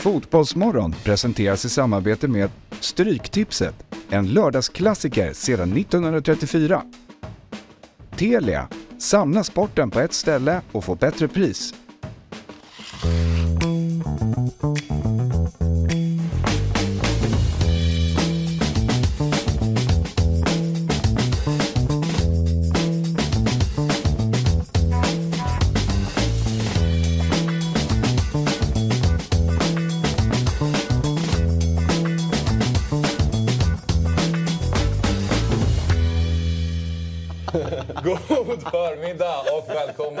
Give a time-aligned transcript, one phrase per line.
[0.00, 2.50] Fotbollsmorgon presenteras i samarbete med
[2.80, 3.74] Stryktipset,
[4.10, 6.82] en lördagsklassiker sedan 1934.
[8.16, 8.68] Telia,
[8.98, 11.74] samla sporten på ett ställe och få bättre pris.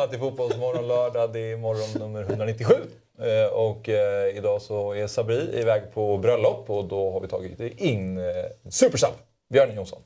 [0.00, 1.32] Välkomna till Fotbollsmorgon lördag.
[1.32, 2.74] Det är morgon nummer 197.
[3.18, 7.60] Eh, Och eh, idag så är Sabri iväg på bröllop och då har vi tagit
[7.80, 8.24] in eh,
[8.70, 9.10] Supersub,
[9.52, 10.02] Björn Jonsson.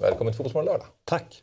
[0.00, 0.86] Välkommen till Fotbollsmorgon lördag.
[1.04, 1.42] Tack.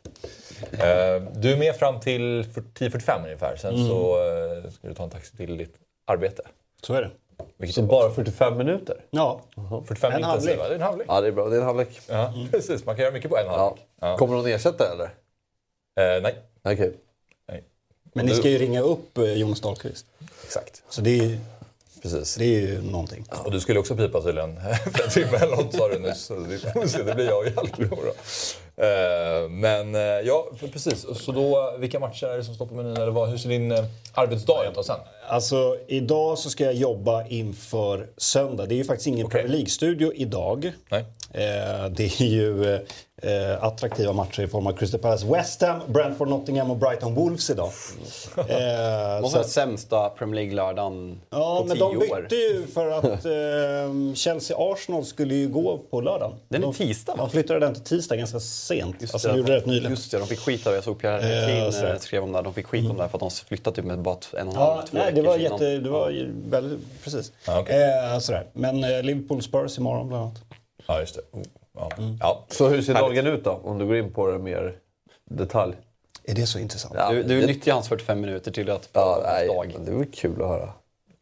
[1.34, 3.56] Du är med fram till 10.45 ungefär.
[3.56, 4.16] Sen så
[4.64, 5.74] eh, ska du ta en taxi till ditt
[6.06, 6.42] arbete.
[6.82, 7.10] Så är det.
[7.56, 8.96] Vilket Så är bara 45 minuter?
[9.10, 9.40] Ja,
[9.86, 10.28] 45 en minuter.
[10.30, 10.58] halvlek.
[10.58, 11.06] Det är en halvlek.
[11.10, 11.48] Ja, det är bra.
[11.48, 12.00] Det är en halvlek.
[12.08, 12.86] Ja, precis.
[12.86, 13.86] Man kan göra mycket på en halvlek.
[14.00, 14.16] Ja.
[14.16, 15.04] Kommer någon ersätta eller?
[16.16, 16.94] Eh, nej, Okej.
[18.16, 20.06] Men ni ska ju ringa upp eh, Jonas Dahlqvist.
[20.44, 20.82] exakt.
[20.88, 21.38] Så det är,
[22.02, 22.34] Precis.
[22.34, 23.24] det är ju någonting.
[23.44, 24.56] Och du skulle också pipa tydligen
[24.94, 26.20] för en timme eller något sa du nyss.
[26.24, 28.12] Så det, det blir jag och Hjalmar då.
[28.76, 31.06] Eh, Men eh, ja, precis.
[31.24, 32.96] Så då, vilka matcher är det som står på menyn?
[32.96, 34.86] Eller vad, hur ser din eh, arbetsdag ut?
[34.86, 34.96] Sen?
[35.28, 38.66] Alltså, idag så ska jag jobba inför söndag.
[38.66, 39.40] Det är ju faktiskt ingen Okej.
[39.40, 40.72] Premier League-studio idag.
[40.88, 41.04] Nej.
[41.90, 42.78] Det är ju
[43.60, 47.70] attraktiva matcher i form av Crystal Palace West Ham, Brentford Nottingham och Brighton Wolves idag.
[48.36, 52.22] Eh, Måste vara sämsta Premier League-lördagen Ja, på men tio de år.
[52.22, 56.36] bytte ju för att eh, Chelsea-Arsenal skulle ju gå på lördagen.
[56.48, 57.18] Den är de, tisdag, va?
[57.24, 58.96] De flyttade den till tisdag ganska sent.
[59.00, 59.90] Just alltså, det, de gjorde det rätt nyligen.
[59.90, 60.76] Just det, de fick skit av det.
[60.76, 61.86] Jag såg Pierre Eh, Kane så.
[61.86, 62.42] eh, skrev om det.
[62.42, 64.60] De fick skit om det för att de flyttade typ med bara en och en
[64.60, 65.52] Ja, halv, två nej, det veckor var innan.
[65.52, 65.78] jätte...
[65.78, 67.04] Det var ju väldigt...
[67.04, 67.32] Precis.
[67.46, 68.12] Ja, okej.
[68.12, 68.46] eh, sådär.
[68.52, 70.42] Men eh, Liverpool Spurs imorgon bland annat.
[70.86, 71.20] Ja, just det.
[71.32, 71.42] Oh,
[71.74, 71.90] ja.
[71.98, 72.16] Mm.
[72.20, 72.44] Ja.
[72.48, 73.16] Så hur ser Härligt.
[73.24, 73.60] dagen ut då?
[73.64, 74.74] Om du går in på det mer
[75.30, 75.74] detalj.
[76.24, 76.94] Är det så intressant?
[76.98, 79.74] Ja, Du, du det- nyttjar hans 45 minuter till att Ja, nej, dag.
[79.84, 80.68] det var kul att höra.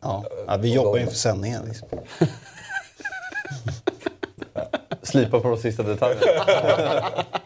[0.03, 0.25] Ja.
[0.47, 1.62] ja vi jobbar inför sändningen.
[1.69, 1.89] Liksom.
[5.03, 7.05] Slipa på de sista detaljerna.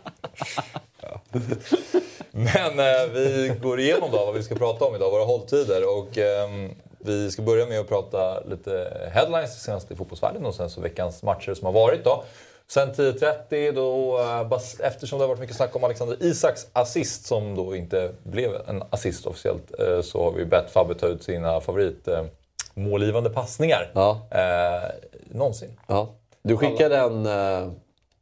[2.30, 5.98] Men eh, vi går igenom då vad vi ska prata om idag, våra hålltider.
[5.98, 10.70] Och, ehm, vi ska börja med att prata lite headlines senast i fotbollsvärlden och sen
[10.70, 12.04] så veckans matcher som har varit.
[12.04, 12.24] Då.
[12.68, 17.54] Sen 10.30, då, eh, eftersom det har varit mycket snack om Alexander Isaks assist som
[17.54, 21.60] då inte blev en assist officiellt, eh, så har vi bett Fabbe ta ut sina
[21.60, 22.24] favorit eh,
[23.34, 23.90] passningar.
[23.94, 24.26] Ja.
[24.30, 24.90] Eh,
[25.30, 25.80] någonsin.
[25.86, 26.08] Ja.
[26.42, 27.68] Du skickade en, eh,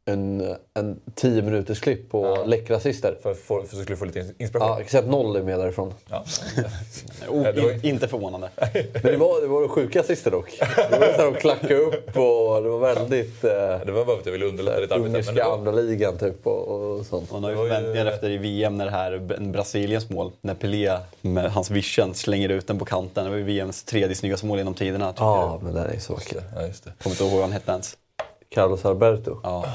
[0.07, 3.17] en, en 10 minuters klipp på läckra assister.
[3.23, 4.69] För, för, för skulle få lite inspiration.
[4.77, 5.93] Ja, exakt noll är med därifrån.
[6.09, 6.23] Ja.
[7.29, 8.49] Oh, det var ju- in, inte förvånande.
[8.93, 10.57] Men det var, det var sjuka assister dock.
[10.91, 13.51] Det var så här, de klackade upp och det var väldigt eh,
[13.85, 15.09] Det var bara för att jag ville underlätta ditt arbete.
[15.09, 17.31] ungerska var- andra ligan typ och, och sånt.
[17.31, 20.09] Och nu har ju var ju- förväntningar efter i VM när det här en Brasiliens
[20.09, 23.23] mål, när Pelé med hans vision slänger ut den på kanten.
[23.23, 25.13] Det var ju VMs tredje snyggaste mål genom tiderna.
[25.17, 25.63] Ja, jag.
[25.63, 26.43] men den är så vacker.
[26.55, 26.61] Ja.
[27.03, 27.97] Kommer inte ihåg vad han hette ens.
[28.55, 29.39] Carlos Alberto.
[29.43, 29.65] Ja.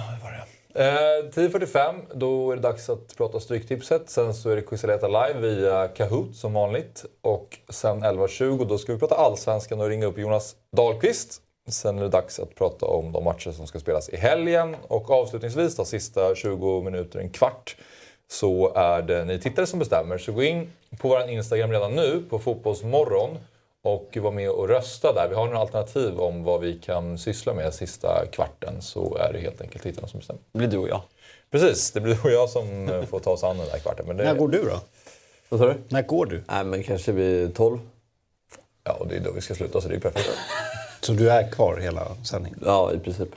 [0.75, 4.11] Eh, 10.45, då är det dags att prata Stryktipset.
[4.11, 7.05] Sen så är det Quizaleta live via Kahoot som vanligt.
[7.23, 11.43] Och sen 11.20 då ska vi prata Allsvenskan och ringa upp Jonas Dahlqvist.
[11.69, 14.77] Sen är det dags att prata om de matcher som ska spelas i helgen.
[14.89, 17.77] Och avslutningsvis, då, sista 20 minuter, en kvart,
[18.31, 20.19] så är det ni tittare som bestämmer.
[20.19, 23.39] Så gå in på vår Instagram redan nu, på Fotbollsmorgon
[23.83, 25.29] och var med och rösta där.
[25.29, 28.83] Vi har några alternativ om vad vi kan syssla med sista kvarten.
[28.83, 30.43] Så är det helt enkelt tittarna som bestämmer.
[30.53, 31.03] Det blir du och jag.
[31.51, 34.07] Precis, det blir du och jag som får ta oss an den där kvarten.
[34.07, 34.81] Men det, När går du då?
[35.49, 35.75] Vad sa du?
[35.89, 36.43] När går du?
[36.49, 37.79] Nej, men kanske vid 12.
[38.85, 40.31] Ja, och det är då vi ska sluta så det är perfekt.
[41.03, 42.59] Så du är kvar hela sändningen?
[42.65, 43.29] Ja, i princip.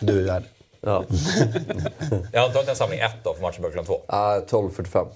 [0.00, 0.42] Du är där.
[0.80, 1.04] Ja.
[2.32, 4.02] Jag antar att det är samling ett då, för matchen börjar klockan två.
[4.06, 5.06] Ah, 12.45.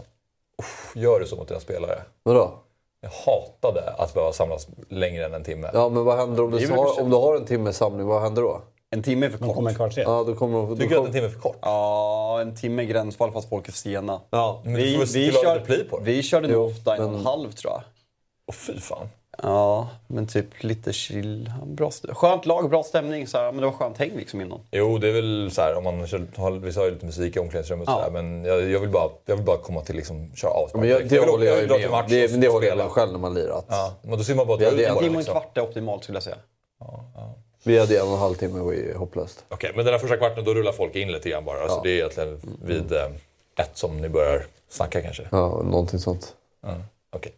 [0.94, 2.02] Gör du så mot dina spelare?
[2.22, 2.58] Vadå?
[3.00, 5.70] Jag hatade att behöva samlas längre än en timme.
[5.72, 8.06] Ja, men vad händer om du, har, om du har en timmes samling?
[8.06, 8.60] Vad händer då?
[8.90, 9.54] En timme är för kort.
[9.54, 10.04] kommer en kvart sen.
[10.06, 10.66] Ja, då kommer.
[10.66, 11.58] Då Tycker du att en timme är för kort?
[11.62, 14.20] Ja, en timme är gränsfall fast folk är sena.
[14.30, 14.60] ja.
[14.64, 17.82] Men Vi, vi, vi, kör, vi körde nog ofta en och en halv tror jag.
[18.46, 19.08] Åh fy fan.
[19.42, 21.52] Ja, men typ lite chill.
[21.66, 23.26] Bra, st- skönt lag, bra stämning.
[23.26, 24.60] Så här, men det var skönt häng liksom innan.
[24.70, 26.18] Jo, det är väl så här om man kör,
[26.60, 28.04] vi har ju lite musik i omklädningsrummet och Ja.
[28.04, 28.22] sådär.
[28.22, 30.80] Men jag, jag, vill bara, jag vill bara komma till liksom köra avspark.
[30.80, 32.04] Men jag, det åka- håller jag dra med om.
[32.08, 33.64] Det, och det håller jag med själv när man lirat.
[33.68, 35.18] Ja, men då ser man bara Det är dra det ut en timme och en
[35.18, 35.32] liksom.
[35.34, 36.36] kvart är optimalt skulle jag säga.
[37.62, 39.44] Vi hade en och en halv timme var ju hopplöst.
[39.48, 41.60] Okej, men den här första kvarten då rullar folk in lite grann bara.
[41.62, 41.80] Alltså, Ja.
[41.84, 43.04] det är egentligen vid eh,
[43.60, 45.22] ett som ni börjar snacka kanske.
[45.30, 46.34] Ja, någonting sånt.
[47.12, 47.32] Okej.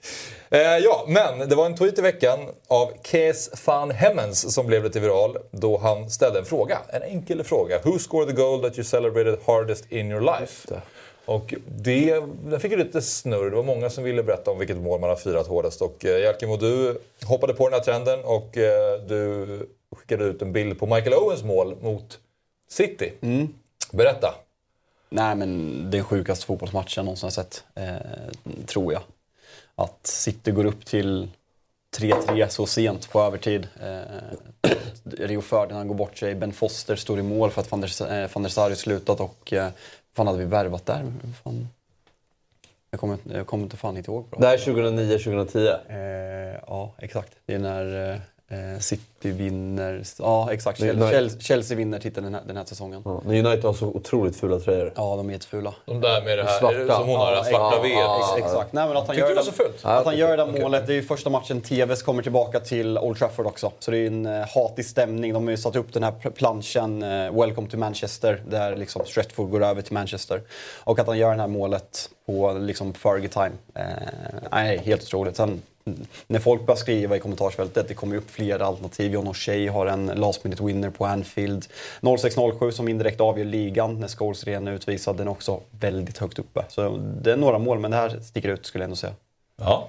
[0.51, 4.85] Eh, ja, men det var en tweet i veckan av Kees van Hemmens som blev
[4.85, 6.79] lite viral då han ställde en fråga.
[6.89, 7.81] En enkel fråga.
[7.85, 10.83] Who scored the goal that you celebrated hardest in your life?
[11.25, 13.51] Och det, den fick ju lite snurr.
[13.51, 15.83] Det var många som ville berätta om vilket mål man har firat hårdast.
[15.83, 19.47] Och eh, Jalkemo, du hoppade på den här trenden och eh, du
[19.97, 22.19] skickade ut en bild på Michael Owens mål mot
[22.71, 23.13] City.
[23.93, 24.35] Berätta.
[25.09, 29.03] Nej, men den sjukaste fotbollsmatchen jag någonsin har sett, eh, tror jag.
[29.82, 31.29] Att City går upp till
[31.96, 33.69] 3-3 så sent på övertid.
[33.81, 34.69] Eh,
[35.05, 38.31] Rio Ferdinand går bort sig, Ben Foster står i mål för att van der, eh,
[38.34, 39.69] van der Sar slutat och eh,
[40.17, 41.12] fan hade vi värvat där?
[41.44, 41.69] Fan.
[42.90, 44.29] Jag kommer, jag kommer inte fan inte ihåg.
[44.29, 44.40] Bra.
[44.40, 45.79] Det här är 2009-2010.
[45.88, 47.32] Eh, ja, exakt.
[47.46, 48.19] Det är när eh,
[48.81, 50.03] City vinner.
[50.19, 50.79] Ja, exakt.
[50.79, 51.41] Chelsea.
[51.41, 53.03] Chelsea, vinner titeln den här, den här säsongen.
[53.05, 54.93] Ja, United har så otroligt fula tröjor.
[54.97, 55.75] Ja, de är jättefula.
[55.87, 56.95] De där med det här Svarta.
[56.97, 57.89] som hon har, det här svarta Ja, V.
[57.93, 58.73] ja, exakt.
[58.73, 59.79] Nej, men att han Tyckte gör du det var så fult?
[59.83, 62.99] Att han gör det där målet, det är ju första matchen TVs kommer tillbaka till
[62.99, 63.73] Old Trafford också.
[63.79, 65.33] Så det är ju en eh, hatig stämning.
[65.33, 67.09] De har ju satt upp den här pl- planschen, eh,
[67.41, 70.43] Welcome to Manchester, där liksom Stretford går över till Manchester.
[70.85, 73.53] Och att han gör det här målet på liksom Fergie time.
[73.75, 73.85] Eh,
[74.53, 75.37] nej, helt otroligt.
[75.37, 75.63] Sen,
[76.26, 79.12] när folk börjar skriva i kommentarsfältet, det kommer upp flera alternativ.
[79.12, 81.67] John O'Shea har en last minute winner på Anfield.
[82.00, 85.17] 06-07 som indirekt avgör ligan när Scholes redan är utvisad.
[85.17, 86.64] Den är också väldigt högt uppe.
[86.69, 89.14] Så det är några mål, men det här sticker ut skulle jag ändå säga.
[89.56, 89.88] Ja.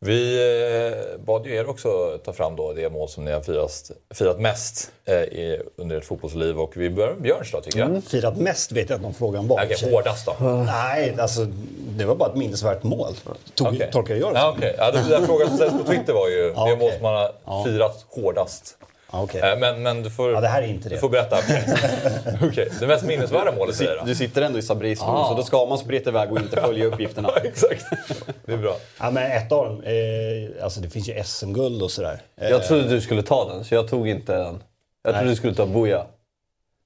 [0.00, 0.36] Vi
[1.16, 4.40] eh, bad ju er också ta fram då det mål som ni har firat, firat
[4.40, 8.04] mest eh, i, under ert fotbollsliv och vi börjar med Björns då tycker jag.
[8.04, 9.64] Firat mest vet jag inte om frågan var.
[9.64, 10.46] Okej, hårdast då?
[10.66, 11.44] Nej, alltså
[11.88, 13.14] det var bara ett minnesvärt mål.
[13.54, 13.88] Tog, Okej.
[13.92, 14.74] Tolkar jag det Ja, okej.
[14.78, 16.92] ja, den frågan som ställdes på Twitter var ju det mål okej.
[16.92, 18.76] som man har firat hårdast.
[19.12, 19.40] Ja, okej.
[19.40, 21.00] Eh, Men, men du får, Ja, det här är inte du det.
[21.00, 21.36] får berätta.
[22.46, 25.42] Okej, det mest minnesvärda målet säger jag Du sitter ändå i Sabris rum, så då
[25.42, 27.28] ska man spreta iväg och inte följa uppgifterna.
[27.44, 27.84] Exakt.
[28.44, 28.76] Det är bra.
[29.00, 32.20] Ja, men ett av dem, eh, alltså det finns ju SM-guld och sådär.
[32.40, 34.44] Eh, Jag trodde du skulle ta den, så jag tog inte den.
[35.02, 35.30] Jag trodde Nej.
[35.30, 36.06] du skulle ta Boja.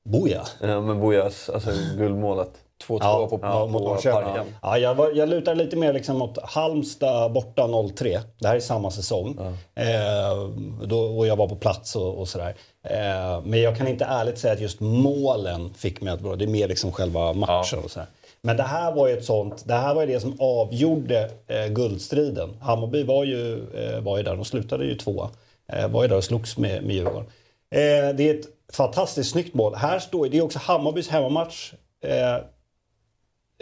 [0.09, 0.43] Boja.
[0.61, 2.51] Ja, men Bojas, alltså guldmålet.
[2.87, 4.23] 2-2 Ja, på, ja, mot på Norrköping.
[4.23, 4.55] parken.
[4.63, 8.21] Ja, jag, var, jag lutar lite mer liksom mot Halmstad borta 03.
[8.39, 9.39] Det här är samma säsong.
[9.75, 10.49] Eh,
[10.87, 12.55] då, och jag var på plats och, och sådär.
[12.85, 16.37] Eh, men jag kan inte ärligt säga att just målen fick mig att bra.
[16.37, 18.09] Det är mer liksom själva matchen och sådär.
[18.43, 21.67] Men det här var ju ett sånt, det här var ju det som avgjorde eh,
[21.67, 22.57] guldstriden.
[22.61, 25.31] Hammarby var ju, eh, var ju där, de slutade ju tvåa.
[25.73, 27.27] Eh, var ju där och slogs med, med Djurgården.
[27.75, 29.75] Eh, det är ett fantastiskt snyggt mål.
[29.75, 31.73] Här står, det är också Hammarbys hemmamatch.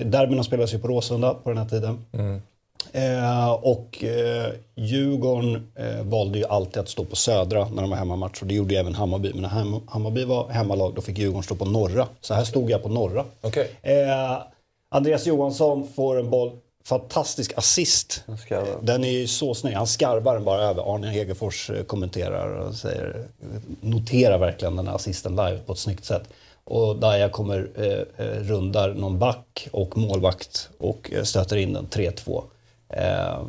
[0.04, 2.04] Derbyna spelas ju på Råsunda på den här tiden.
[2.92, 7.96] Eh, och eh, Djurgården eh, valde ju alltid att stå på Södra när de var
[7.96, 8.40] hemmamatch.
[8.42, 9.32] Och det gjorde ju även Hammarby.
[9.32, 12.06] Men när Ham- Hammarby var hemmalag då fick Djurgården stå på Norra.
[12.20, 13.24] Så här stod jag på Norra.
[13.40, 13.70] Okej.
[13.82, 14.38] Eh,
[14.90, 16.50] Andreas Johansson får en boll.
[16.84, 18.22] Fantastisk assist.
[18.82, 19.74] Den är ju så snygg.
[19.74, 20.94] Han skarvar den bara över.
[20.94, 23.24] Arne Hegerfors eh, kommenterar och säger,
[23.80, 26.22] noterar verkligen den här assisten live på ett snyggt sätt.
[26.68, 31.86] Och Daja kommer, eh, eh, rundar någon back och målvakt och eh, stöter in den
[31.86, 32.42] 3-2.
[32.88, 33.42] Eh,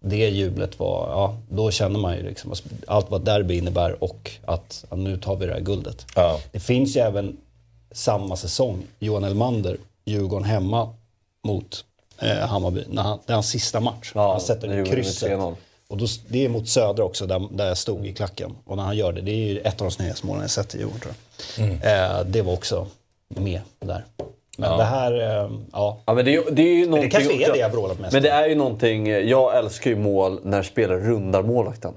[0.00, 2.52] det jublet var, ja, då känner man ju liksom
[2.86, 6.06] allt vad derby innebär och att ja, nu tar vi det här guldet.
[6.14, 6.40] Ja.
[6.52, 7.36] Det finns ju även
[7.90, 10.94] samma säsong, Johan Elmander, Djurgården hemma
[11.44, 11.84] mot
[12.18, 12.84] eh, Hammarby.
[12.88, 14.12] När han, det är hans sista match.
[14.14, 15.30] Ja, han sätter krysset.
[15.92, 15.94] 3-0.
[15.94, 18.52] Och då, det är mot Södra också, där, där jag stod i klacken.
[18.64, 20.74] Och när han gör det, det är ju ett av de snyggaste målen jag sett
[20.74, 21.14] i Djurgården tror
[21.82, 22.18] jag.
[22.18, 22.86] Eh, det var också
[23.28, 24.04] med där.
[24.58, 25.12] Men det här,
[25.44, 25.98] eh, ja.
[26.06, 28.22] Ja, men det, är- det är ju det kanske är det jag vrålat mest Men
[28.22, 31.92] det är ju någonting, jag älskar ju mål när spelare rundar målvakten.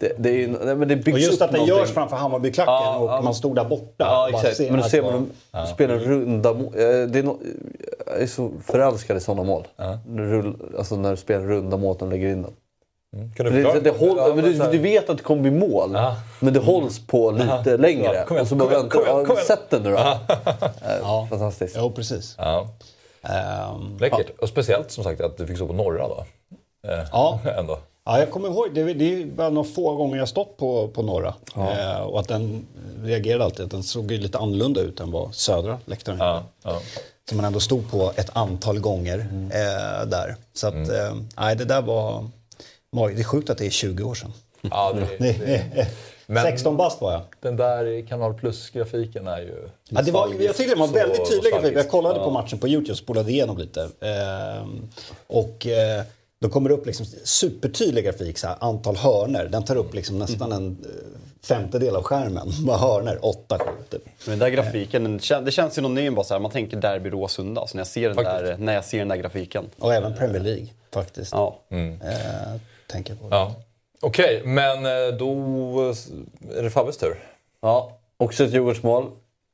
[0.00, 1.78] Det, det, är ju, men det byggs Och just upp att det någonting.
[1.78, 3.20] görs framför Hammarbyklacken Ja, och ja.
[3.20, 3.94] man stod där borta.
[3.98, 4.56] Ja, exakt.
[4.56, 5.30] ser Men då ser man dem
[5.66, 6.64] spela runda mål.
[6.66, 7.38] Eh, Det är no,
[8.06, 9.66] jag är så förälskad i sådana mål.
[10.16, 12.52] Rull, alltså när du spelar runda mål och lägger in den.
[13.36, 13.74] Kan du förklara?
[13.74, 16.16] Det, det håll, Ja, men du, du vet att det kommer bli mål, Ja.
[16.40, 18.14] men det hålls på lite längre.
[18.14, 19.46] Ja, kom igen, och så bara kom igen, väntar kom igen, ja, kom igen.
[19.46, 19.96] Sätt den nu då.
[21.02, 21.26] Ja.
[21.30, 21.76] Fantastiskt.
[21.78, 22.34] Jo, precis.
[22.38, 22.68] Ja.
[23.22, 24.30] Ehm, Läckert.
[24.40, 26.24] Och speciellt som sagt att du fick stå på norra då.
[26.88, 27.40] Eh, Ja.
[27.58, 27.78] Ändå.
[28.04, 31.02] Ja, jag kommer ihåg, det, det är bara några få gånger jag stått på, på
[31.02, 31.34] norra.
[31.56, 32.66] Eh, och att den
[33.04, 36.18] reagerade alltid, att den såg ju lite annorlunda ut än vad södra läktaren.
[36.18, 36.78] Ja, ja.
[37.28, 39.18] Som man ändå stod på ett antal gånger
[39.52, 40.36] eh, där.
[40.54, 42.24] Så att, eh, nej det där var,
[42.92, 44.32] mag- det är sjukt att det är 20 år sedan.
[44.60, 45.86] ja det, det,
[46.26, 47.22] Men- 16 bast var jag.
[47.40, 49.68] den där Kanal Plus-grafiken är ju...
[49.88, 51.76] Ja, det var, jag tyckte den var väldigt tydlig grafik.
[51.76, 52.24] Jag kollade Ja.
[52.24, 53.88] på matchen på Youtube och spolade igenom lite.
[54.00, 54.88] Ehm,
[55.26, 56.02] och eh,
[56.38, 59.44] då kommer det upp liksom supertydlig grafik, så här, antal hörner.
[59.48, 60.84] Den tar upp liksom nästan en
[61.42, 62.50] femtedel av skärmen.
[62.66, 63.18] Bara hörnor,
[63.48, 63.58] 8-7
[63.90, 64.02] typ.
[64.04, 67.10] Men den där grafiken, den kän- det känns synonym bara så här, man tänker Derby
[67.10, 67.60] Råsunda.
[67.60, 69.64] Alltså när, jag ser den där, när jag ser den där grafiken.
[69.78, 71.32] Och även Premier League faktiskt.
[71.32, 71.58] Ja.
[71.70, 71.78] Eh,
[72.92, 73.36] tänker på det.
[73.36, 73.52] Ja.
[74.00, 75.32] Okej, men eh, då
[76.56, 77.18] är det Fabbes tur.
[77.60, 79.04] Ja, också ett Djurgårdsmål.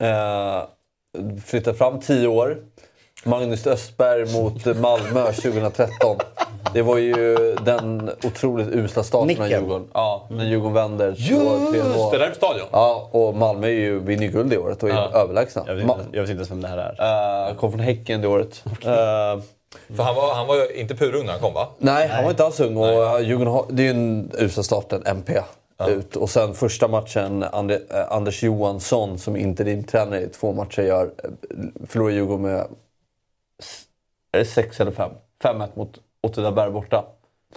[0.02, 0.62] Eh,
[1.44, 2.58] flyttar fram 10 år.
[3.24, 6.16] Magnus Östberg mot Malmö 2013.
[6.74, 9.48] Det var ju den otroligt usla starten av.
[9.50, 9.88] Djurgården.
[9.92, 11.08] Ja, när Djurgården vänder.
[11.16, 12.66] Just det, där är på stadion.
[12.72, 15.10] Ja, och Malmö är ju, vinner ju guld i året och är Ja.
[15.14, 15.64] överlägsna.
[15.66, 17.48] Jag, vet inte, jag vet inte ens vem det här är.
[17.50, 18.64] eh, kom från Häcken det året.
[18.84, 19.42] Eh,
[19.96, 21.68] För han var, han var ju inte purung när han kom va?
[21.78, 22.76] Nej, han var inte alls ung.
[22.76, 25.40] Och eh, Djurgården det är ju en usel start, en MP.
[25.88, 26.16] Ut.
[26.16, 31.30] Och sen första matchen, Ande, eh, Anders Johansson som interimtränare i två matcher gör, eh,
[31.86, 32.66] förlorar Djurgården med
[33.62, 33.82] s-
[34.32, 35.10] är det sex eller fem?
[35.42, 37.04] 5-1 mot Åtvidaberg borta.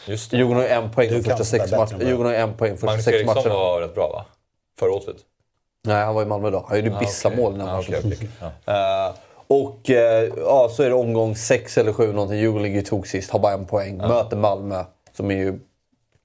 [0.06, 0.38] Just det.
[0.38, 2.04] Djurgården har en poäng kan första sex matcherna.
[2.04, 3.54] Djurgården har en poäng Magnus sex Eriksson matcherna.
[3.54, 4.26] var rätt bra va?
[4.80, 5.16] För Åtvid.
[5.88, 6.66] Nej, han var i Malmö då.
[6.70, 7.96] Han gjorde Bissa-mål i den här Ah, matchen.
[7.98, 8.52] okej, okej.
[8.66, 9.08] Ja.
[9.08, 9.14] Eh,
[9.52, 12.40] och eh, ja, så är det omgång sex eller sju någonting.
[12.40, 13.98] Djurgården ligger i tok sist, har bara en poäng.
[13.98, 15.60] Möter Malmö, som är ju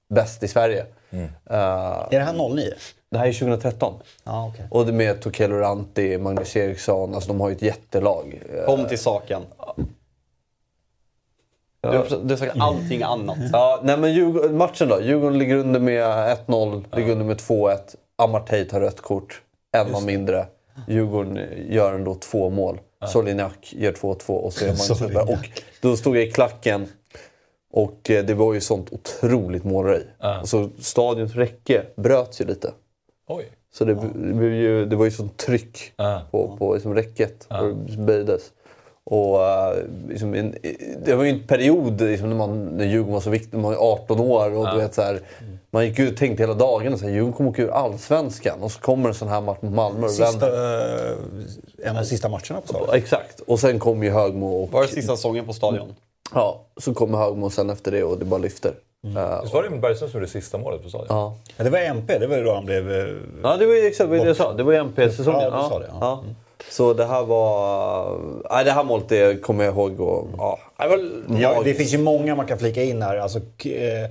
[0.09, 0.87] bäst i Sverige.
[1.11, 1.25] Mm.
[1.25, 2.73] Eh, Är det här 09?
[3.11, 3.95] det här är 2013.
[4.25, 4.66] Ja, okej.
[4.71, 7.14] Och det med Tokelo Ranti, Magnus Eriksson.
[7.14, 8.42] Alltså de har ju ett jättelag.
[8.59, 9.42] Eh, Kom till saken.
[11.80, 13.37] Du har, du har sagt allting annat.
[13.52, 15.02] Ja, nej men Djurgården, matchen då.
[15.02, 16.02] Djurgården ligger under med
[16.47, 17.78] 1-0, ligger under med 2-1.
[18.16, 19.42] Amartey tar rött kort,
[19.73, 20.47] en man mindre.
[20.88, 22.80] Djurgården gör ändå två mål.
[23.12, 25.16] Soliniak gör 2-2 och så är Magnus Östberg.
[25.16, 26.87] Och då stod jag i klacken
[27.73, 30.02] och eh, det var ju sånt otroligt målröj.
[30.40, 32.73] Och så stadions räcke bröts ju lite.
[33.28, 33.45] Oj.
[33.75, 36.23] Så det, det, blev ju, det var ju sånt tryck Ja.
[36.30, 38.42] på, på liksom räcket och det böjdes.
[39.10, 39.75] Och, eh,
[40.08, 40.54] liksom en,
[41.04, 43.72] det var ju en period liksom, när, man, när Djurgården var så viktig, man var
[43.72, 45.20] ju 18 år och du vet, så här,
[45.70, 48.80] man gick ut och tänkte hela dagen att Djurgården kommer åka ur Allsvenskan och så
[48.80, 50.08] kommer en sån här match mot Malmö.
[50.08, 51.12] Sista, vänder.
[51.12, 52.94] eh, en av de sista matcherna på stadion.
[52.94, 55.94] Exakt, och sen kom ju Högmo och Var det sista säsongen på stadion?
[56.34, 58.72] ja, så kommer Högmo sen efter det och det bara lyfter.
[59.16, 61.06] Eh, Visst var det Bergström som gjorde sista målet på stadion?
[61.10, 61.34] ja.
[61.56, 62.90] Ja, det var MP, det var ju då han blev...
[63.42, 64.52] Ja, det var ju exakt vad jag sa.
[64.52, 65.40] Det var MP-säsongen.
[65.40, 65.96] Ja, du sa det, ja.
[66.00, 66.22] Ja.
[66.70, 68.18] Så det här var...
[68.50, 70.00] Nej, det här målet det kommer jag ihåg.
[70.00, 71.00] Och, ja, det var
[71.40, 73.16] Ja, det finns ju många man kan flika in här.
[73.16, 74.08] Alltså, eh, eh,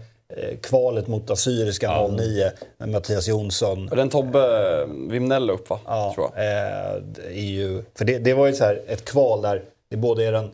[0.61, 3.89] kvalet mot Assyriska 09 med Mattias Jonsson.
[3.89, 5.79] Och Den Tobbe Wimnell upp va?
[5.85, 6.45] Ja, Tror jag.
[6.45, 10.31] eh, ju, för det, det var ju så här, ett kval där det både är
[10.31, 10.51] den,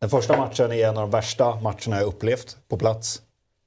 [0.00, 3.22] den första matchen är en av de värsta matcherna jag upplevt på plats.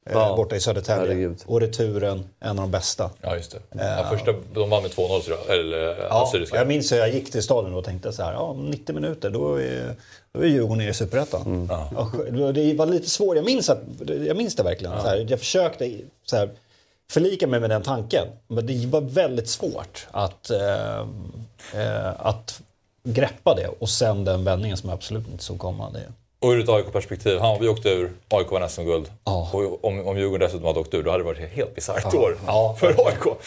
[0.06, 1.02] Eh, Ja, borta i Södertälje.
[1.02, 1.38] herregud.
[1.46, 3.10] Och returen, en av de bästa.
[3.22, 3.60] Ja, just det.
[3.80, 5.60] Ja, första, de vann med 2-0 tror jag.
[5.60, 5.78] Eller
[6.10, 6.58] Ja, Assyriska.
[6.58, 9.30] jag minns hur jag gick till stadion och tänkte så här, ja, om 90 minuter
[9.30, 9.96] då är,
[10.34, 11.68] då är Djurgården nere i Superettan.
[11.70, 13.80] Ja, sk- det var lite svårt, jag minns, att,
[14.28, 15.02] jag minns det verkligen.
[15.02, 16.50] Så här, jag försökte så här,
[17.12, 18.28] förlika mig med den tanken.
[18.48, 21.00] Men det var väldigt svårt att, eh,
[21.74, 22.62] eh, att
[23.04, 23.68] greppa det.
[23.80, 25.90] Och sen den vändningen som jag absolut inte såg komma.
[25.90, 26.12] Det.
[26.42, 29.12] Och ur ett AIK-perspektiv, han, vi åkte ur, AIK vann SM-guld.
[29.26, 29.50] Ja.
[29.54, 32.14] Och om, om Djurgården dessutom hade åkt ur, då hade det varit ett helt bisarrt
[32.14, 32.76] år Ja.
[32.80, 33.38] för AIK.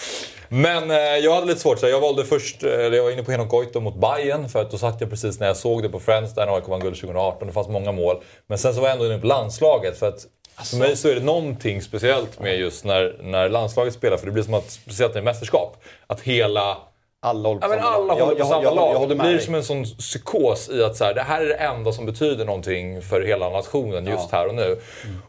[0.49, 3.23] Men eh, jag hade lite svårt, så jag valde först, eh, eller jag var inne
[3.23, 5.89] på Henok Goitom mot Bayern för att då satt jag precis när jag såg det
[5.89, 7.47] på Friends där när AIK vann guld 2018.
[7.47, 8.17] Det fanns många mål.
[8.47, 10.27] Men sen så var jag ändå inne på landslaget för att
[10.65, 14.33] för mig så är det någonting speciellt med just när, när landslaget spelar, för det
[14.33, 16.77] blir som att, speciellt i mästerskap, att hela
[17.25, 18.95] Alla håller på Ja, samma alla håller på jag- samma jag- lag.
[18.95, 19.41] Jag det blir dig.
[19.41, 22.45] som en sån psykos i att så här, det här är det enda som betyder
[22.45, 24.79] någonting för hela nationen just här och nu.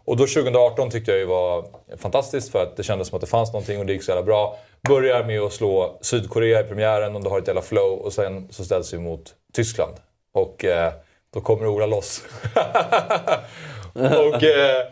[0.05, 1.65] Och då 2018 tyckte jag ju var
[1.97, 4.23] fantastiskt för att det kändes som att det fanns någonting och det gick så jävla
[4.23, 4.57] bra.
[4.89, 8.47] Börjar med att slå Sydkorea i premiären och då har ett jävla flow och sen
[8.51, 9.93] så ställs vi mot Tyskland.
[10.33, 10.93] Och eh,
[11.33, 12.21] då kommer Ola loss.
[13.93, 14.85] och eh,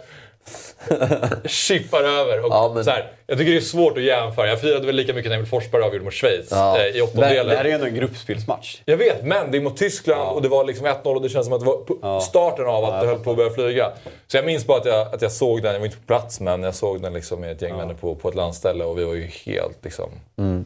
[1.45, 2.39] chippar över.
[2.45, 4.47] Och Ja, men- så här, jag tycker det är svårt att jämföra.
[4.47, 6.79] Jag firade väl lika mycket när Emil Forsberg avgjorde mot Schweiz Ja.
[6.79, 7.47] eh, i åttondelen.
[7.47, 8.81] Det här är ju ändå en gruppspelsmatch.
[8.85, 11.45] Jag vet, men det är mot Tyskland och det var liksom 1-0 och det känns
[11.45, 13.91] som att det var på starten av att det höll på att börja flyga.
[14.27, 16.39] Så jag minns bara att jag, att jag såg den, jag var inte på plats
[16.39, 19.03] men jag såg den liksom med ett gäng vänner på, på ett landställe och vi
[19.03, 20.09] var ju helt liksom...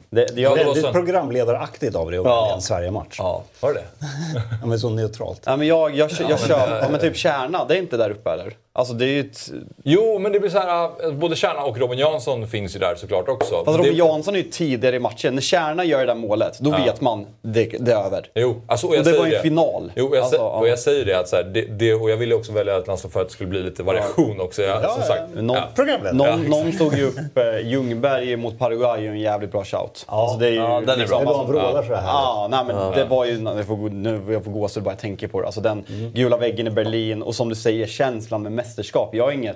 [0.10, 3.16] Det, det, jag, det var Väldigt så- programledaraktigt av dig att välja en Sverige-match.
[3.20, 3.44] Ja.
[3.60, 3.80] Var det
[4.62, 4.68] det?
[4.68, 5.42] men så neutralt.
[5.46, 6.80] ja, men jag, jag, jag, kör...
[6.82, 8.54] Ja, men typ Kärna, det är inte där uppe eller?
[8.74, 9.50] Alltså det är ju ett...
[9.84, 12.96] Jo, men det blir så här, äh, både Kärna och Robin Jansson finns ju där
[12.96, 13.66] såklart också.
[13.66, 15.36] Fast Robin det, Jansson är ju tidigare i matchen.
[15.36, 18.30] När Kärna gör det där målet, då vet man det, det är över.
[18.36, 19.92] Jo, alltså, och jag Och det säger var ju en final.
[19.96, 20.50] Jo, jag, Alltså, ja.
[20.60, 22.88] och jag säger det att så här, det, det, och jag ville också välja ett
[22.88, 24.62] landslag för att det skulle bli lite variation också.
[24.62, 25.58] Jag, Ja, som ja, sagt, Någon,
[26.04, 26.12] ja.
[26.14, 30.06] Någon, någon tog ju upp eh, Ljungberg mot Paraguay, ju en jävligt bra shout.
[30.08, 30.22] Ja.
[30.24, 32.04] alltså, det är ju, Ja, den är liksom, Det var en vrålar så här.
[32.08, 33.42] Ja, nej, men det var ju...
[33.44, 35.46] Jag får, gå- nu jag får gåshud bara jag tänker på det.
[35.46, 36.12] Alltså den Mm.
[36.12, 39.16] gula väggen i Berlin och som du säger känslan med mästerskap.
[39.16, 39.56] Jag har inget...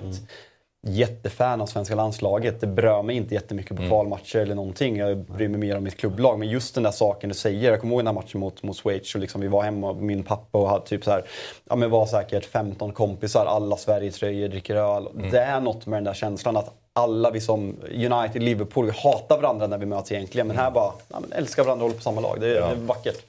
[0.86, 2.60] jättefan av svenska landslaget.
[2.60, 4.96] Det berör mig inte jättemycket på kvalmatcher eller någonting.
[4.96, 6.38] Jag bryr mig mer om mitt klubblag.
[6.38, 7.70] Men just den där saken du säger.
[7.70, 9.14] Jag kommer ihåg den här matchen mot, mot Schweiz.
[9.14, 11.24] Och liksom, vi var hemma med min pappa och hade typ så här,
[11.68, 13.46] ja, men var säkert 15 kompisar.
[13.46, 15.08] Alla Sverigetröjor, dricker öl.
[15.30, 19.36] Det är något med den där känslan att alla vi som United, Liverpool, vi hatar
[19.40, 20.46] varandra när vi möts egentligen.
[20.46, 22.36] Men här bara, ja, men älskar varandra och håller på samma lag.
[22.40, 23.22] Det, är- det är vackert.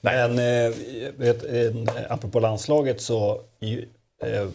[0.00, 0.74] Men eh,
[1.16, 1.74] vet, eh,
[2.08, 3.40] apropå landslaget så
[4.22, 4.48] eh,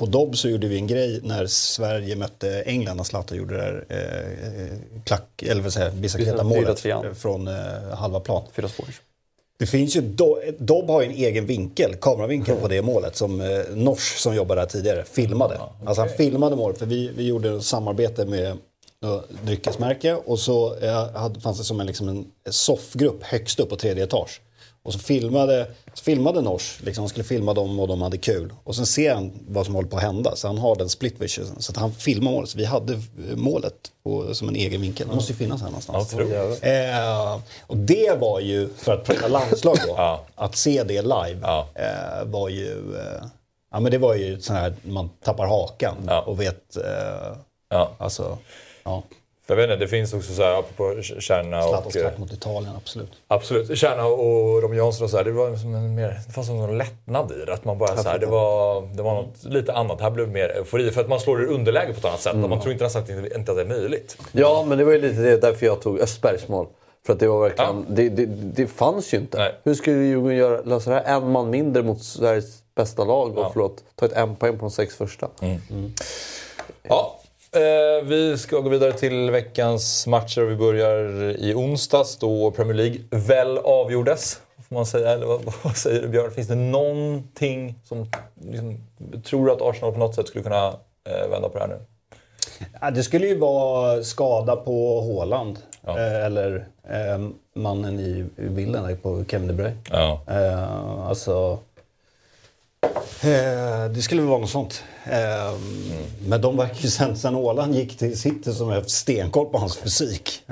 [0.00, 3.62] på Dobb så gjorde vi en grej när Sverige mötte England när Zlatan gjorde det
[3.62, 7.14] där eh, klack, eller vad säger bicicleta-målet 4-3.
[7.14, 7.54] från eh,
[7.92, 8.42] halva plan.
[8.52, 8.68] Fyra.
[9.58, 13.40] Det finns ju, Do- Dobb har ju en egen vinkel, kameravinkel på det målet som
[13.40, 15.60] eh, Nors som jobbade där tidigare filmade.
[15.86, 18.56] Alltså han filmade målet för vi, vi gjorde ett samarbete med
[19.44, 23.76] dryckesmärke och så eh, hade, fanns det som en, liksom en soffgrupp högst upp på
[23.76, 24.40] tredje etage.
[24.82, 28.52] Och så filmade, så filmade Nors, liksom, han skulle filma dem och de hade kul.
[28.64, 31.14] Och sen ser han vad som håller på att hända, så han har den split
[31.20, 31.46] vision.
[31.62, 32.50] Så att han filmar målet.
[32.50, 35.08] Så vi hade eh, målet på, som en egen vinkel.
[35.08, 36.14] Det måste ju finnas här någonstans.
[36.62, 40.24] Eh, och det var ju, för att prata landslag då, Ja.
[40.34, 41.66] att se det live Ja.
[41.74, 42.96] eh, var ju...
[42.96, 43.24] Eh,
[43.72, 46.20] ja men det var ju sån här, man tappar hakan Ja.
[46.20, 46.76] och vet...
[46.76, 47.36] Eh,
[47.72, 47.90] Ja.
[47.98, 48.38] alltså,
[48.84, 49.02] ja.
[49.50, 51.68] Jag vet inte, det finns också så här, apropå Kärna och...
[51.68, 53.10] Zlatans eh, mot Italien, absolut.
[53.28, 53.78] Absolut.
[53.78, 56.60] Kärna och Robin Jansson och så här, det var som en mer, det fanns som
[56.60, 57.52] en lättnad i det.
[57.52, 60.00] Att man bara så här, det var, det var något lite annat.
[60.00, 60.90] Här blev det mer eufori.
[60.90, 62.32] För att man slår i underläge på ett annat sätt.
[62.32, 64.16] Och man tror inte nästan att det, inte att det är möjligt.
[64.32, 66.66] Ja, men det var ju lite det, därför jag tog Östbergs mål.
[67.06, 67.86] För att det var verkligen...
[67.88, 69.38] Det, det, det fanns ju inte.
[69.38, 69.54] Nej.
[69.64, 71.16] Hur skulle Djurgården göra, lösa det här?
[71.16, 74.70] En man mindre mot Sveriges bästa lag och förlåt, ta ett en poäng på de
[74.70, 75.28] sex första.
[76.82, 77.19] Ja,
[77.52, 80.40] eh, vi ska gå vidare till veckans matcher.
[80.40, 84.40] Vi börjar i onsdags då Premier League väl avgjordes.
[84.68, 86.30] Får man säga, eller vad, vad säger du Björn?
[86.30, 88.06] Finns det någonting som
[88.40, 88.80] liksom,
[89.24, 90.66] tror du att Arsenal på något sätt skulle kunna
[91.08, 91.80] eh, vända på det här nu?
[92.80, 95.58] Ja, det skulle ju vara skada på Haaland.
[95.86, 95.98] Ja.
[95.98, 99.76] Eh, eller eh, mannen i bilden på Kevin De Bruyne.
[99.90, 100.20] Ja.
[100.26, 101.58] Eh, alltså...
[103.22, 104.84] Eh, det skulle väl vara något sånt.
[105.04, 105.54] Eh,
[106.28, 109.76] Men de verkar ju sen, sen Åland gick till City som har stenkoll på hans
[109.76, 110.42] fysik.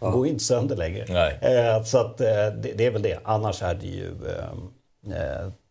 [0.00, 1.04] Han går inte sönder längre.
[1.76, 2.26] Eh, så att, eh,
[2.62, 3.18] det, det är väl det.
[3.24, 4.14] Annars är det ju...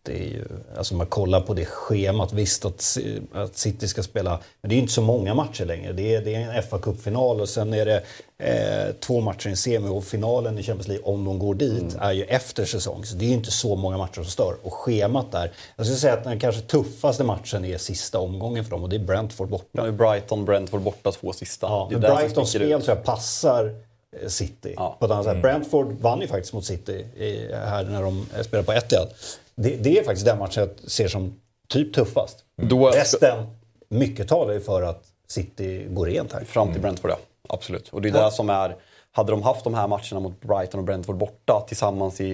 [0.06, 0.46] Det är ju
[0.78, 2.34] alltså man kollar på det schemat.
[2.34, 2.98] Visst att,
[3.34, 5.94] att City ska spela, men det är ju inte så många matcher längre.
[5.94, 8.04] Det är, det är en fa Cup-final och sen är det
[8.38, 11.96] eh, två matcher i en semi och finalen i Champions League, om de går dit,
[12.00, 13.06] är ju efter säsong.
[13.06, 14.56] Så det är ju inte så många matcher som stör.
[14.64, 18.72] Och schemat där, jag skulle säga att den kanske tuffaste matchen är sista omgången för
[18.72, 19.86] dem och det är Brentford borta.
[19.86, 21.68] Ja, Brighton, Brentford borta två sista.
[21.68, 22.84] Ja, Det är Brightons spel ut.
[22.86, 23.76] tror jag passar
[24.22, 24.74] eh, City.
[24.78, 24.96] Ja.
[25.00, 25.42] På ett annat sätt.
[25.42, 29.10] Brentford vann ju faktiskt mot City i, här när de eh, spelade på Etihad.
[29.56, 32.46] Det, det är faktiskt den matchen jag ser som typ tuffast.
[32.56, 33.46] Då- Resten,
[33.90, 36.44] mycket talar ju för att City går rent här.
[36.44, 37.18] Fram till Brentford, ja.
[37.50, 37.90] Absolut.
[37.90, 38.76] Och det är det som är...
[39.16, 42.26] Hade de haft de här matcherna mot Brighton och Brentford borta tillsammans i,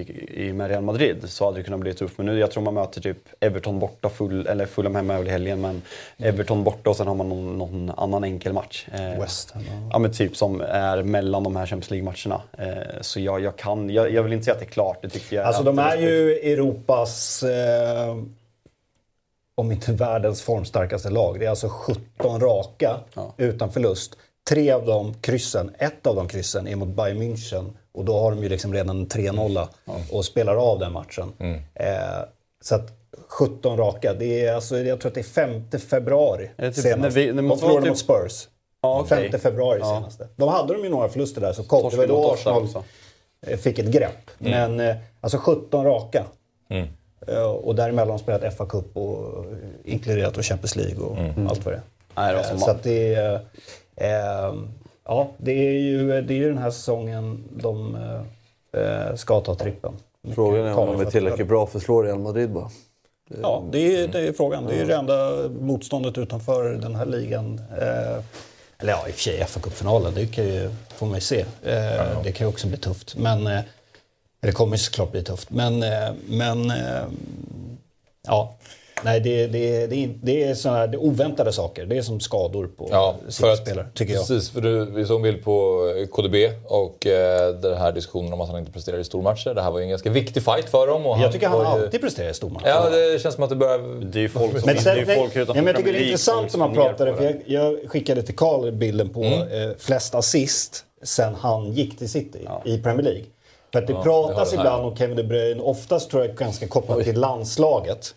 [0.46, 2.18] i, med Real Madrid så hade det kunnat bli tufft.
[2.18, 5.62] Men nu, jag tror man möter typ Everton borta, full, eller Fulham hemma över helgen.
[5.62, 5.82] Men
[6.18, 8.88] Everton borta och sen har man någon, någon annan enkel match.
[8.94, 10.00] Eh, West Ham, ja.
[10.00, 12.42] Men typ som är mellan de här Champions League-matcherna.
[12.58, 14.98] Eh, så jag, jag kan, jag, jag vill inte säga att det är klart.
[15.02, 18.18] Det tycker jag Alltså de är ju Europas, eh,
[19.56, 21.40] om inte världens formstarkaste lag.
[21.40, 23.34] Det är alltså 17 raka Ja.
[23.38, 24.18] utan förlust.
[24.50, 27.70] Tre av de kryssen, ett av de kryssen är mot Bayern München.
[27.92, 29.68] Och då har de ju liksom redan en 3-0
[30.12, 31.34] och spelar av den matchen.
[31.74, 31.88] Eh,
[32.62, 32.92] så att
[33.28, 35.24] 17 raka, det är alltså, jag tror att det är
[35.72, 37.02] 5 februari Är det typ- senast.
[37.02, 38.48] när vi- det de förlorade vara mot typ- Spurs.
[38.82, 39.30] Ja, okej.
[39.32, 39.96] 5 februari Ja.
[40.00, 40.28] senaste.
[40.36, 41.90] De hade de ju några förluster där så kom.
[41.90, 42.84] Det var då Arsenal också.
[43.48, 44.32] eh, fick ett grepp.
[44.38, 46.26] Men eh, alltså 17 raka.
[46.70, 46.88] Mm.
[47.28, 49.52] Eh, Och däremellan har de spelat FA Cup och eh,
[49.94, 51.48] inkluderat och Champions League och Mm.
[51.48, 51.84] allt vad det är.
[52.16, 53.42] Nej, det Så att det
[55.06, 57.96] ja, det är, ju, det är ju den här säsongen de
[58.74, 59.94] eh, ska ta trippen.
[60.36, 62.70] Frågan är om de är tillräckligt bra för att slå Real Madrid bara.
[63.42, 64.66] Ja, det är, det är frågan.
[64.66, 67.62] Det är ju det enda motståndet utanför den här ligan.
[67.78, 68.24] Eh,
[68.82, 71.40] eller ja, i och för sig fa Cup-finalen, det kan ju, får man ju se.
[71.64, 73.16] Eh, Det kan ju också bli tufft.
[73.18, 73.62] Men, eh,
[74.40, 75.52] det kommer ju såklart bli tufft.
[75.52, 77.04] Men, eh, men eh,
[78.28, 78.56] ja.
[79.04, 81.86] Nej, det, det, det, det är såna här det är oväntade saker.
[81.86, 84.28] Det är som skador på Ja, för att, spelare tycker jag.
[84.28, 85.82] Precis, för du, vi såg en bild på
[86.12, 86.36] KDB
[86.68, 89.54] och eh, den här diskussionen om att han inte presterar i stormatcher.
[89.54, 91.06] Det här var ju en ganska viktig fight för dem.
[91.06, 92.68] Och Jag tycker han var ju- alltid presterar i stormatcher.
[92.68, 94.06] Ja, det känns som att det börjar...
[94.06, 94.62] Det är ju folk som...
[94.66, 96.60] Men, det sen, är ju nej, folk utanför men jag tycker det är intressant som
[96.60, 97.40] när man pratade, för det.
[97.46, 99.70] jag, jag skickade till Karl bilden på Mm.
[99.70, 102.62] eh, flest assist sen han gick till City Ja.
[102.66, 103.24] i Premier League.
[103.72, 106.36] För att det Ja, pratas det det ibland om Kevin De Bruyne, oftast tror jag
[106.36, 108.16] ganska kopplat till landslaget.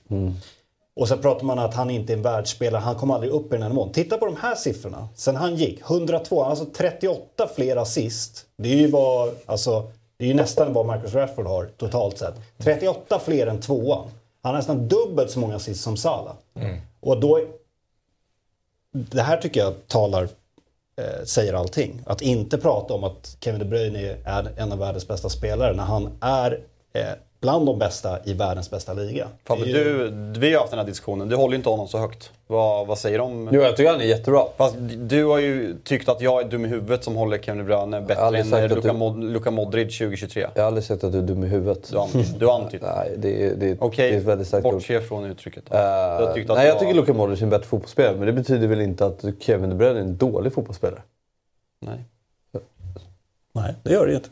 [0.96, 3.48] Och så pratar man att han inte är en världsspelare, han kommer aldrig upp i
[3.48, 3.92] den här nivån.
[3.92, 5.08] Titta på de här siffrorna.
[5.14, 8.46] Sen han gick, 102, alltså 38 fler assist.
[8.56, 12.34] Det är ju vad, alltså, det är ju nästan vad Marcus Rashford har totalt sett.
[12.58, 14.10] 38 fler än tvåan.
[14.42, 16.34] Han har nästan dubbelt så många assist som Salah.
[17.00, 17.40] Och då...
[18.92, 20.28] Det här tycker jag talar,
[20.96, 22.02] eh, säger allting.
[22.06, 25.84] Att inte prata om att Kevin De Bruyne är en av världens bästa spelare när
[25.84, 26.60] han är
[26.92, 29.28] eh, bland de bästa i världens bästa liga.
[29.44, 31.28] Fabbe, du, vi har haft den här diskussionen.
[31.28, 32.30] Du håller ju inte honom så högt.
[32.46, 33.48] Vad, vad säger du om...
[33.52, 34.44] Jo, jag tycker han är jättebra.
[34.56, 37.64] Fast du har ju tyckt att jag är dum i huvudet som håller Kevin De
[37.64, 40.46] Bruyne bättre än Luka, du- Luka Modric 2023.
[40.54, 41.90] Jag har aldrig sett att du är dum i huvudet.
[41.90, 42.38] Du har antytt.
[42.40, 42.82] Du har antytt.
[42.96, 44.72] Nej, det är, det är, Okej, det är ett väldigt starkt ord.
[44.74, 45.64] bortse från uttrycket.
[45.66, 45.76] då.
[45.76, 48.16] Du har tyckt att nej, jag var- tycker Luka Modric är en bättre fotbollsspelare.
[48.16, 51.02] Men det betyder väl inte att Kevin De Bruyne är en dålig fotbollsspelare?
[51.80, 51.98] Nej.
[53.54, 54.28] Nej, det gör det inte.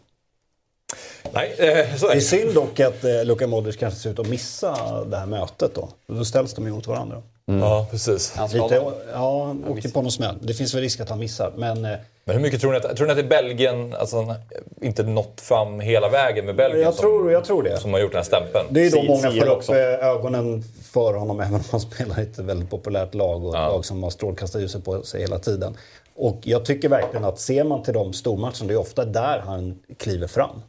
[1.32, 2.20] Nej, eh, så är Det är det.
[2.20, 5.88] synd dock att eh, Luka Modric kanske ser ut att missa det här mötet då.
[6.06, 7.22] Då ställs de emot varandra.
[7.60, 8.32] Ja, precis.
[8.36, 10.34] Han Lite, ja, han åkte på någon smäll.
[10.40, 11.52] Det finns väl risk att han missar.
[11.56, 11.90] Men eh,
[12.24, 14.34] Men hur mycket tror ni att, tror ni att det är Belgien, alltså
[14.82, 17.80] inte nått fram hela vägen med Belgien jag, som, tror, jag tror det.
[17.80, 18.66] som har gjort den här stämpeln?
[18.70, 19.74] Det är då många får upp också.
[19.74, 23.84] ögonen för honom även om han spelar i ett väldigt populärt lag och ett lag
[23.84, 25.76] som har strålkastarljuset på sig hela tiden.
[26.20, 29.78] Och jag tycker verkligen att ser man till de stormatcherna, det är ofta där han
[29.98, 30.62] kliver fram.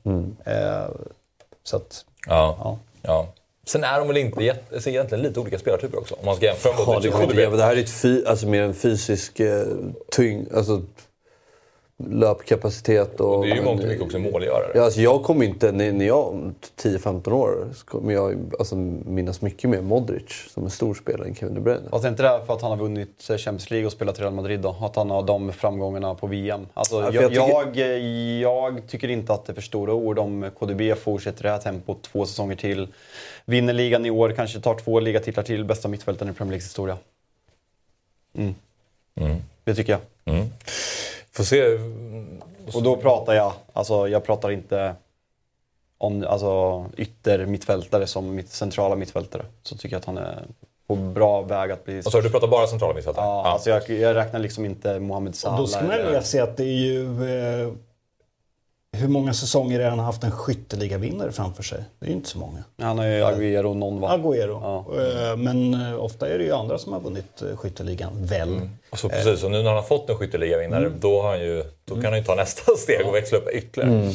[0.46, 0.90] Eh,
[1.64, 2.58] så att, Ja.
[2.60, 2.78] ja.
[3.02, 3.28] ja.
[3.66, 6.16] Sen är de väl inte alltså egentligen lite olika spelartyper också.
[6.20, 8.74] Om man ska jämföra Ja, det, inte, det här är ett fy, alltså mer en
[8.74, 9.66] fysisk eh,
[10.12, 10.82] tyngd, alltså
[12.10, 13.20] löpkapacitet.
[13.20, 14.72] Och, Det är ju mångt och mycket också målgörare.
[14.76, 19.42] Ja, alltså jag kommer inte, när, jag om 10-15 år, så kommer jag alltså, minnas
[19.42, 21.90] mycket mer Modric som en stor spelare än Kevin De Bruyne.
[21.90, 24.34] Fast är inte det för att han har vunnit Champions League och spelat i Real
[24.34, 24.76] Madrid då?
[24.82, 26.68] Att han har de framgångarna på VM?
[26.74, 28.00] Alltså, Ja, jag, jag jag,
[28.42, 32.04] jag, tycker inte att det är för stora ord om KDB fortsätter det här tempot
[32.04, 32.88] två säsonger till.
[33.46, 36.98] Vinner ligan i år, kanske tar två ligatitlar till, bästa mittfältaren i Premier Leagues historia.
[38.38, 38.56] Mm.
[39.64, 40.02] Det tycker jag.
[40.36, 40.48] Mm.
[41.34, 41.64] Får se.
[42.74, 44.96] Och då pratar jag, alltså jag pratar inte
[45.98, 49.46] om alltså, ytter mittfältare som mitt centrala mittfältare.
[49.64, 50.44] Så tycker jag att han är
[50.88, 52.00] på bra väg att bli...
[52.00, 53.26] Och så, du pratar bara centrala mittfältare?
[53.26, 55.58] Ja, Alltså jag, jag räknar liksom inte Mohamed Salah.
[55.60, 57.04] då ska man eller- ju se att det är ju...
[57.64, 57.72] Eh,
[58.98, 61.84] hur många säsonger är han har haft en skytteligavinnare framför sig?
[62.00, 62.64] Det är ju inte så många.
[62.82, 64.18] Han har ju Agüero någon va?
[64.18, 64.60] Agüero.
[64.62, 64.86] Ja.
[65.32, 68.70] Eh, men eh, ofta är det ju andra som har vunnit eh, skytteligan, väl?
[68.90, 71.00] Och så precis, och nu när han har fått en skytteligavinnare, Mm.
[71.00, 74.12] då, har han ju, då kan han ju ta nästa steg och växla upp ytterligare.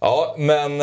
[0.00, 0.80] Ja, men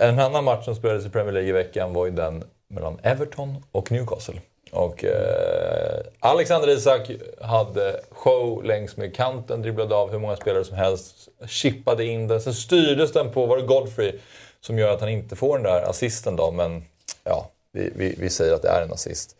[0.00, 3.62] en annan match som spelades i Premier League i veckan var ju den mellan Everton
[3.72, 4.34] och Newcastle.
[4.74, 7.10] Och eh, Alexander Isak
[7.40, 12.40] hade show längs med kanten, dribblade av hur många spelare som helst, chippade in den.
[12.40, 14.12] Sen styrdes den på, var det Godfrey,
[14.60, 16.84] som gör att han inte får den där assisten då, men
[17.24, 19.36] ja, vi, vi, vi säger att det är en assist.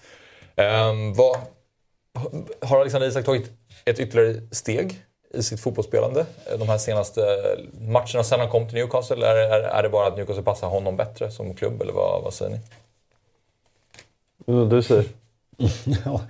[0.57, 1.37] Eh, vad,
[2.61, 3.51] har Alexander Isak tagit
[3.85, 7.20] ett ytterligare steg i sitt fotbollsspelande eh, de här senaste
[7.81, 9.16] matcherna sedan han kom till Newcastle?
[9.16, 12.35] Eller är, är det bara att Newcastle passar honom bättre som klubb, eller vad, vad
[12.35, 12.59] säger ni?
[14.47, 15.05] Mm, Du säger?
[16.05, 16.21] Ja,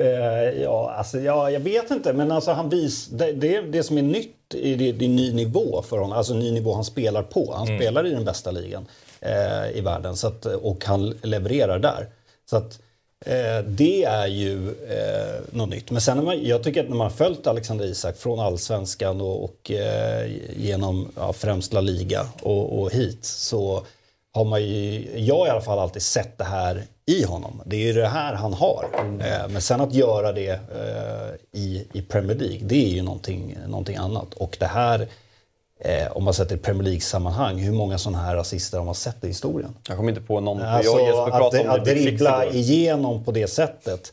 [0.00, 2.12] eh, ja, alltså, ja, jag vet inte.
[2.12, 5.32] Men alltså, han vis, det, det, det som är nytt är det, det är ny
[5.32, 6.12] nivå för honom.
[6.12, 7.54] Alltså ny nivå han spelar på.
[7.56, 8.86] Han spelar i den bästa ligan
[9.20, 10.16] eh, i världen.
[10.16, 12.08] Så att, och han levererar där.
[12.50, 12.80] Så att
[13.26, 15.90] eh, det är ju eh, något nytt.
[15.90, 19.20] Men sen när man, jag tycker att när man har följt Alexander Isak från allsvenskan
[19.20, 23.86] och, och eh, genom ja, främst La Liga och, och hit så
[24.34, 27.62] har man ju, jag i alla fall alltid sett det här i honom.
[27.66, 28.88] Det är ju det här han har.
[29.20, 33.58] Eh, men sen att göra det eh, i, i Premier League, det är ju någonting,
[33.66, 34.34] någonting annat.
[34.34, 35.08] Och det här,
[35.80, 39.24] eh, om man sätter i Premier League-sammanhang, hur många sådana här assister har man sett
[39.24, 39.74] i historien?
[39.88, 40.62] Jag kommer inte på någon.
[40.62, 44.12] Alltså, jag att, att Six dribbla igenom på det sättet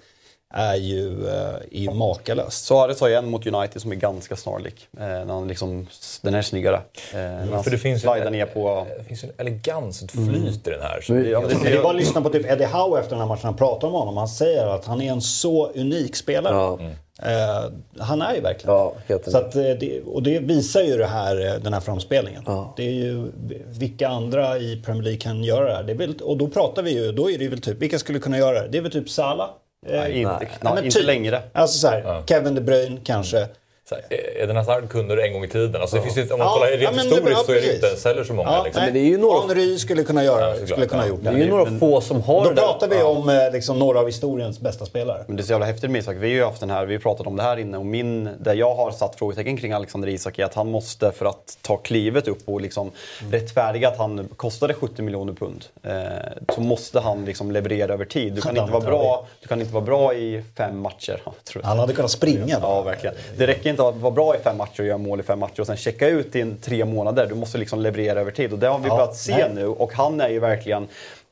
[0.54, 2.66] är ju, eh, är ju makalöst.
[2.66, 4.88] Suarez har ju en mot United som är ganska snarlik.
[4.98, 5.88] Eh, när han liksom,
[6.22, 6.82] den är snyggare.
[7.14, 8.88] Eh, han För det finns en, ner på...
[8.98, 11.02] det finns en elegans, ett flyt i den här.
[11.02, 13.28] Så Ja, det, det är bara att lyssna på typ Eddie Howe efter den här
[13.28, 13.46] matchen.
[13.46, 14.18] Han pratar om honom.
[14.18, 16.56] Han säger att han är en så unik spelare.
[16.56, 16.80] Ja.
[17.24, 20.98] Eh, han är ju verkligen Ja, helt så att, eh, det, Och det visar ju
[20.98, 22.44] det här, eh, den här framspelningen.
[22.78, 23.32] Det är ju
[23.68, 25.84] vilka andra i Premier League kan göra det här.
[25.84, 28.20] Det är väl, och då pratar vi ju, då är det väl typ, vilka skulle
[28.20, 28.68] kunna göra det?
[28.68, 29.50] Det är väl typ Salah?
[29.88, 31.06] Eh, nej, inte, nej, inte typ.
[31.08, 31.42] längre.
[31.54, 33.48] Alltså så här, Kevin De Bruyne kanske.
[34.36, 35.82] Eden Hazard kunde det en gång i tiden.
[35.82, 37.62] Alltså, det finns ju, om man Ja, kollar ja, rent men- historiskt ja, så är
[37.62, 38.50] det inte säljer så många.
[38.52, 38.84] Ja, liksom.
[38.84, 41.10] men det är ju några- Henry skulle kunna göra Ja, skulle kunna ja.
[41.10, 41.40] gjort Det är det.
[41.40, 42.62] ju några få som har Då det där.
[42.62, 45.24] pratar vi om eh, liksom, några av historiens bästa spelare.
[45.28, 46.16] Men det är så jävla häftigt med Isak.
[46.20, 48.30] Vi har ju haft den här, vi har pratat om det här inne och min,
[48.40, 51.78] där jag har satt frågetecken kring Alexander Isak är att han måste för att ta
[51.78, 52.92] klivet upp och liksom
[53.32, 55.66] rättfärdiga att han kostade 70 miljoner pund.
[55.84, 55.94] Eh,
[56.56, 58.34] så måste han liksom leverera över tid.
[58.34, 61.22] Du kan, inte vara bra, du kan inte vara bra i fem matcher.
[61.26, 61.70] Ja, tror jag.
[61.70, 62.60] Han hade kunnat springa.
[62.60, 62.68] då.
[62.68, 63.16] Ja, verkligen.
[63.38, 65.60] Det räcker inte att vara bra i fem matcher och göra mål i fem matcher
[65.60, 67.26] och sen checka ut i en tre månader.
[67.30, 69.50] Du måste liksom leverera över tid och det har vi Ja, börjat se nej.
[69.56, 70.88] nu och han är ju verkligen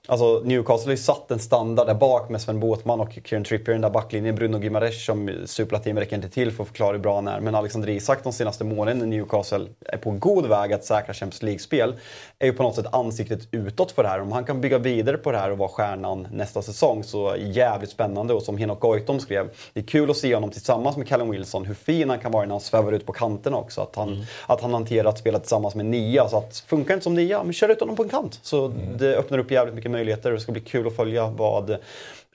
[0.07, 3.69] Alltså Newcastle har ju satt en standard där bak med Sven Båtman och Kieran Trippier
[3.69, 4.35] i den där backlinjen.
[4.35, 7.39] Bruno Gimares som superlativ räcker inte till för att förklara hur bra han är.
[7.39, 11.43] Men Alexander Isak de senaste månaden när Newcastle är på god väg att säkra Champions
[11.43, 11.93] League-spel
[12.39, 14.21] är ju på något sätt ansiktet utåt för det här.
[14.21, 17.89] Om han kan bygga vidare på det här och vara stjärnan nästa säsong så jävligt
[17.89, 18.33] spännande.
[18.33, 21.65] Och som Henok Goitom skrev, det är kul att se honom tillsammans med Callum Wilson,
[21.65, 23.81] hur fin han kan vara när han svävar ut på kanterna också.
[23.81, 26.29] Att han, att han hanterar att spela tillsammans med nia.
[26.29, 28.39] Så att funkar inte som nia, men kör ut honom på en kant.
[28.41, 31.77] Så det öppnar upp jävligt mycket möjligheter och det ska bli kul att följa vad,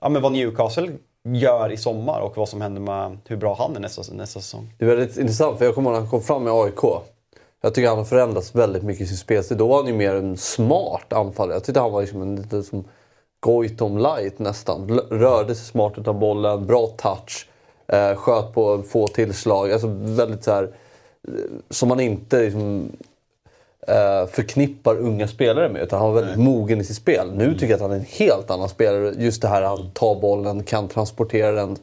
[0.00, 0.92] ja, men vad Newcastle
[1.24, 4.74] gör i sommar och vad som händer med hur bra han är nästa, nästa säsong.
[4.79, 7.03] Det är väldigt intressant för jag kommer ihåg när han kom fram med AIK.
[7.61, 9.57] Jag tycker han har förändrats väldigt mycket i sin spelstil.
[9.57, 11.57] Då var han ju mer en smart anfallare.
[11.57, 12.85] Jag tyckte han var liksom en lite som
[13.40, 15.00] Goitom light nästan.
[15.11, 17.48] Rörde sig smart utav bollen, bra touch.
[17.87, 19.72] Eh, sköt på få tillslag.
[19.72, 20.62] Alltså väldigt så här,
[21.29, 21.35] eh,
[21.70, 22.92] Som man inte liksom,
[24.31, 25.83] förknippar unga spelare med.
[25.83, 27.33] Utan han var väldigt mogen i sitt spel.
[27.35, 29.12] Nu tycker jag att han är en helt annan spelare.
[29.18, 31.77] Just det här att han tar bollen, kan transportera den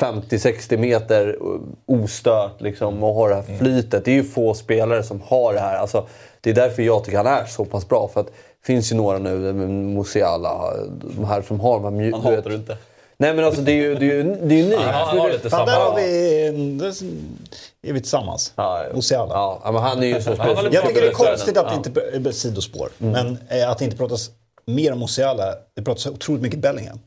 [0.00, 1.38] 50-60 meter
[1.86, 4.04] ostört liksom, och har det här flytet.
[4.04, 5.76] Det är ju få spelare som har det här.
[5.76, 6.06] Alltså,
[6.40, 8.10] det är därför jag tycker han är så pass bra.
[8.12, 10.74] För att det finns ju några nu, Musiala,
[11.16, 12.76] de här som har de här Han hatar du inte.
[13.22, 14.80] Nej men alltså det är ju, det är ju, det är ju unikt.
[14.82, 15.78] Han, han har lite Fan, samma...
[15.78, 16.78] där har vi...
[16.78, 18.52] Där är vi tillsammans.
[18.56, 18.94] Ja, ja.
[18.94, 19.34] Musiala.
[19.34, 20.64] Ja, men han är ju så speciell.
[20.64, 21.16] lite Jag tycker det är Ja.
[21.30, 22.32] konstigt att det inte...
[22.32, 22.88] Sidospår.
[22.98, 24.30] Men eh, att det inte pratas
[24.66, 25.54] mer om Musiala.
[25.76, 26.98] Det pratas otroligt mycket Bellingham.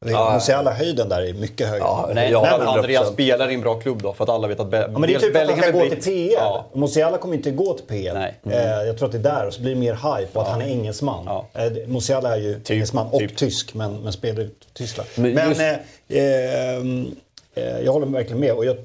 [0.00, 0.34] Det är- Ja, ja.
[0.34, 1.78] Musiala-höjden där är mycket högre.
[1.84, 2.86] Ja, Nej, ja, men han 100%.
[2.86, 5.02] redan spelar i en bra klubb då för att alla vet att Be- Ja, men
[5.02, 6.02] det är typ att han ska gå till.
[6.02, 6.32] PL.
[6.32, 6.66] Ja.
[6.74, 8.14] Musiala kommer inte gå till PL.
[8.14, 8.34] Nej.
[8.50, 10.48] Eh, jag tror att det är där och så blir det mer hype på att
[10.48, 11.24] han är engelsman.
[11.26, 11.46] Ja.
[11.54, 13.36] Eh, Musiala är ju engelsman och typ.
[13.36, 15.08] tysk men, men spelar i Tyskland.
[15.14, 17.16] Men Men, just- eh, ehm,
[17.54, 18.76] eh, jag håller verkligen med och jag,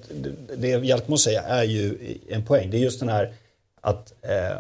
[0.58, 1.98] det- Hjalkmo säger är ju
[2.30, 2.70] en poäng.
[2.72, 3.34] Det är just den här
[3.82, 4.58] att eh,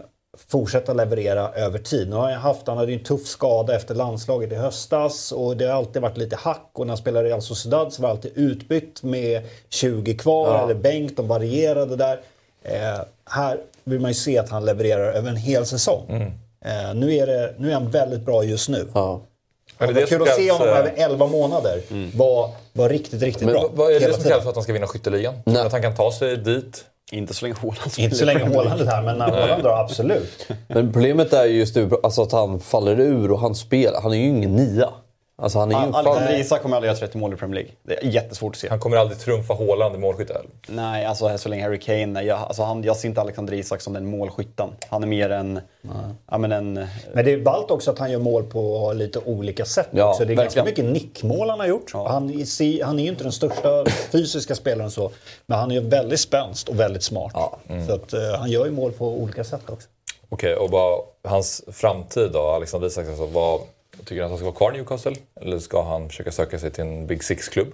[0.48, 2.10] fortsätta leverera över tid.
[2.10, 5.58] Nu har jag haft, han hade ju en tuff skada efter landslaget i höstas och
[5.58, 8.10] det har alltid varit lite hack och när han spelade i Real Sociedad så var
[8.10, 12.19] det alltid utbytt med 20 kvar eller bänk, de varierade där.
[12.63, 16.12] Eh, här vill man ju se att han levererar över en hel säsong.
[16.65, 18.88] Eh, nu, är det, nu är han väldigt bra just nu.
[18.93, 19.22] Ja.
[19.78, 21.82] Men Det det är var kul att se honom eh, över 11 månader.
[22.17, 23.69] Var, var riktigt, riktigt Men bra.
[23.74, 25.36] Vad är det som krävs för att han ska vinna skytteligan?
[25.46, 26.86] Du att han kan ta sig dit?
[27.13, 30.47] Inte så länge Haaland Inte så länge Haaland är där, men när Haaland drar absolut.
[30.67, 34.02] Men problemet är ju just nu, alltså att han faller ur och han spelar.
[34.02, 34.89] Han är ju ingen nia.
[35.36, 36.39] Alltså han är ju Alexander.
[36.39, 37.72] Isak kommer aldrig göra 30 mål i Premier League.
[37.84, 38.69] Det är jättesvårt att se.
[38.69, 40.41] Han kommer aldrig trumfa Haaland i målskytte.
[40.67, 42.22] Nej, alltså så länge Harry Kane.
[42.24, 44.69] Jag, alltså, han, jag ser inte Alexander Isak som den målskytten.
[44.89, 45.60] Han är mer en...
[46.32, 46.74] Ja, men en
[47.13, 49.88] Men det är ballt också att han gör mål på lite olika sätt.
[49.91, 50.26] Ja, också.
[50.26, 50.91] Det är ganska verkligen.
[50.91, 51.91] mycket nickmål han har gjort.
[51.93, 55.12] Han, är- se- han är ju inte den största fysiska spelaren så.
[55.46, 57.34] Men han är ju väldigt spänst och väldigt smart.
[57.88, 59.88] Så att, eh, han gör ju mål på olika sätt också.
[60.30, 63.08] Okej, och bara hans framtid då, Alexander Isak.
[63.08, 63.60] Alltså, vad,
[64.00, 65.16] tycker du att han ska vara kvar i Newcastle?
[65.42, 67.68] Eller ska han försöka söka sig till en Big Six-klubb?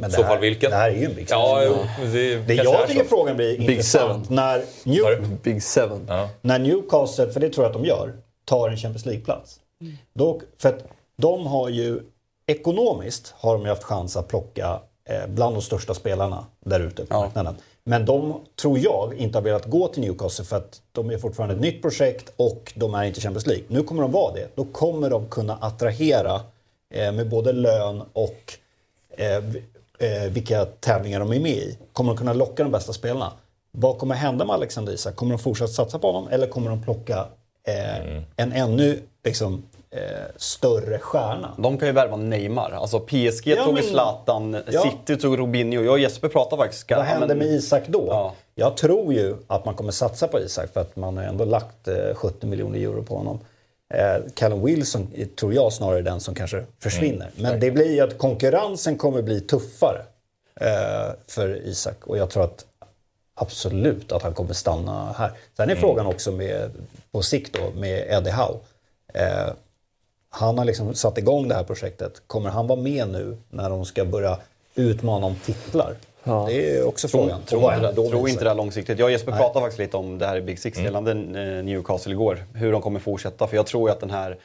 [0.00, 0.70] Men I så här, fall vilken?
[0.70, 1.90] Det här är ju en big Ja, Six.
[2.00, 4.36] jo, det, Det jag är tycker frågan blir Big intressant Seven.
[4.36, 5.38] när, New?
[5.42, 6.04] Big Seven.
[6.08, 6.28] Ja.
[6.40, 8.12] när Newcastle, för det tror jag att de gör,
[8.44, 9.60] tar en Champions League-plats.
[10.12, 10.84] Då, för att
[11.16, 12.00] de har ju,
[12.46, 17.06] ekonomiskt har de ju haft chans att plocka eh, bland de största spelarna där ute
[17.06, 17.56] på marknaden.
[17.88, 21.54] Men de, tror jag, inte har velat gå till Newcastle för att de är fortfarande
[21.54, 23.64] ett nytt projekt och de är inte Champions League.
[23.68, 24.48] Nu kommer de vara det.
[24.54, 26.40] Då kommer de kunna attrahera
[26.94, 28.52] eh, med både lön och
[29.10, 29.36] eh,
[29.98, 31.78] eh, vilka tävlingar de är med i.
[31.92, 33.32] Kommer de kunna locka de bästa spelarna?
[33.70, 35.16] Vad kommer hända med Alexander Isak?
[35.16, 37.26] Kommer de fortsätta satsa på honom eller kommer de plocka
[37.64, 40.00] eh, en ännu liksom, eh,
[40.36, 41.54] större stjärna?
[41.58, 42.70] De kan ju värva Neymar.
[42.70, 44.82] Alltså PSG Ja, tog men- Zlatan, Ja.
[44.82, 45.82] City tog Robinho.
[45.82, 46.90] Jag och Jesper pratade faktiskt.
[46.90, 48.06] Vad ja, händer men- med Isak då?
[48.08, 48.34] Ja.
[48.54, 51.88] Jag tror ju att man kommer satsa på Isak för att man har ändå lagt
[51.88, 53.40] eh, 70 miljoner euro på honom.
[53.94, 55.08] Eh, Callum Wilson
[55.40, 57.30] tror jag snarare är den som kanske försvinner.
[57.36, 60.02] Men det blir ju att konkurrensen kommer bli tuffare
[60.60, 62.06] eh, för Isak.
[62.06, 62.64] Och jag tror att
[63.34, 65.30] absolut att han kommer stanna här.
[65.56, 66.70] Sen är frågan också med,
[67.12, 68.58] på sikt då med Eddie Howe.
[69.14, 69.52] Eh,
[70.30, 72.22] han har liksom satt igång det här projektet.
[72.26, 74.38] Kommer han vara med nu när de ska börja
[74.74, 75.94] utmana om titlar?
[76.46, 77.42] Det är också frågan.
[77.42, 78.98] Tror, inte, det, tror inte det är långsiktigt.
[78.98, 82.12] Jag och Jesper pratade faktiskt lite om det här i Big Six gällande eh, Newcastle
[82.12, 82.44] igår.
[82.54, 83.46] Hur de kommer fortsätta.
[83.46, 84.38] För jag tror att den här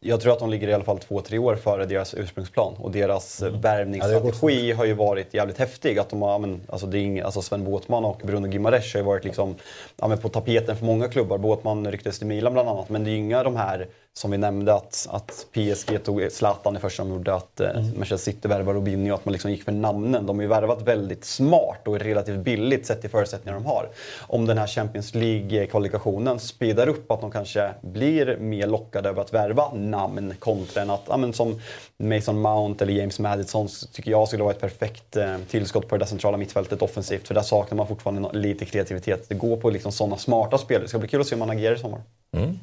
[0.00, 2.74] jag tror att de ligger i alla fall två, tre år före deras ursprungsplan.
[2.78, 3.60] Och deras mm.
[3.60, 5.98] värvningsstrategi har ju varit jävligt häftig.
[5.98, 9.00] Att de har, men, alltså, det är ing, alltså Sven Båtman och Bruno Gimares har
[9.00, 9.54] ju varit liksom,
[9.96, 11.38] ja, men på tapeten för många klubbar.
[11.38, 12.88] Båtman rycktes till Milan bland annat.
[12.88, 13.86] Men det är ju inga de här
[14.18, 17.84] som vi nämnde att, att PSG tog Zlatan i första de gjorde, att eh, mm.
[17.84, 20.26] Manchester City värvade Robinho, att man liksom gick för namnen.
[20.26, 23.88] De har ju värvat väldigt smart och relativt billigt sett till förutsättningar de har.
[24.20, 29.34] Om den här Champions League-kvalifikationen speedar upp, att de kanske blir mer lockade över att
[29.34, 31.60] värva namn kontra än att, ja, men som
[31.98, 35.98] Mason Mount eller James Madison tycker jag skulle vara ett perfekt eh, tillskott på det
[35.98, 37.26] där centrala mittfältet offensivt.
[37.26, 39.28] För där saknar man fortfarande lite kreativitet.
[39.28, 40.82] Det går på liksom sådana smarta spel.
[40.82, 42.00] Det ska bli kul att se hur man agerar i sommar.
[42.36, 42.58] Mm.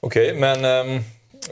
[0.00, 1.04] Okej, okay, men um,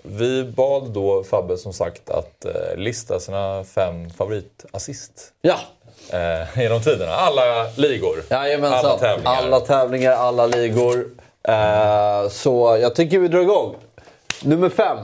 [0.03, 5.33] vi bad då Fabbe som sagt att uh, lista sina fem favoritassist.
[5.43, 5.57] Ja.
[6.15, 7.13] Uh, genom tiderna.
[7.13, 8.23] Alla ligor.
[8.31, 8.79] Jajamensan.
[8.79, 9.37] Alla tävlingar.
[9.37, 10.97] Alla tävlingar, alla ligor.
[11.49, 13.75] Uh, så jag tycker vi drar igång.
[14.43, 14.99] Nummer fem.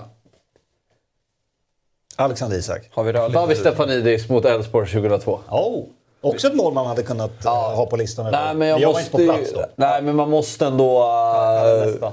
[2.16, 2.90] Alexander Isak.
[2.90, 5.40] Har vi Babi Stefanidis mot Elfsborg 2002.
[5.50, 5.85] Oh.
[6.20, 7.72] Också ett mål man hade kunnat ja.
[7.76, 8.33] ha på listan.
[8.33, 9.64] Nej, men jag, jag måste, var inte på plats då.
[9.76, 11.02] Nej, men man måste ändå...
[12.02, 12.12] Uh,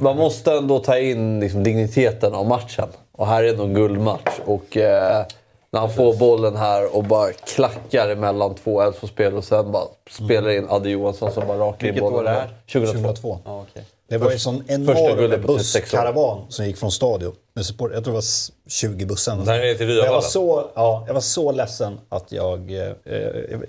[0.00, 2.88] man måste ändå ta in liksom, digniteten av matchen.
[3.12, 4.40] Och här är nog en guldmatch.
[4.44, 5.26] Och, eh,
[5.70, 10.50] när han får bollen här och bara klackar emellan två Elfsborgsspel och sen bara spelar
[10.50, 12.24] in Adde Johansson som bara rakar in bollen.
[12.24, 13.02] Vilket år är det 2002.
[13.02, 13.38] 2002.
[13.44, 13.82] Ah, okay.
[14.08, 17.34] Det var ju en sån enorm busskaravan som gick från stadion.
[17.54, 18.24] Jag tror det var
[18.68, 19.36] 20 bussar.
[19.36, 23.60] Nej, till jag, var så, ja, jag var så ledsen att jag eh, eh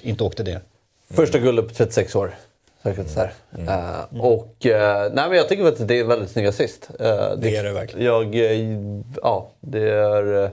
[0.00, 0.60] inte åkte det.
[1.10, 2.34] Första guldet på 36 år.
[2.84, 3.32] Så här.
[3.58, 3.68] Mm.
[3.68, 4.72] Uh, och, uh,
[5.12, 6.90] nej, men jag tycker att det är en väldigt snygg assist.
[6.90, 8.06] Uh, det, det, är det verkligen.
[8.06, 8.34] Jag,
[9.22, 10.50] ja, det är...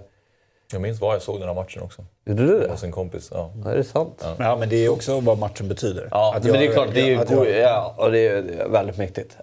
[0.74, 2.06] Jag minns var jag såg den här matchen också.
[2.26, 2.72] Gjorde du det?
[2.72, 3.30] Hos en kompis.
[3.34, 3.52] Ja.
[3.65, 4.20] Är det sant?
[4.24, 4.36] Ja.
[4.39, 4.56] ja.
[4.56, 6.08] men det är också vad matchen betyder.
[6.12, 6.89] Ja, att men det är klart.
[6.94, 9.38] Det är, jag, jag, ja, och det är väldigt mäktigt.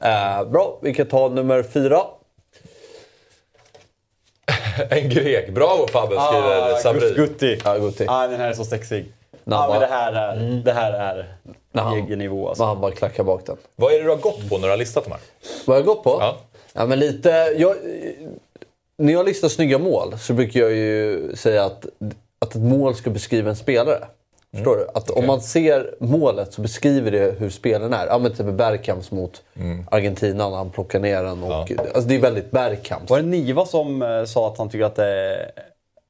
[0.50, 2.00] bra, vi kan ta nummer fyra.
[4.90, 5.50] en grek.
[5.54, 7.14] Bravo Fabbe, skriver ah, Sabri.
[7.14, 7.58] Gutti.
[7.64, 8.06] Ja, Gutti.
[8.08, 9.12] Ah, den här är så sexig.
[9.44, 10.64] Ja, men det här är, mm.
[10.64, 11.36] det här är
[11.78, 12.48] egen nivå.
[12.48, 12.62] Alltså.
[12.62, 13.56] När han bara klackar bak den.
[13.76, 15.20] Vad är det du har gått på när du har listat de här?
[15.66, 16.16] Vad jag har gått på?
[16.20, 16.36] Ja.
[16.72, 17.28] ja men lite...
[17.56, 17.74] Jag,
[18.98, 21.86] när jag listar snygga mål så brukar jag ju säga att,
[22.38, 23.96] att ett mål ska beskriva en spelare.
[23.96, 24.64] Mm.
[24.64, 24.86] Förstår du?
[24.94, 25.20] Att okay.
[25.20, 28.06] om man ser målet så beskriver det hur spelaren är.
[28.06, 29.84] Ja men typ Bergkamps mot mm.
[29.90, 31.42] Argentina när han plockar ner den.
[31.42, 31.82] Och, ja.
[31.82, 33.10] alltså det är väldigt Bergkamps.
[33.10, 35.50] Var det Niva som uh, sa att han tycker att det är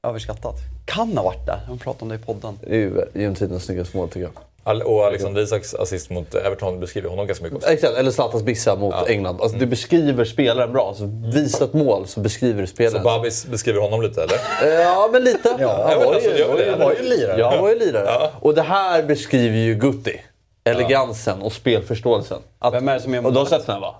[0.02, 0.54] överskattat?
[0.84, 1.60] Kan ha varit det.
[1.68, 2.58] De pratade om det i podden.
[2.60, 4.32] Det är ju tidens snyggaste mål tycker jag.
[4.64, 7.68] Och Alexander Isaks assist mot Everton beskriver honom ganska mycket också.
[7.68, 9.08] Exakt, eller Zlatans bissa mot ja.
[9.08, 9.40] England.
[9.40, 9.60] Alltså, mm.
[9.60, 10.88] Du beskriver spelaren bra.
[10.88, 13.02] Alltså, visa ett mål så beskriver du spelaren.
[13.02, 14.38] Så Babis beskriver honom lite eller?
[14.82, 15.56] ja, men lite.
[15.58, 17.38] Ja, jag var, alltså, ju, var, var ju lirare.
[17.38, 18.04] Jag var ju lirare.
[18.06, 18.30] Ja.
[18.40, 20.20] Och det här beskriver ju Gutti.
[20.64, 22.38] Elegansen och spelförståelsen.
[22.58, 23.38] Att, Vem är det som gör målet?
[23.38, 23.96] Och du har sett den här va?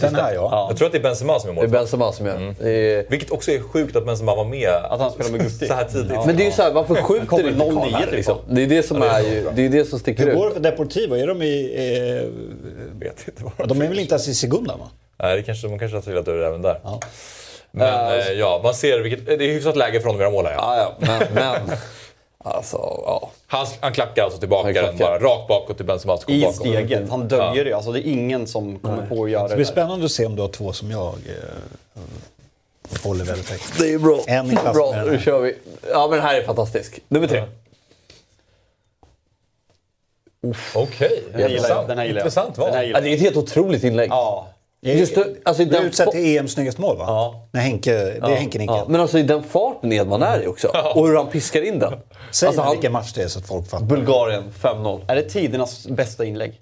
[0.00, 0.48] Den här ja.
[0.50, 0.66] ja.
[0.68, 1.70] Jag tror att det är Benzema som är målet.
[1.70, 2.54] Det är Benzema som gör mm.
[2.60, 3.10] är...
[3.10, 5.66] Vilket också är sjukt att Benzema var med Att han spelar med Gusti.
[5.66, 6.12] så här tidigt.
[6.14, 6.24] Ja.
[6.26, 8.38] Men det är ju såhär, varför skjuter inte 09 här, liksom?
[8.48, 10.28] Det är det som, ja, det är, är, det är det som sticker ut.
[10.28, 11.14] Hur går det för Deportivo?
[11.14, 11.74] Är de i...
[11.74, 12.28] Eh...
[12.98, 14.90] Vet inte var de är väl inte ens i Segunda va?
[15.22, 16.80] Nej, det kanske, de kanske har trillat över även där.
[16.84, 17.00] Ja.
[17.70, 19.26] Men uh, ja, man ser vilket...
[19.26, 20.52] Det är hyfsat läge honom att göra mål här.
[20.52, 21.06] Ja, ja.
[21.06, 21.76] Men, men
[22.44, 23.30] Alltså, ja.
[23.46, 24.88] Han, han klackar alltså tillbaka klackar.
[24.88, 26.18] den bara rakt bakåt till Benzema.
[26.26, 26.54] I bakom.
[26.54, 27.10] steget.
[27.10, 27.64] Han döljer ja.
[27.64, 27.72] det.
[27.72, 29.08] Alltså, det är ingen som kommer Nej.
[29.08, 29.48] på att göra det.
[29.48, 32.02] Det blir spännande att se om du har två som jag eh,
[33.04, 33.78] håller väldigt högt.
[33.78, 34.20] Det är bra.
[34.26, 35.56] En i klass bra, nu kör vi.
[35.90, 37.00] Ja, men den här är fantastisk.
[37.08, 37.42] Nummer tre.
[40.74, 41.52] Okej, okay.
[41.52, 41.88] intressant.
[41.88, 42.26] Den här gillar jag.
[42.26, 42.70] Intressant val.
[42.74, 44.10] Ja, det är ett helt otroligt inlägg.
[44.10, 44.48] Ja.
[44.86, 47.04] Just det, alltså du är utsedd till EMs snyggaste mål va?
[47.06, 47.48] Ja.
[47.52, 48.34] När Henke, det är ja.
[48.34, 48.72] Henke Nicke.
[48.72, 48.86] Ja.
[48.88, 50.68] Men alltså i den farten Edman är i också.
[50.94, 51.92] Och hur han piskar in den.
[52.30, 52.72] Säg alltså, han...
[52.72, 53.86] vilken match det är så att folk fattar.
[53.86, 55.00] Bulgarien 5-0.
[55.08, 56.60] Är det tidernas bästa inlägg?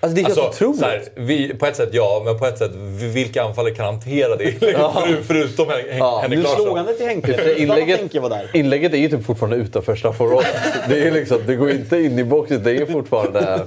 [0.00, 0.82] Alltså det är helt alltså, otroligt.
[0.82, 2.70] Här, vi, på ett sätt ja, men på ett sätt
[3.14, 4.52] vilka anfallare kan hantera det?
[4.60, 6.18] För, förutom Hen ja.
[6.22, 6.58] Henrik Larsson.
[6.58, 7.54] Nu slog han det till Henke.
[7.56, 8.50] Inlägget, var där.
[8.52, 10.46] inlägget är ju typ fortfarande utanför straffområdet.
[10.88, 13.66] det, liksom, det går inte in i boxen, det är fortfarande...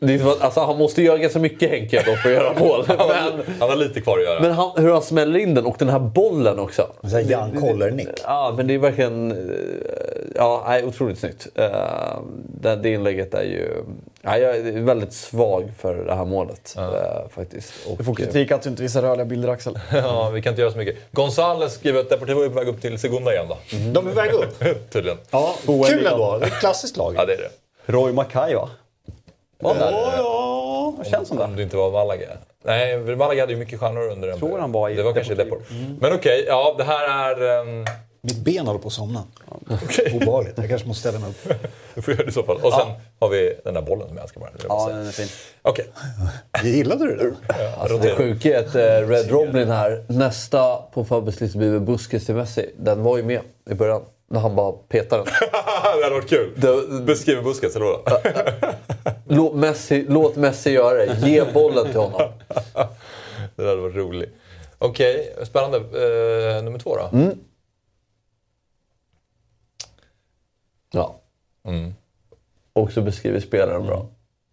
[0.00, 2.84] Det är, alltså, han måste göra ganska mycket Henke då för att göra mål.
[2.88, 4.40] Men, han har lite kvar att göra.
[4.40, 6.86] Men han, hur han smäller in den och den här bollen också.
[7.26, 8.08] Jan Koller-nick.
[8.24, 9.34] Ja, men det är verkligen...
[10.34, 11.48] Ja, otroligt snyggt.
[11.58, 11.64] Uh,
[12.60, 13.68] det, det inlägget är ju...
[14.22, 16.96] Ja, jag är väldigt svag för det här målet ja.
[16.96, 17.86] äh, faktiskt.
[17.86, 19.78] Och, du får kritik att du inte visar rörliga bilder Axel.
[19.92, 20.96] ja, vi kan inte göra så mycket.
[21.12, 23.76] Gonzales skriver att Deportivo är på väg upp till Segunda igen då.
[23.76, 23.92] Mm.
[23.92, 24.64] De är på väg upp?
[24.92, 25.18] Tydligen.
[25.30, 26.38] Ja, kul ändå.
[26.38, 27.14] Det är ett klassiskt lag.
[27.16, 27.50] Ja, det är det.
[27.92, 28.70] Roy Mackay va?
[29.58, 29.90] Var där?
[29.90, 30.94] Ja, ja.
[31.04, 31.44] Det känns som det.
[31.44, 32.28] Om det inte var Malaga.
[32.64, 35.34] Nej, Malaga hade ju mycket stjärnor under den tror han var i Det var kanske
[35.34, 35.70] Deport.
[35.70, 35.96] Mm.
[36.00, 37.60] Men okej, okay, ja det här är...
[37.60, 37.86] Um,
[38.22, 39.24] Mitt ben håller på att somna.
[40.14, 40.58] Obehagligt.
[40.58, 41.52] Jag kanske måste ställa mig upp.
[41.94, 42.56] Det får göra det i så fall.
[42.56, 42.86] Och sen
[43.20, 44.50] har vi den där bollen som jag älskar bara.
[44.68, 45.28] Ja, den är fin.
[45.62, 45.86] Okej.
[46.64, 47.34] Gillade du det?
[47.78, 52.26] Alltså, det sjuka är att eh, Red Robin här, nästa på Fabbes lista blir Busquets
[52.26, 52.70] till Messi.
[52.78, 53.40] Den var ju med
[53.70, 54.02] i början.
[54.32, 55.32] När han bara petade den.
[55.98, 56.52] det hade varit kul.
[56.56, 58.02] Det- Beskriv Busquets, eller vadå?
[59.28, 61.28] Låt Messi, låt Messi göra det.
[61.28, 62.20] Ge bollen till honom.
[63.56, 64.34] Det hade varit roligt.
[64.78, 65.76] Okej, spännande.
[65.78, 67.16] Eh, nummer två då?
[67.18, 67.38] Mm.
[70.92, 71.14] Ja.
[71.68, 71.94] Mm.
[72.72, 74.06] Också beskriver spelaren bra.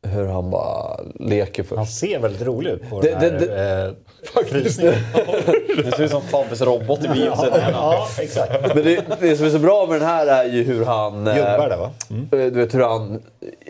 [0.07, 1.99] Hur han bara leker Han först.
[1.99, 3.95] ser väldigt rolig ut på Det- den här det-
[4.37, 4.93] eh, frysningen.
[5.85, 7.33] Det ser ut som Fabbes robot i bilen.
[7.73, 8.75] Ja, exakt.
[8.75, 11.27] Men det, det som är så bra med den här är ju hur han...
[11.27, 11.91] eh, Jubbar där va?
[12.31, 13.21] Du vet hur han...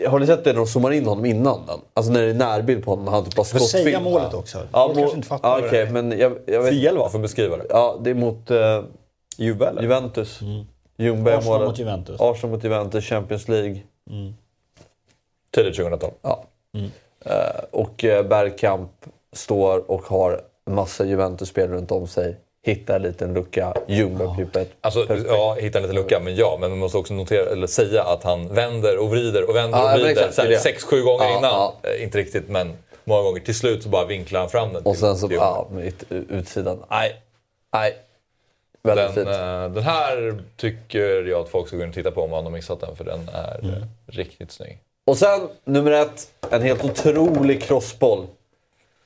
[0.08, 1.78] Har ni sett det när de zoomar in honom innan den?
[1.94, 4.58] Alltså när det är närbild på honom när han typ bara får säga målet också.
[4.72, 6.70] Ja, Folk mål, kanske inte fattar ja, vad det men jag, jag vet...
[6.70, 7.08] Fel va?
[7.08, 7.66] får beskriva det.
[7.70, 8.58] Ja, det är mot uh,
[9.36, 9.82] Juve eller?
[10.98, 11.68] Ljungberg Arsenal målet.
[11.68, 12.20] mot Juventus.
[12.20, 13.80] Arsenal mot Juventus, Champions League.
[15.54, 16.12] Tidigt 2012.
[16.22, 16.44] Ja.
[17.24, 18.90] Eh, och uh, Bergkamp
[19.32, 20.40] står och har
[20.70, 22.36] massa Juventus-spelare runt om sig.
[22.62, 23.74] Hittar en liten lucka.
[23.86, 25.28] Ljungberg klipper ett Alltså, perfekt.
[25.30, 26.56] ja, hitta en liten lucka, men ja.
[26.60, 29.94] Men man måste också notera, eller säga att han vänder och vrider och vänder Ja,
[29.94, 30.58] och vrider.
[30.58, 31.50] sex, sju gånger Ja, innan.
[31.50, 31.74] ja.
[31.82, 32.72] Eh, inte riktigt, men
[33.04, 33.40] många gånger.
[33.40, 36.84] Till slut så bara vinklar han fram den Och sen så, ja, med ut- utsidan.
[36.90, 37.22] Nej.
[37.72, 37.96] Nej.
[38.96, 39.36] Väldigt Den, fint.
[39.36, 42.44] eh, den här tycker jag att folk ska gå in och titta på om man
[42.44, 43.74] har missat den, för den är Mm.
[43.74, 44.78] eh, riktigt snygg.
[45.06, 46.28] Och sen, nummer ett.
[46.50, 48.26] En helt otrolig crossboll.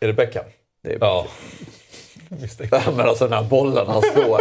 [0.00, 0.44] Är det Beckham?
[0.82, 1.26] Det är Ja.
[2.28, 2.82] Misstänkte.
[2.96, 4.40] Men alltså den här bollen han slår.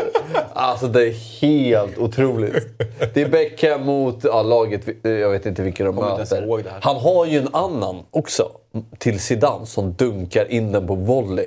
[0.54, 1.12] Alltså det är
[1.42, 2.68] helt otroligt.
[3.14, 6.80] Det är Beckham mot ja, laget, jag vet inte vilka de möter.
[6.82, 8.52] Han har ju en annan också
[8.98, 11.46] till Zidane som dunkar in den på volley.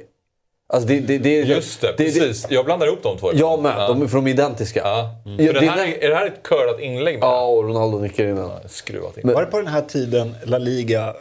[0.73, 2.47] Alltså det, det, det, Just det, precis.
[2.51, 3.31] Jag blandar ihop de två.
[3.35, 3.89] Jag med, Ja.
[3.89, 4.81] de är från identiska.
[4.85, 5.11] Ja.
[5.39, 7.19] Ja, För det här, är- är, är det här ett curlat inlägg?
[7.19, 7.27] Med?
[7.27, 8.51] Ja, och Ronaldo nickar in den.
[8.69, 9.33] Skruvat in.
[9.33, 11.15] Var det på den här tiden La Liga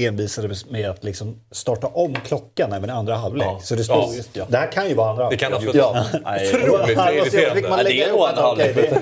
[0.00, 3.46] envisades med att liksom starta om klockan även i andra halvlek?
[3.62, 5.68] Så det, stod, Ja, just det här kan ju vara andra Det kan halvlek.
[5.76, 6.20] absolut Ja.
[6.24, 6.48] Nej.
[6.48, 6.88] Otroligt
[7.34, 7.60] irriterande.
[7.68, 8.74] Ja, det är en Okej, halvlek.
[8.74, 8.98] det är-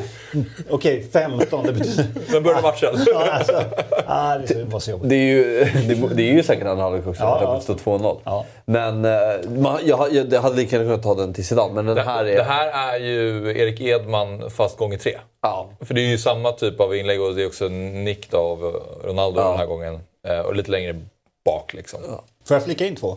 [0.70, 1.66] okej, 15.
[1.66, 2.06] Det betyder...
[2.32, 2.88] Men börjar matchen?
[3.06, 3.62] Ja, alltså,
[4.06, 5.08] ah, det var så jobbigt.
[5.10, 7.54] Det är ju, det, det är ju säkert en halvlek också, Ja, ja, ja.
[7.56, 8.20] det står 2-0.
[8.24, 8.44] Ja.
[8.64, 9.10] Men eh,
[9.50, 12.02] man, jag, jag, jag hade lika gärna kunnat ta den till Zidane, men den Det,
[12.02, 12.36] här är...
[12.36, 15.12] det här är ju Erik Edman fast gånger tre.
[15.42, 15.70] Ja.
[15.80, 18.80] För det är ju samma typ av inlägg och det är också nick då av
[19.04, 19.48] Ronaldo Ja.
[19.48, 20.00] den här gången.
[20.28, 21.00] Eh, Och lite längre
[21.44, 22.00] bak liksom.
[22.44, 23.16] Får jag flika in två?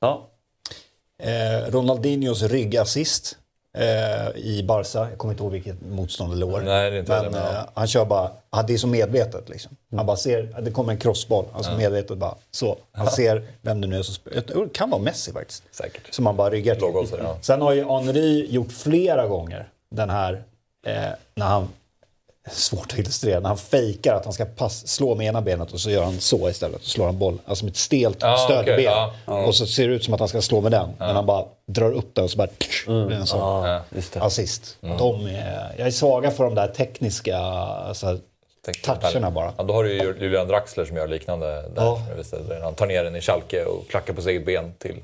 [0.00, 0.26] Ja.
[1.22, 3.36] Eh, Ronaldinhos ryggassist
[3.78, 4.98] eh, i Barca.
[5.10, 6.60] Jag kommer inte ihåg vilket motstånd eller år.
[6.60, 7.60] Nej, det är inte Men heller, men ja.
[7.60, 8.30] eh, han kör bara,
[8.66, 9.76] det är så medvetet liksom.
[9.96, 12.76] Han bara ser, det kommer en crossboll, alltså medvetet bara så.
[12.92, 14.42] Han ser vem det nu är som spelar.
[14.64, 15.62] Det kan vara Messi faktiskt.
[15.70, 16.14] Säkert.
[16.14, 17.18] Som han bara ryggar till.
[17.18, 17.38] Ja.
[17.40, 20.42] Sen har ju Henry gjort flera gånger den här,
[20.86, 21.02] eh,
[21.34, 21.68] när han,
[22.50, 25.80] svårt att illustrera, när han fejkar att han ska pass, slå med ena benet och
[25.80, 26.76] så gör han så istället.
[26.76, 28.74] Och slår han boll, alltså med ett stelt Ja, stödben.
[28.74, 28.84] okej,
[29.26, 29.44] ja.
[29.46, 30.88] Och så ser det ut som att han ska slå med den.
[30.98, 32.48] Men han bara drar upp den och så bara
[32.86, 33.64] blir det en sån
[34.12, 34.20] det.
[34.20, 34.76] assist.
[34.80, 38.18] De är, jag är svaga för de där tekniska alltså,
[38.82, 39.52] toucherna bara.
[39.56, 41.64] Ja, då har du ju Julian Draxler som gör liknande.
[41.74, 42.60] Där.
[42.62, 44.96] Han tar ner den i Schalke och klackar på sitt eget ben till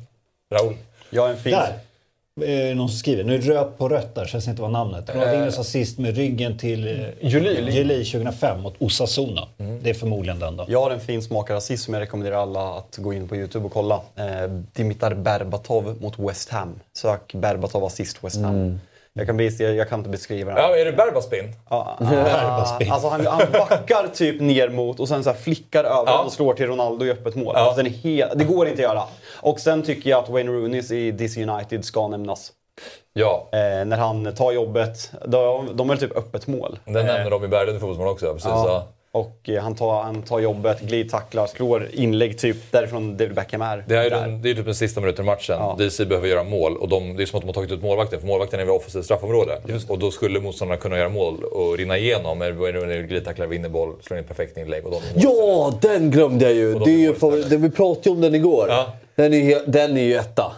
[0.54, 0.76] Raúl.
[1.10, 1.52] Jag har en fin...
[1.52, 1.78] Där!
[2.40, 5.10] Eh, någon som skriver, nu är röd på rött där, känns inte vad namnet.
[5.14, 7.70] Ronaldinhos assist med ryggen till eh, Juli.
[7.70, 9.48] Juli 2005 mot Osasuna.
[9.82, 10.64] Det är förmodligen den då.
[10.68, 13.66] Jag har en fin smakad assist som jag rekommenderar alla att gå in på Youtube
[13.66, 13.94] och kolla.
[13.94, 16.80] Eh, Dimitar Berbatov mot West Ham.
[16.92, 18.80] Sök Berbatov assist West Ham.
[19.12, 20.62] Jag, kan bes- jag, jag kan inte beskriva den.
[20.62, 21.52] Ja, är det Berbaspin?
[21.70, 22.92] Ja, Berbaspin.
[22.92, 26.22] alltså han, han backar typ ner mot och sen så här flickar över Ja.
[26.24, 27.52] och slår till Ronaldo i öppet mål.
[27.56, 27.60] Ja.
[27.60, 29.02] Alltså helt, det går inte att göra.
[29.36, 32.52] Och sen tycker jag att Wayne Rooney i DC United ska nämnas.
[33.12, 33.48] Ja.
[33.52, 35.12] Eh, när han tar jobbet.
[35.26, 36.78] De, de är typ öppet mål.
[36.84, 38.32] Den Eh, nämner de i Berglund i Fotbollsmorgon också.
[38.32, 38.86] Precis, Ja.
[39.12, 43.84] Och eh, han tar, han tar jobbet, glidtacklar, slår inlägg typ därifrån David Beckham är.
[43.88, 45.56] Det är, den, det är typ den sista minuten i matchen.
[45.58, 45.76] Ja.
[45.78, 48.20] DC behöver göra mål och de, det är som att de har tagit ut målvakten.
[48.20, 49.58] För målvakten är vid offensivt straffområde.
[49.88, 52.38] Och då skulle motståndarna kunna göra mål och rinna igenom.
[53.08, 56.74] Glidtacklar, vinner boll, slår in ett perfekt inlägg och de Ja, den glömde jag ju!
[56.78, 58.66] Det är ju för, vi pratade ju om den igår.
[58.68, 58.92] Ja.
[59.14, 60.52] Den, är, ju- den är ju etta.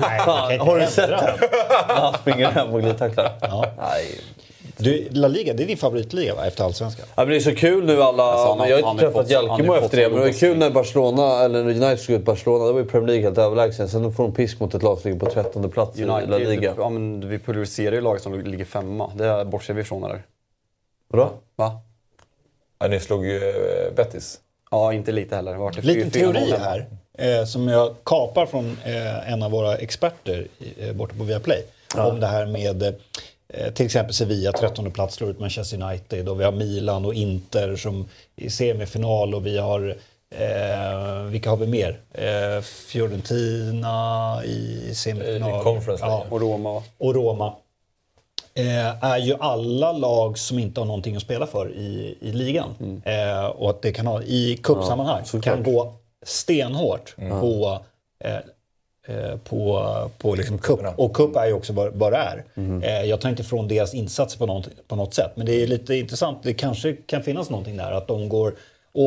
[0.00, 1.48] Nej, har du sett den?
[1.88, 3.32] Han springer hem och glidtacklar.
[3.40, 3.64] Ja.
[3.78, 4.20] Nej.
[4.78, 6.46] Du, La Liga, det är din favoritliga va?
[6.46, 7.06] Efter Allsvenskan?
[7.08, 8.22] Ja, men det är så kul nu alla...
[8.22, 11.44] Alltså, han jag har inte träffat Jalkemo efter det, men det var kul när Barcelona,
[11.44, 12.64] eller när United skulle ut Barcelona.
[12.64, 13.88] Då var ju Premier League helt överlägsen.
[13.88, 16.48] Sen får de pisk mot ett lag som ligger på 13 plats i La United,
[16.48, 16.74] Liga.
[16.78, 19.12] ja, men vi pulveriserar ju laget som ligger femma.
[19.16, 20.22] Det bortser vi ifrån eller?
[21.08, 21.30] Vadå?
[21.56, 21.80] Va?
[22.78, 24.40] Ja, ni slog ju eh, Betis.
[24.70, 25.54] Ja, inte lite heller.
[25.54, 26.86] Vart det Liten teori här,
[27.18, 30.46] eh, som jag kapar från eh, en av våra experter
[30.78, 31.64] eh, borta på Viaplay.
[31.96, 32.92] Om det här med eh,
[33.74, 36.28] till exempel Sevilla, 13 plats, slår ut Manchester United.
[36.28, 39.34] Och vi har Milan och Inter som i semifinal.
[39.34, 39.96] Och vi har,
[40.34, 42.00] eh, vilka har vi mer?
[42.12, 45.60] Eh, Fiorentina i semifinal.
[45.60, 46.82] I Conference ja, Och Roma.
[46.98, 47.52] och Roma.
[48.54, 53.02] Eh, är ju alla lag som inte har någonting att spela för i, i ligan.
[53.04, 55.92] Eh, och att det kan ha, i cupsammanhang, kan gå
[56.22, 57.80] stenhårt på
[58.24, 58.40] eh, eh,
[59.44, 59.84] på,
[60.18, 60.80] på liksom cup.
[60.96, 62.44] Och cup är ju också vad, vad det är.
[62.82, 65.30] Eh, jag tar inte ifrån deras insatser på något, på något sätt.
[65.34, 66.38] Men det är lite intressant.
[66.42, 67.92] Det kanske kan finnas någonting där.
[67.92, 68.54] Att de går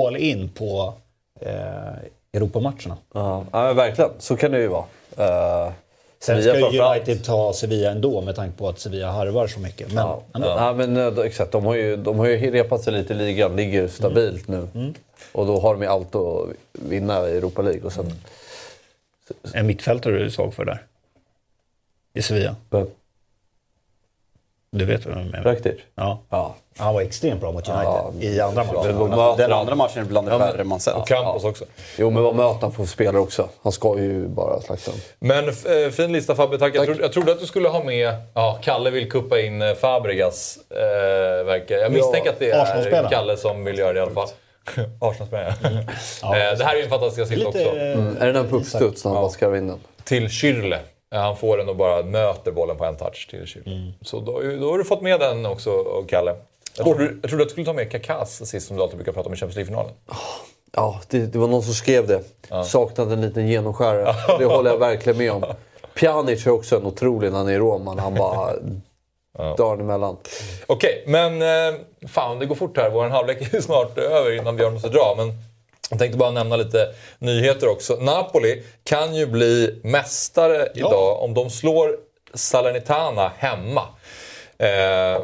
[0.05, 0.93] all in på
[1.39, 1.53] eh,
[2.33, 2.97] Europamatcherna.
[3.13, 4.11] Ja, ja verkligen.
[4.19, 4.85] Så kan det ju vara.
[5.19, 5.71] Uh,
[6.19, 9.87] Sen ska ju United ta Sevilla ändå med tanke på att Sevilla harvar så mycket.
[9.93, 10.73] Men, Ja, ja.
[10.77, 11.51] men eh, exakt.
[11.51, 14.67] De har, ju, de har ju repat sig lite i ligan, ligger stabilt Mm.
[14.73, 14.93] nu.
[15.31, 17.81] Och då har de ju allt att vinna i Europa League.
[17.81, 18.13] Och sen,
[19.53, 20.85] En mittfältare du såg för där?
[22.13, 22.55] I Sevilla?
[24.71, 25.43] Du vet vad jag menar?
[25.43, 25.79] Rakitic.
[25.95, 26.19] Ja.
[26.29, 26.55] Ja.
[26.77, 29.37] Han var extremt bra mot United Ja, i andra matchen.
[29.37, 30.95] Den andra matchen är bland det Ja, värre man sett.
[30.95, 31.65] Och Campos också.
[31.97, 33.49] Jo, men vad möter han för spelare också?
[33.63, 34.91] Han ska ju bara slakta.
[35.19, 36.75] Men eh, fin lista Fabbe, tack.
[36.75, 38.13] Jag, trodde, jag trodde att du skulle ha med...
[38.33, 40.59] Ja, Kalle vill kuppa in eh, Fabregas.
[40.69, 41.75] Eh, verkar.
[41.77, 43.09] Jag misstänker att det är.
[43.09, 44.29] Kalle som vill göra det i alla fall.
[44.99, 45.53] Arsenal-spelare,
[46.21, 46.37] ja.
[46.37, 47.57] eh, Det här är ju en fantastisk assist också.
[47.59, 48.17] Lite, Mm.
[48.17, 49.79] Är det den puckstuds när han bara skarvar in den?
[50.03, 50.77] Till Schürrle.
[51.13, 53.91] Eh, Han får den och bara möter bollen på en touch till Schürrle.
[54.01, 56.35] Så då, då har du fått med den också, och Kalle.
[56.77, 59.11] Jag trodde, jag trodde att du skulle ta med Kakas assist som du alltid brukar
[59.11, 59.91] prata om i Champions League-finalen.
[60.75, 62.21] Ja, det, det var någon som skrev det.
[62.65, 64.15] Saknade en liten genomskärare.
[64.39, 65.43] Det håller jag verkligen med om.
[65.95, 68.01] Pjanic är också en otrolig när han är i Roma.
[68.01, 68.53] Han bara
[69.37, 70.17] drar den emellan.
[70.67, 72.89] Okej, men eh, fan det går fort här.
[72.89, 75.13] Vår halvlek är snart över innan Björn måste dra.
[75.17, 75.33] Men
[75.89, 76.87] jag tänkte bara nämna lite
[77.19, 77.95] nyheter också.
[77.95, 81.95] Napoli kan ju bli mästare idag om de slår
[82.33, 83.81] Salernitana hemma.
[84.57, 85.21] Eh,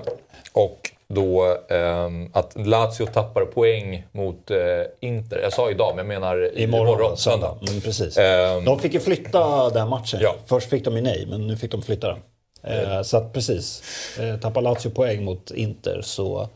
[0.53, 4.57] och då eh, att Lazio tappar poäng mot eh,
[4.99, 5.39] Inter.
[5.43, 7.47] Jag sa idag, men jag menar i- Imorgon, imorgon söndag.
[7.47, 7.71] söndag.
[7.71, 8.17] Mm, precis.
[8.17, 8.65] Ehm.
[8.65, 10.19] de fick ju flytta den matchen.
[10.23, 10.35] Ja.
[10.45, 12.17] Först fick de ju nej, men nu fick de flytta den.
[12.63, 13.83] Eh, så att precis.
[14.19, 16.49] Eh, tappar Lazio poäng mot Inter så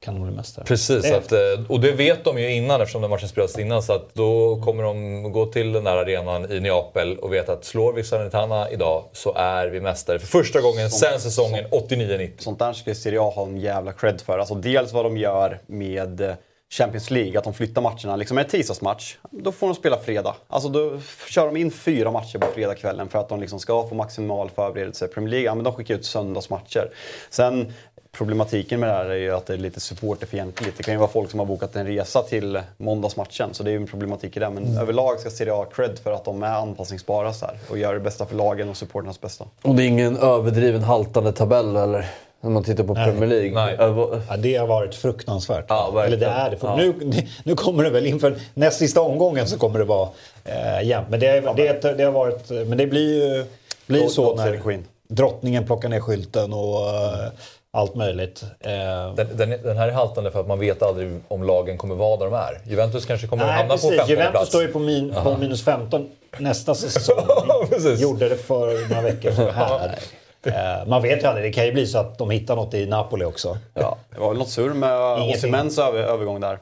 [0.00, 0.64] kan de bli mästare.
[0.64, 1.38] Precis, Det att, eh,
[1.68, 3.82] och det vet de ju innan eftersom den matchen spelas innan.
[3.82, 7.64] Så att då kommer de gå till den där arenan i Neapel och veta att
[7.64, 12.30] slår vi Salernitana idag så är vi mästare för första gången sen säsongen 89-90.
[12.38, 14.38] Sånt där ska Serie A ha en jävla cred för.
[14.38, 16.34] Alltså dels vad de gör med eh,
[16.72, 18.16] Champions League, att de flyttar matcherna.
[18.16, 20.34] Liksom en tisdagsmatch, då får de spela fredag.
[20.48, 23.94] Alltså då kör de in fyra matcher på fredagskvällen för att de liksom ska få
[23.94, 25.08] maximal förberedelse.
[25.08, 26.90] Premier League, ja men de skickar ut söndagsmatcher.
[27.30, 27.72] Sen
[28.12, 30.76] problematiken med det här är ju att det är lite supporterfientligt.
[30.76, 33.72] Det kan ju vara folk som har bokat en resa till måndagsmatchen, så det är
[33.72, 34.50] ju en problematik i det.
[34.50, 37.94] Men överlag ska Serie A cred för att de är anpassningsbara så här och gör
[37.94, 39.44] det bästa för lagen och supporternas bästa.
[39.62, 42.10] Och det är ingen överdriven haltande tabell eller?
[42.40, 43.50] När man tittar på Premier League.
[43.54, 43.76] Nej.
[43.78, 45.64] Över- Ja, det har varit fruktansvärt.
[45.68, 46.56] Ja, Eller det är det.
[46.56, 46.76] För Ja.
[46.76, 46.94] Nu,
[47.44, 50.08] nu kommer det väl inför näst sista omgången så kommer det vara
[50.44, 51.08] eh, jämnt.
[51.10, 52.50] Men det, det, det har varit...
[52.50, 53.44] Men det blir ju
[53.86, 54.84] blir så när Queen.
[55.08, 57.28] drottningen plockar ner skylten och eh,
[57.72, 58.42] allt möjligt.
[58.60, 61.94] Eh, Den, den, den här är haltande för att man vet aldrig om lagen kommer
[61.94, 62.60] vara där de är.
[62.70, 63.90] Juventus kanske kommer Nej, hamna på precis.
[63.90, 64.48] 15 Juventus plats.
[64.48, 67.16] står ju på, min, på minus 15 nästa säsong.
[67.98, 69.98] Gjorde det för några veckor sedan här.
[70.86, 73.24] Man vet ju aldrig, det kan ju bli så att de hittar något i Napoli
[73.24, 73.58] också.
[73.74, 75.00] Ja, det var väl något surr med.
[75.34, 76.58] Osimens över, övergång där.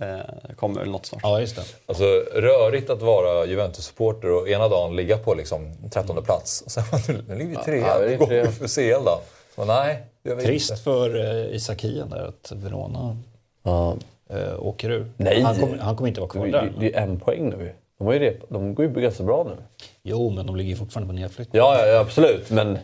[0.00, 0.06] Eh,
[0.48, 1.20] Det kommer väl något snart.
[1.24, 1.62] Ja, just det.
[1.86, 2.04] Alltså,
[2.34, 6.62] rörigt att vara Juventus-supporter och ena dagen ligga på liksom 13 plats.
[6.62, 6.84] Och sen
[7.28, 8.10] nu ligger vi trea.
[8.10, 8.68] Ja, går vi för
[8.98, 9.20] CL då.
[9.54, 10.02] Så nej,
[10.42, 10.82] Trist inte.
[10.82, 13.16] för uh, Isakien där att Verona
[13.62, 13.96] Ja.
[14.30, 15.12] eh, åker ur.
[15.16, 15.42] Nej.
[15.42, 16.72] Han kommer han kommer inte vara kvar Det, där.
[16.80, 17.72] det är en poäng nu.
[17.98, 19.56] De, har ju rep, de går ju ganska bra nu.
[20.02, 21.58] Jo, men de ligger fortfarande på nedflyttning.
[21.62, 22.50] Ja, ja, ja absolut.
[22.50, 22.78] Men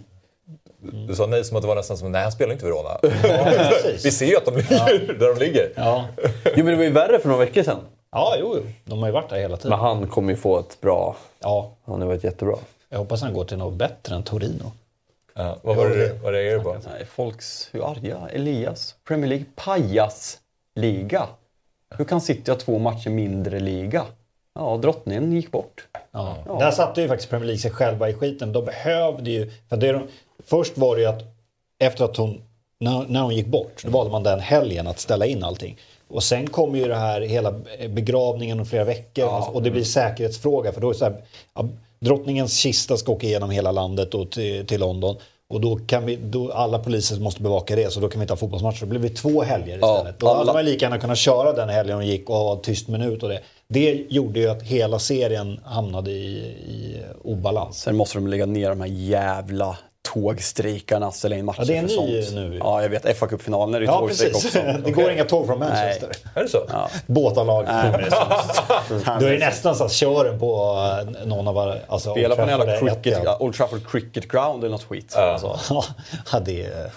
[0.81, 2.99] Du sa nej som att det var nästan som nej han spelar inte Verona.
[3.03, 4.05] precis.
[4.07, 5.73] vi ser ju att de ligger där de ligger.
[5.77, 6.07] Ja.
[6.45, 7.79] jo, men det var ju värre för några veckor sedan.
[8.13, 8.71] ja, jo, jo.
[8.85, 9.71] De har ju varit där hela tiden.
[9.71, 11.17] Men han kommer ju få ett bra...
[11.41, 12.57] Ja, Han har varit jättebra.
[12.89, 14.73] jag hoppas han går till något bättre än Torino.
[15.35, 16.77] Ja, vad var det vad reagerar du på?
[16.93, 18.19] Nej, folks hur arga.
[18.33, 18.95] Elias.
[19.09, 21.27] Premier League pajasliga.
[21.97, 24.05] Hur kan City ha två matcher mindre liga?
[24.55, 25.87] Ja, drottningen gick bort.
[26.13, 26.37] Ja.
[26.61, 28.53] Där satte ju faktiskt Premier League sig själva i skiten.
[28.53, 29.51] De behövde ju...
[29.69, 30.03] För det de,
[30.51, 31.23] först var det ju att
[31.85, 32.43] efter att hon...
[32.81, 35.77] När, när hon gick bort, då valde man den helgen att ställa in allting.
[36.09, 37.55] Och sen kom ju det här hela
[37.89, 41.17] begravningen om flera veckor och det blir säkerhetsfråga för då är så här,
[41.55, 41.69] ja,
[42.01, 45.17] drottningens kista ska åka igenom hela landet och till, till London.
[45.51, 48.33] Och då kan vi, då alla poliser måste bevaka det så då kan vi inte
[48.33, 48.81] ha fotbollsmatcher.
[48.81, 50.19] Då blir det två helger Ja, istället.
[50.21, 52.89] då hade alla- man lika gärna kunnat köra den helgen och gick och ha tyst
[52.89, 53.41] minut och det.
[53.69, 56.37] Det gjorde ju att hela serien hamnade i,
[56.69, 57.81] i obalans.
[57.81, 59.79] Sen måste de lägga ner de här jävla
[60.15, 62.35] tågstrejkarna ställa in matcher Ja, det är för sånt.
[62.35, 62.59] nu.
[62.63, 63.19] Ja, jag vet.
[63.19, 64.57] fa Cup-finalen är det Ja, tågstrejk precis.
[64.57, 64.73] också.
[64.85, 66.11] Det går inga tåg från Manchester.
[66.35, 66.67] Är det så?
[66.73, 66.89] Ja.
[67.07, 67.65] Båtarlag.
[67.69, 67.93] Nej.
[69.21, 70.77] Då är det nästan så att kör den på
[71.21, 73.41] eh, någon av alla- alltså, Spela på en jävla cricket.
[73.41, 75.17] Old Trafford Cricket Ground eller något skit.
[75.17, 75.61] Alltså,
[76.33, 76.91] Ja, det är...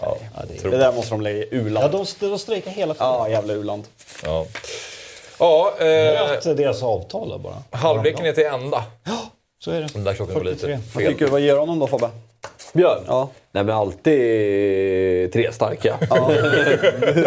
[0.00, 0.16] Ja,
[0.48, 0.70] det är...
[0.70, 1.92] det där måste de lägga i Ja, u-land.
[1.92, 3.06] de, de strejkar hela tiden.
[3.08, 3.84] Ja, jävla u-land.
[4.24, 4.46] Ja.
[5.38, 7.54] Ja, eh, deras avtal då bara.
[7.70, 8.84] halvleken är till ända.
[9.64, 9.86] Så är det.
[9.92, 10.78] Den där klockan går lite 43.
[10.94, 11.12] Vad fel.
[11.12, 12.10] tycker du, vad ger honom då Fabbe?
[12.74, 13.04] Björn?
[13.06, 13.28] Ja.
[13.52, 15.98] Nej men alltid tre starka.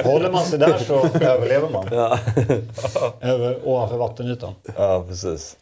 [0.04, 1.88] Håller man sig där så överlever man.
[3.22, 4.54] Över, ovanför vattenytan.
[4.78, 5.58] Ja, precis.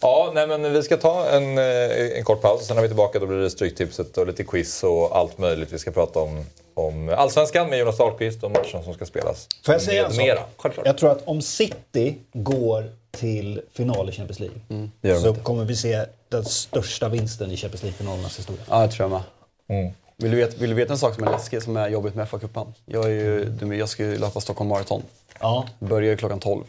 [0.00, 2.88] Ja, nej, men vi ska ta en, eh, en kort paus och sen är vi
[2.88, 3.18] tillbaka.
[3.18, 5.72] Då blir det Stryktipset och lite quiz och allt möjligt.
[5.72, 6.44] Vi ska prata om,
[6.74, 9.48] om Allsvenskan med Jonas Dahlqvist och matchen som ska spelas.
[9.64, 10.74] Får jag säga en sak?
[10.84, 12.84] Jag tror att om City går
[13.16, 14.58] till final i Champions League
[15.00, 15.40] de så inte.
[15.40, 18.62] kommer vi se den största vinsten i Champions League-finalernas historia.
[18.70, 19.78] Ja, det tror jag med.
[19.80, 19.92] Mm.
[20.16, 22.28] Vill, du veta, vill du veta en sak som är läskig, som är jobbigt med
[22.28, 22.72] FA-cupen?
[22.86, 25.02] Jag, är ju, jag ska ju löpa Stockholm Marathon.
[25.40, 26.64] Ja, Börjar ju klockan 12.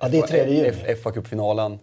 [0.00, 0.68] ja det är tredje juni.
[0.68, 1.78] F- FA-cupfinalen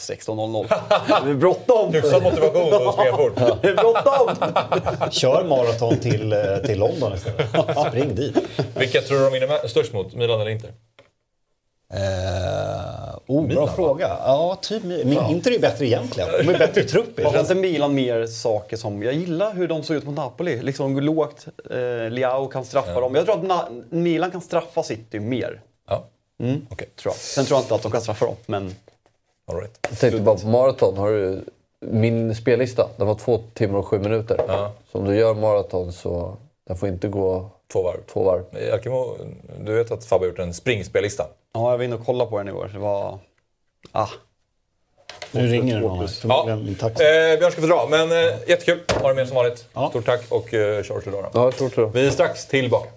[0.00, 0.66] 16.00.
[1.24, 1.92] Det är bråttom!
[1.94, 3.36] Hyfsad motivation att springa fort.
[3.62, 5.10] Det är bråttom!
[5.10, 7.48] Kör maraton till, eh, till London istället.
[7.88, 8.36] Spring dit.
[8.76, 10.14] Vilka tror du de vinner störst mot?
[10.14, 10.72] Milan eller Inter?
[11.94, 13.72] Eh, oh, bra Milan, va?
[13.76, 14.08] fråga.
[14.08, 14.84] Ja, typ.
[14.84, 16.28] Min Inter är bättre egentligen.
[16.46, 17.24] De är bättre i trupp.
[17.24, 19.02] Har inte Milan mer saker som...
[19.02, 20.62] Jag gillar hur de såg ut mot Napoli.
[20.62, 21.46] Liksom lågt.
[21.70, 23.14] Eh, Liao kan straffa dem.
[23.14, 25.60] Jag tror att Na- Milan kan straffa City mer.
[25.88, 26.04] Ja,
[26.40, 26.66] Mm.
[26.66, 27.14] Tror jag.
[27.14, 28.74] Sen tror jag inte att de kan straffa dem, men...
[29.48, 29.78] All right.
[29.90, 30.96] Jag tänkte bara på maraton.
[30.96, 31.44] Har du
[31.80, 32.88] min spellista?
[32.96, 34.44] Den var två timmar och sju minuter.
[34.48, 34.72] Ja.
[34.92, 36.36] Så om du gör maraton så
[36.68, 38.00] den får inte gå Två varv.
[38.12, 38.44] två varv.
[38.68, 39.16] Jalkemo,
[39.60, 41.26] du vet att Fabbe har gjort en springspellista.
[41.54, 42.70] Ja, jag var inne och kollade på den igår.
[42.72, 43.18] Det var...
[43.92, 44.08] Ah.
[45.32, 45.98] Nu ringer det någon
[46.48, 46.56] här.
[46.56, 47.04] Min taxi.
[47.04, 48.80] Eh, Björn ska få dra, men eh, jättekul.
[49.00, 49.66] Ha det med som vanligt.
[49.72, 49.88] Ja.
[49.90, 51.30] Stort tack och eh, kör till då.
[51.34, 52.00] Ja, tror det.
[52.00, 52.88] Vi är strax tillbaka.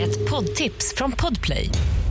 [0.00, 1.70] Ett poddtips från Podplay.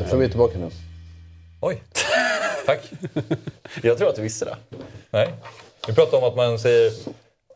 [0.00, 0.70] Jag tror vi är tillbaka nu.
[1.60, 1.82] Oj.
[2.66, 2.80] Tack.
[3.82, 4.56] Jag tror att du visste det.
[5.10, 5.34] Nej.
[5.86, 6.92] Vi pratar om att man säger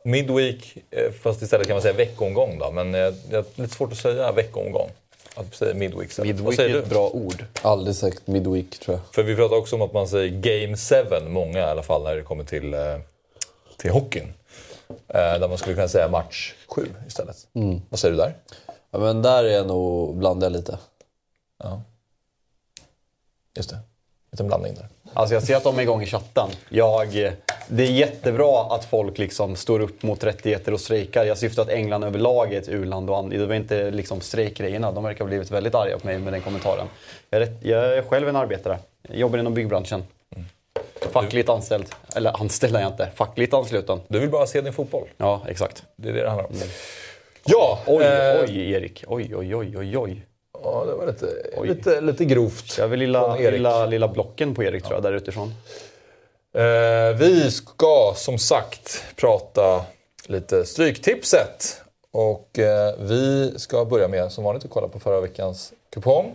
[0.05, 2.71] midweek, eh, fast istället kan man säga veckomgång då.
[2.71, 4.91] Men eh, det är lite svårt att säga veckomgång.
[5.35, 6.19] Att säga midweek.
[6.19, 6.79] Vad Midweek säger är du?
[6.83, 7.45] ett bra ord.
[7.63, 9.15] Aldrig sagt midweek tror jag.
[9.15, 10.77] För vi pratar också om att man säger game
[11.21, 12.81] 7, många i alla fall, när det kommer till, eh,
[13.77, 14.33] till hockeyn.
[14.89, 17.37] Eh, där man skulle kunna säga match 7 istället.
[17.89, 18.35] Vad säger du där?
[18.91, 20.79] Ja, men där är jag nog, blandar jag lite.
[21.63, 21.83] Ja.
[23.57, 23.79] Just det.
[24.33, 24.89] Liten blandning där.
[25.13, 26.49] Alltså jag ser att de är igång i chatten.
[26.69, 27.33] Jag,
[27.69, 31.25] det är jättebra att folk liksom står upp mot rättigheter och strejkar.
[31.25, 34.93] Jag syftar att England överlag är ett u-land och det var inte liksom strejkgrejerna.
[34.93, 36.87] De verkar ha blivit väldigt arga på mig med den kommentaren.
[37.31, 38.79] Jag är, jag är själv en arbetare.
[39.09, 40.05] Jag jobbar inom byggbranschen.
[41.13, 41.87] Fackligt anställd.
[42.17, 43.11] Eller anställd är jag inte.
[43.15, 44.01] Fackligt ansluten.
[44.09, 45.09] Du vill bara se din fotboll.
[45.17, 45.83] Ja, exakt.
[45.97, 46.53] Det är det det handlar om.
[47.45, 49.05] Ja, Oj, eh, oj Erik.
[49.07, 50.27] Oj, oj, oj, oj, oj.
[50.65, 51.69] Ja, det var lite, Oj.
[51.69, 52.79] lite, lite grovt.
[52.79, 55.55] Jag vill lilla, lilla, lilla blocken på Erik tror jag, där utifrån.
[56.55, 59.85] Eh, vi ska som sagt prata
[60.27, 61.81] lite Stryktipset.
[62.11, 66.35] Och eh, vi ska börja med som vanligt att kolla på förra veckans kupong.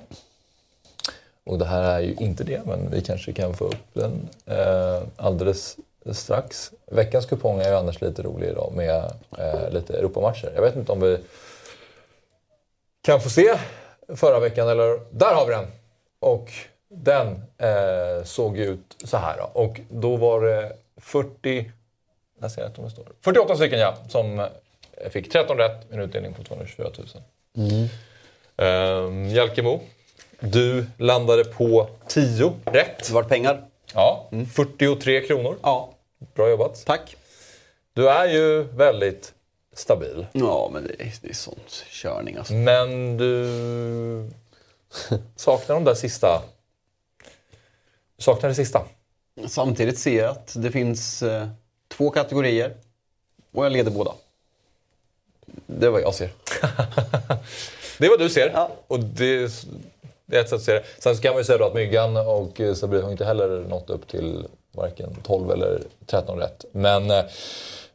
[1.46, 5.02] Och det här är ju inte det, men vi kanske kan få upp den eh,
[5.16, 5.78] alldeles
[6.12, 6.72] strax.
[6.92, 10.52] Veckans kupong är ju annars lite rolig idag med eh, lite Europamatcher.
[10.56, 11.18] Jag vet inte om vi
[13.02, 13.56] kan få se
[14.16, 15.66] förra veckan, eller där har vi den!
[16.20, 16.52] Och
[16.90, 19.44] den eh, såg ju ut så här då.
[19.62, 21.72] Och då var det 40...
[22.42, 23.06] Jag ser om det står.
[23.22, 27.08] 48 stycken ja, som eh, fick 13 rätt med en utdelning på 224 000.
[28.58, 29.30] Mm.
[29.30, 29.80] Jalkemo,
[30.40, 33.08] du landade på 10 rätt.
[33.08, 33.64] Det var pengar.
[33.94, 35.58] Ja, 43 kronor.
[35.62, 35.94] Ja,
[36.36, 36.86] Bra jobbat.
[36.86, 37.16] tack.
[37.94, 39.34] Du är ju väldigt
[39.74, 40.28] stabil.
[40.32, 42.54] Ja, men det är, det är sånt körning alltså.
[42.54, 44.30] Men du
[45.36, 46.42] saknar de där sista...
[48.18, 48.86] Saknar det sista.
[49.48, 51.48] Samtidigt ser jag att det finns eh,
[51.88, 52.76] två kategorier
[53.52, 54.12] och jag leder båda.
[55.66, 56.30] Det är vad jag ser.
[57.98, 58.52] Det är vad du ser.
[58.54, 58.72] Ja.
[58.88, 59.52] Och det,
[60.26, 60.84] det är ett sätt att se det.
[61.00, 63.66] Sen så kan man ju säga då att Myggan och eh, Sabri har inte heller
[63.70, 66.66] nått upp till varken 12 eller 13 rätt.
[66.72, 67.26] Men eh,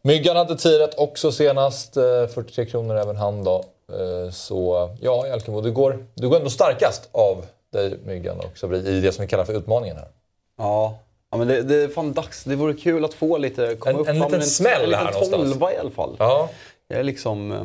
[0.06, 1.96] Myggan hade 10 rätt också senast.
[1.96, 3.64] Eh, 43 kronor även han då.
[3.92, 8.78] Eh, så ja, Jalkemo, du går, du går ändå starkast av dig Myggan och Sabri
[8.78, 10.08] i det som vi kallar för utmaningen här.
[10.58, 10.98] Ja.
[11.30, 12.44] Ja, men det, det är fan dags.
[12.44, 13.76] Det vore kul att få lite...
[13.78, 15.50] Komma En- upp en liten men smäll en här liten någonstans.
[15.52, 16.16] tolva i alla fall.
[16.18, 16.48] Ja.
[16.88, 17.52] Jag är liksom...
[17.52, 17.58] eh,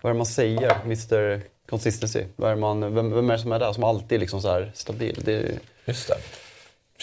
[0.00, 0.76] Vad är det man säger?
[0.84, 2.24] Mr Consistency.
[2.36, 4.48] Vad är man, vem, vem är det som är där som alltid är liksom så
[4.48, 5.20] här stabil?
[5.24, 5.50] Det är,
[5.84, 6.14] Just det.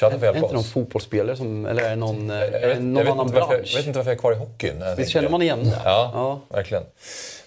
[0.02, 1.66] Är hjälpa inte någon fotbollsspelare som...
[1.66, 3.78] Eller är det någon, eh, Jag är vet, jag någon vet annan varför, jag bransch?
[3.78, 4.82] vet inte varför jag är kvar i hockeyn.
[4.82, 5.82] jag Visst känner man igen det?
[5.86, 6.40] Ja, Ja.
[6.56, 6.84] verkligen.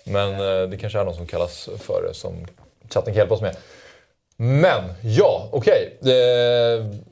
[0.04, 2.32] Men eh, det kanske är någon som kallas för det som
[2.90, 3.56] chatten kan hjälpa oss med.
[4.40, 5.96] Men ja, okej.
[6.00, 6.12] Det,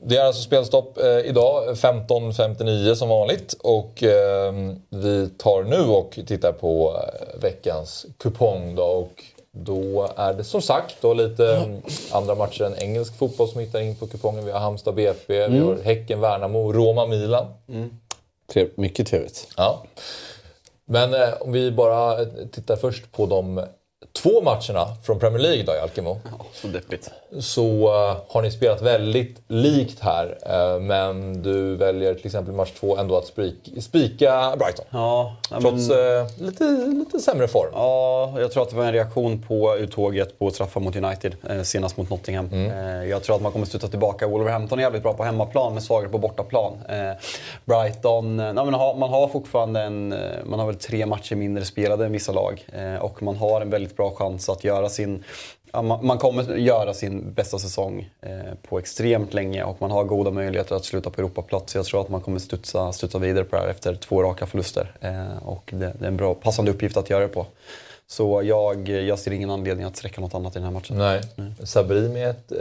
[0.03, 3.53] det är alltså spelstopp eh, idag 15.59 som vanligt.
[3.59, 4.53] Och eh,
[4.89, 8.75] vi tar nu och tittar på eh, veckans kupong.
[8.75, 9.23] Då, och
[9.63, 11.81] då är det som sagt då lite mm,
[12.11, 14.45] andra matcher än engelsk fotboll som hittar in på kupongen.
[14.45, 17.45] Vi har Halmstad BP, vi har Häcken, Värnamo, Roma, Milan.
[18.53, 19.47] Trev, mycket trevligt.
[19.57, 19.83] Ja.
[20.85, 23.63] Men eh, om vi bara eh, tittar först på de
[24.21, 26.17] två matcherna från Premier League då, Jalkemo.
[26.39, 27.09] Ja, så deppigt.
[27.39, 30.37] Så eh, har ni spelat väldigt likt här.
[30.45, 34.85] eh, men du väljer till exempel match två ändå att spik- spika Brighton.
[34.89, 37.69] Ja, Trots men- eh, lite, lite sämre form.
[37.73, 41.61] Ja, jag tror att det var en reaktion på uttåget på straffar mot United, eh,
[41.61, 42.49] senast mot Nottingham.
[42.53, 44.27] Eh, jag tror att man kommer studsa tillbaka.
[44.27, 46.73] Wolverhampton är jävligt bra på hemmaplan, men svagare på bortaplan.
[47.65, 50.15] Brighton, nej, men har, man har fortfarande en,
[50.45, 52.65] man har väl tre matcher mindre spelade än vissa lag.
[53.01, 55.23] Och man har en väldigt bra chans att göra sin
[55.83, 58.29] man, kommer göra sin bästa säsong eh,
[58.69, 61.75] på extremt länge och man har goda möjligheter att sluta på Europaplats.
[61.75, 64.91] Jag tror att man kommer studsa, studsa vidare på det här efter två raka förluster.
[65.01, 67.45] Eh, och det, är en bra, passande uppgift att göra det på.
[68.07, 70.97] Så jag, jag ser ingen anledning att sträcka något annat i den här matchen.
[70.97, 71.21] Nej.
[71.63, 72.51] Sabri med ett...
[72.51, 72.57] Eh,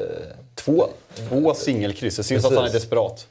[0.55, 0.86] Två,
[1.28, 2.16] två singelkryss.
[2.16, 2.82] Det syns att han är Precis.
[2.82, 3.26] desperat.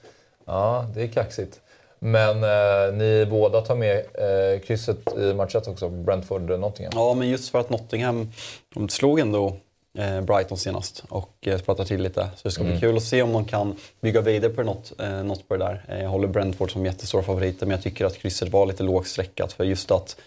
[0.45, 1.59] ja, det är kaxigt.
[2.05, 6.91] Men eh, ni båda tar med eh, krysset i match ett också, Brentford-Nottingham.
[6.95, 8.31] Ja, men just för att Nottingham
[8.75, 9.55] de slog ändå
[9.97, 12.21] eh, Brighton senast och eh, sprattar till lite.
[12.35, 15.23] Så det ska bli kul att se om de kan bygga vidare på något, eh,
[15.23, 15.85] något på det där.
[15.89, 19.07] Eh, jag håller Brentford som jättestora favoriter men jag tycker att krysset var lite lågt
[19.07, 20.17] streckat för just att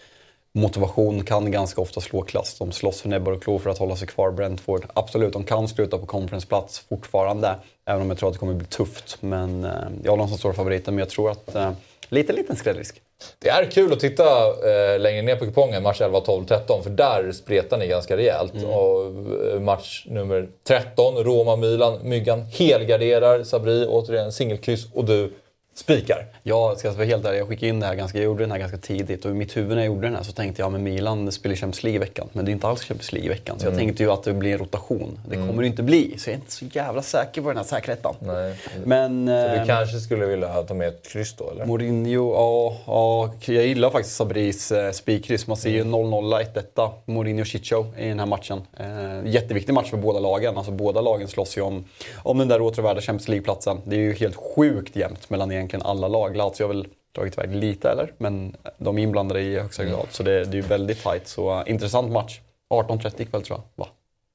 [0.51, 2.55] motivation kan ganska ofta slå klass.
[2.59, 4.31] De slåss för näbbar och klor för att hålla sig kvar.
[4.31, 7.55] Brentford, absolut, de kan sluta på conferenceplats fortfarande.
[7.89, 9.17] Även om jag tror att det kommer bli tufft.
[9.19, 9.71] Men eh,
[10.03, 11.71] jag har dem som stora favoriter men jag tror att eh,
[12.09, 13.01] lite liten skrällrisk.
[13.39, 16.89] Det är kul att titta eh, längre ner på kupongen, match 11, 12, 13, för
[16.89, 18.53] där spretar ni ganska rejält.
[18.53, 19.05] Och,
[19.53, 25.33] eh, match nummer 13, Roma-Milan, Myggan helgarderar, Sabri återigen singelkryss och du
[25.79, 26.25] spikar.
[26.43, 28.59] Jag ska vara helt ärlig, jag skickade in det här ganska, jag gjorde den här
[28.59, 30.83] ganska tidigt och i mitt huvud när jag gjorde den här så tänkte jag men
[30.83, 32.29] Milan spelar Champions League i veckan.
[32.33, 33.59] Men det är inte alls Champions League i veckan.
[33.59, 35.19] Så jag tänkte ju att det blir en rotation.
[35.29, 36.17] Det kommer det inte bli.
[36.17, 38.15] Så jag är inte så jävla säker på den här säkerheten.
[38.19, 38.55] Nej.
[38.85, 39.27] Men...
[39.27, 41.65] Så eh, du kanske skulle vilja ta med ett kryss då, eller?
[41.65, 45.47] Mourinho, ja, ja, jag gillar faktiskt Sabris eh, spikkryss.
[45.47, 46.91] Man ser ju 0-0, 1-1.
[47.05, 48.61] Mourinho Chicho i den här matchen.
[48.77, 50.57] Eh, jätteviktig match för båda lagen.
[50.57, 51.85] Alltså, båda lagen slåss ju om,
[52.17, 53.81] om den där återvärda Champions League-platsen.
[53.85, 56.35] Det är ju helt sjukt jämnt mellan egentligen alla lag.
[56.35, 58.13] Lazio har väl dragit iväg lite, eller?
[58.17, 60.07] Men de är inblandade i högsta grad.
[60.11, 61.27] Så det, det är ju väldigt tight.
[61.27, 62.39] Så eh, intressant match.
[62.69, 63.63] 18.30 ikväll tror jag.
[63.85, 63.87] Va?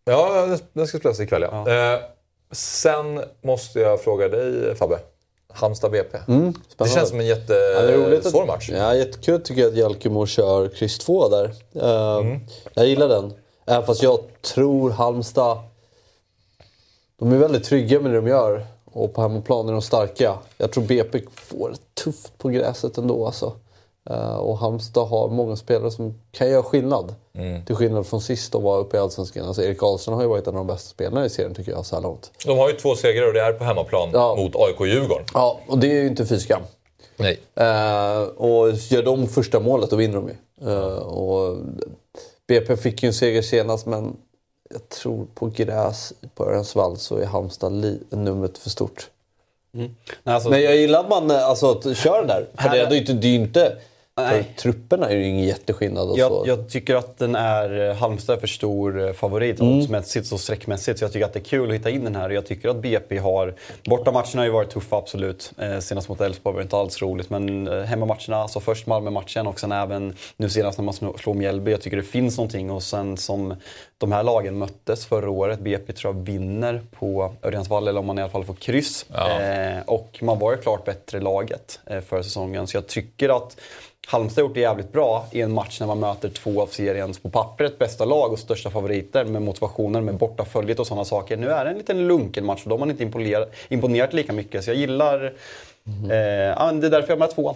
[0.05, 1.71] Ja, det- den ska spelas ikväll ja.
[1.95, 2.01] Eh,
[2.53, 4.99] sen måste jag fråga dig Fabbe.
[5.53, 6.19] Halmstad BP.
[6.19, 6.23] det
[6.69, 6.95] spännande.
[6.95, 8.71] känns som en Ja, det jättesvår match.
[8.73, 11.45] Ja, jättekul tycker jag att Jalkemo kör kryss 2 där.
[11.75, 12.39] Eh,
[12.75, 13.33] Jag gillar den.
[13.67, 15.59] Även fast jag tror Halmstad...
[17.19, 18.67] De är väldigt trygga med det de gör.
[18.97, 20.39] Och på hemmaplan är de starka.
[20.59, 23.53] Jag tror BP får det tufft på gräset ändå alltså.
[24.11, 27.15] Eh, och Halmstad har många spelare som kan göra skillnad.
[27.67, 29.47] Till skillnad från sist de var uppe i Allsvenskan.
[29.47, 31.87] Alltså Erik Karlsson har ju varit en av de bästa spelarna i serien tycker jag
[31.87, 32.31] så här långt.
[32.47, 34.35] De har ju två segrar och det är på hemmaplan Ja.
[34.37, 35.25] mot AIK och Djurgården.
[35.35, 36.63] Ja, och det är ju inte fy skam.
[37.17, 37.41] Nej.
[37.55, 40.35] Eh, och gör de första målet då vinner de ju.
[40.73, 41.57] Eh, och
[42.49, 44.17] BP fick ju en seger senast men
[44.75, 49.11] jag tror på gräs på Örjansvall så är Halmstad numret för stort.
[49.73, 49.91] Nej,
[50.25, 52.47] alltså, Men jag gillar att man eh, alltså, att köra den där.
[52.55, 53.13] För det är ju inte...
[53.13, 53.37] Det är ju
[54.21, 54.55] inte för Nej.
[54.57, 56.11] trupperna är ju ingen jätteskillnad.
[56.11, 56.45] Och Jag, så.
[56.47, 59.79] jag tycker att den är eh, Halmstad är för stor eh, favorit Mm.
[60.33, 60.99] och sträckmässigt.
[60.99, 62.31] Så jag tycker att det är kul att hitta in den här.
[62.31, 63.55] Jag tycker att BP har...
[63.85, 65.53] Bortamatcherna har ju varit tuffa absolut.
[65.59, 67.31] Eh, senast mot Elfsborg var det inte alls roligt.
[67.31, 71.35] Men eh, hemmamatcherna, alltså först Malmö-matchen och sen även nu senast när man slår slår
[71.35, 71.71] Mjällby.
[71.71, 72.71] Jag tycker det finns någonting.
[72.71, 73.55] Och sen som
[73.99, 75.61] de här lagen möttes förra året.
[75.61, 79.07] BP tror jag vinner på Örjansvall, eller om man i alla fall får kryss.
[79.13, 79.41] Ja.
[79.41, 82.67] Eh, och man var ju klart bättre laget eh, för säsongen.
[82.67, 83.57] Så jag tycker att
[84.07, 87.19] Halmstad har gjort det jävligt bra i en match när man möter två av seriens
[87.19, 91.37] på pappret bästa lag och största favoriter med motivationen, med bortaföljet och sådana saker.
[91.37, 94.65] Nu är det en liten lunken match och då har inte imponerat, imponerat lika mycket.
[94.65, 95.33] Så jag gillar...
[95.87, 96.05] Mm.
[96.05, 97.55] Eh, det är därför jag har med tvåan.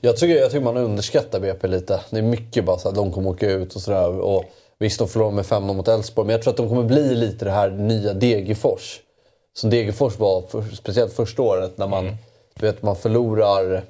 [0.00, 2.00] Jag tycker, jag tycker man underskattar BP lite.
[2.10, 4.42] Det är mycket bara så att de kommer åka ut och sådär.
[4.78, 7.44] Visst, de förlorar med 5-0 mot Elfsborg, men jag tror att de kommer bli lite
[7.44, 9.00] det här nya Degerfors.
[9.54, 12.16] Som Degerfors var, för, speciellt första året, när man, mm.
[12.54, 13.82] du vet, man förlorar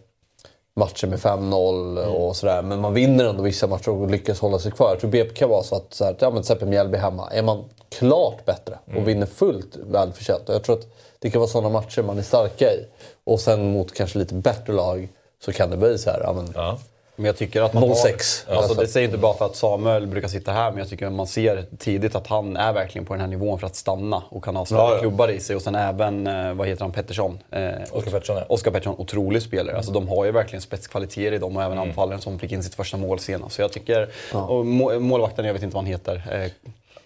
[0.79, 2.15] matcher med 5-0 mm.
[2.15, 2.63] och sådär.
[2.63, 4.91] Men man vinner ändå vissa matcher och lyckas hålla sig kvar.
[4.91, 7.31] Jag tror BP kan vara så att, så här, ja, men till exempel Mjällby hemma,
[7.31, 9.05] är man klart bättre och mm.
[9.05, 10.43] vinner fullt välförtjänt.
[10.47, 10.87] Jag tror att
[11.19, 12.87] det kan vara sådana matcher man är starka i.
[13.25, 15.09] Och sen mot kanske lite bättre lag
[15.45, 16.79] så kan det bli så här, ja, men, ja.
[17.19, 18.45] Men jag tycker att man 06.
[18.49, 21.07] Har, alltså, det säger inte bara för att Samuel brukar sitta här, men jag tycker
[21.07, 24.23] att man ser tidigt att han är verkligen på den här nivån för att stanna
[24.29, 25.01] och kan ha större ja, ja.
[25.01, 25.57] klubbar i sig.
[25.57, 27.39] Och sen även, eh, vad heter han, Pettersson?
[27.51, 28.45] Eh, Oskar Pettersson, ja.
[28.49, 29.77] Oskar Pettersson, otrolig spelare.
[29.77, 31.89] Alltså, de har ju verkligen spetskvaliteter i dem och även mm.
[31.89, 33.55] anfallaren som fick in sitt första mål senast.
[33.55, 34.47] Så jag tycker, ja.
[34.47, 36.45] och målvakten, jag vet inte vad han heter.
[36.45, 36.51] Eh,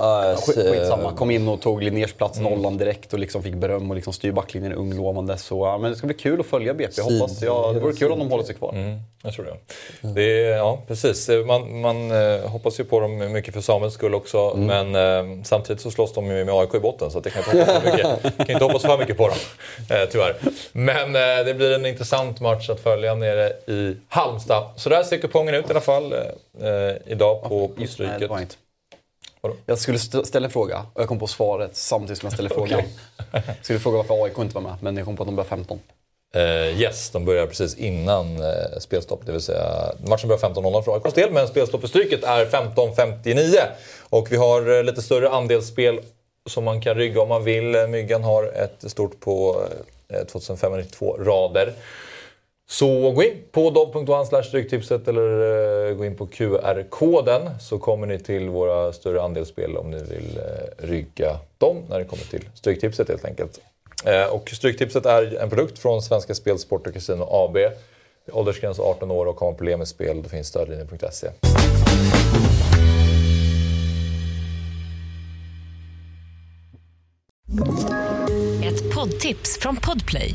[0.00, 1.12] Uh, Skitsamma.
[1.12, 2.52] Kom in och tog Linnérs plats, mm.
[2.52, 5.38] nollan direkt och liksom fick beröm och liksom styr backlinjen ung lovande.
[5.38, 6.92] Så ja, men det ska bli kul att följa BP.
[6.96, 8.72] Jag hoppas, ja, det vore kul om de håller sig kvar.
[8.72, 10.08] Mm, jag tror det.
[10.08, 11.30] det är, ja, precis.
[11.46, 14.38] Man, man eh, hoppas ju på dem mycket för Samuels skull också.
[14.56, 14.92] Mm.
[14.92, 14.94] Men
[15.38, 17.82] eh, samtidigt så slåss de ju med AIK i botten så det kan inte hoppas
[17.82, 19.38] för mycket, kan inte hoppas för mycket på dem.
[19.90, 20.36] Eh, tyvärr.
[20.72, 21.12] Men
[21.46, 24.64] det blir en intressant match att följa nere i Halmstad.
[24.76, 26.14] Så där ser kupongen ut i alla fall
[27.06, 28.58] idag på, på Stryket.
[29.42, 29.56] Vadå?
[29.66, 32.78] Jag skulle ställa en fråga och jag kom på svaret samtidigt som jag ställde frågan.
[32.78, 33.42] okay.
[33.46, 35.48] Jag skulle fråga varför AIK inte var med, men jag kom på att de börjar
[35.48, 35.80] 15.
[36.36, 39.26] Uh, eh, yes, de börjar precis innan uh, spelstopp.
[39.26, 43.56] Det vill säga, matchen börjar 15.00 för AIKs del, men spelstopp för Stryket är 15.59.
[44.00, 46.00] Och vi har uh, lite större andelsspel
[46.46, 47.86] som man kan rygga om man vill.
[47.88, 49.66] Myggan har ett stort på
[50.08, 51.72] 2592 rader.
[52.70, 58.18] Så gå in på dobb.one stryktipset eller eh, gå in på QR-koden så kommer ni
[58.18, 63.08] till våra större andelsspel om ni vill eh, rygga dem när det kommer till Stryktipset
[63.08, 63.60] helt enkelt.
[64.04, 67.56] Eh, och Stryktipset är en produkt från Svenska Spel, Sport och Casino AB.
[68.32, 71.28] Åldersgräns 18 år och har man problem med spel då finns stödlinjen.se.
[78.64, 80.34] Ett poddtips från Podplay.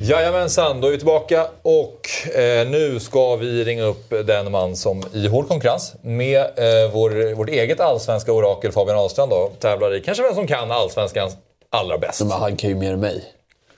[0.00, 5.02] Jajamensan, då är vi tillbaka och eh, nu ska vi ringa upp den man som
[5.12, 10.00] i hård konkurrens med eh, vår, vårt eget allsvenska orakel Fabian Ahlstrand då, tävlar i
[10.00, 11.36] kanske vem som kan allsvenskans
[11.70, 12.20] allra bäst.
[12.20, 13.33] Men han kan ju mer än mig.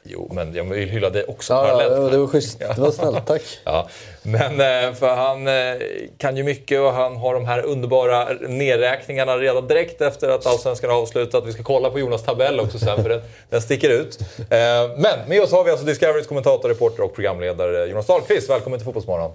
[0.09, 1.93] Jo, men jag vill hylla dig också ja, parallellt.
[1.93, 2.59] Ja, det var schysst.
[2.59, 3.43] Det var snällt, tack.
[3.65, 3.89] ja.
[4.23, 5.87] Men eh, för han eh,
[6.19, 10.91] kan ju mycket och han har de här underbara nedräkningarna redan direkt efter att Allsvenskan
[10.91, 11.47] har avslutat.
[11.47, 14.19] Vi ska kolla på Jonas tabell också sen, för den, den sticker ut.
[14.39, 14.57] Eh,
[14.97, 18.51] men med oss har vi alltså Discoverys kommentator, reporter och programledare Jonas Dahlqvist.
[18.51, 19.31] Välkommen till Fotbollsmorgon.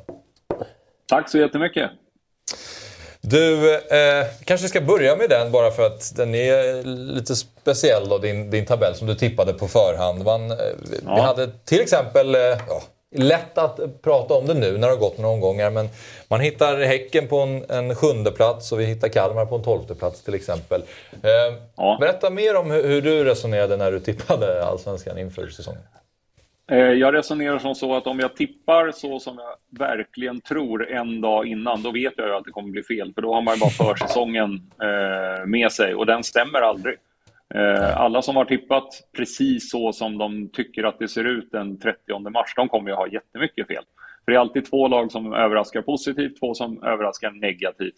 [1.09, 1.91] Tack så jättemycket.
[3.21, 8.17] Du, eh, kanske ska börja med den bara för att den är lite speciell då,
[8.17, 10.23] din, din tabell som du tippade på förhand.
[10.23, 10.57] Man, eh,
[11.05, 11.15] ja.
[11.15, 12.83] Vi hade till exempel, eh, ja,
[13.15, 15.89] lätt att prata om det nu när det har gått några omgångar, men
[16.27, 19.95] man hittar Häcken på en, en sjunde plats och vi hittar Kalmar på en tolfte
[19.95, 20.83] plats till exempel.
[21.23, 21.29] Eh,
[21.75, 21.97] ja.
[21.99, 25.81] Berätta mer om hur, hur, du resonerade när du tippade Allsvenskan inför säsongen.
[26.71, 31.21] Eh, jag resonerar som så att om jag tippar så som jag verkligen tror en
[31.21, 33.13] dag innan, då vet jag ju att det kommer bli fel.
[33.13, 36.97] För då har man ju bara försäsongen eh, med sig och den stämmer aldrig.
[37.55, 41.79] Eh, alla som har tippat precis så som de tycker att det ser ut den
[41.79, 43.83] 30 mars, de kommer ju ha jättemycket fel.
[44.25, 47.95] För det är alltid två lag som överraskar positivt, två som överraskar negativt.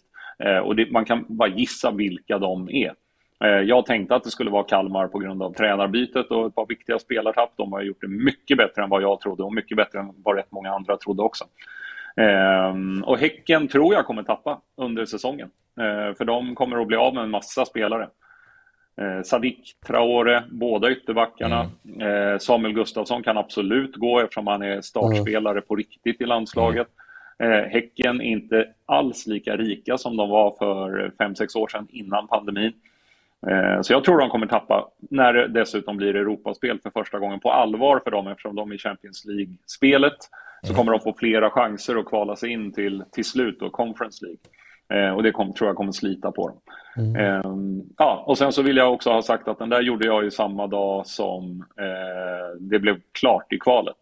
[0.63, 2.93] Och det, man kan bara gissa vilka de är.
[3.43, 6.65] Eh, jag tänkte att det skulle vara Kalmar på grund av tränarbytet och ett par
[6.65, 7.53] viktiga spelartapp.
[7.55, 10.35] De har gjort det mycket bättre än vad jag trodde och mycket bättre än vad
[10.35, 11.45] rätt många andra trodde också.
[12.15, 15.49] Ehm, och Häcken tror jag kommer tappa under säsongen.
[15.79, 18.09] Ehm, för de kommer att bli av med en massa spelare.
[19.23, 21.69] Sadik, Traore, båda ytterbackarna.
[21.99, 22.39] Mm.
[22.39, 26.87] Samuel Gustafsson kan absolut gå eftersom han är startspelare på riktigt i landslaget.
[27.39, 27.69] Mm.
[27.69, 32.73] Häcken är inte alls lika rika som de var för 5-6 år sedan innan pandemin.
[33.49, 37.39] Eh, så jag tror de kommer tappa när det dessutom blir Europaspel för första gången
[37.39, 40.17] på allvar för dem eftersom de är i Champions League-spelet.
[40.67, 44.25] så kommer de få flera chanser att kvala sig in till, till slut då, Conference
[44.25, 44.39] League.
[44.93, 46.57] Eh, och det kom, tror jag kommer slita på dem.
[47.15, 47.41] Eh,
[47.97, 50.31] ja, och sen så vill jag också ha sagt att den där gjorde jag ju
[50.31, 53.95] samma dag som eh, det blev klart i kvalet.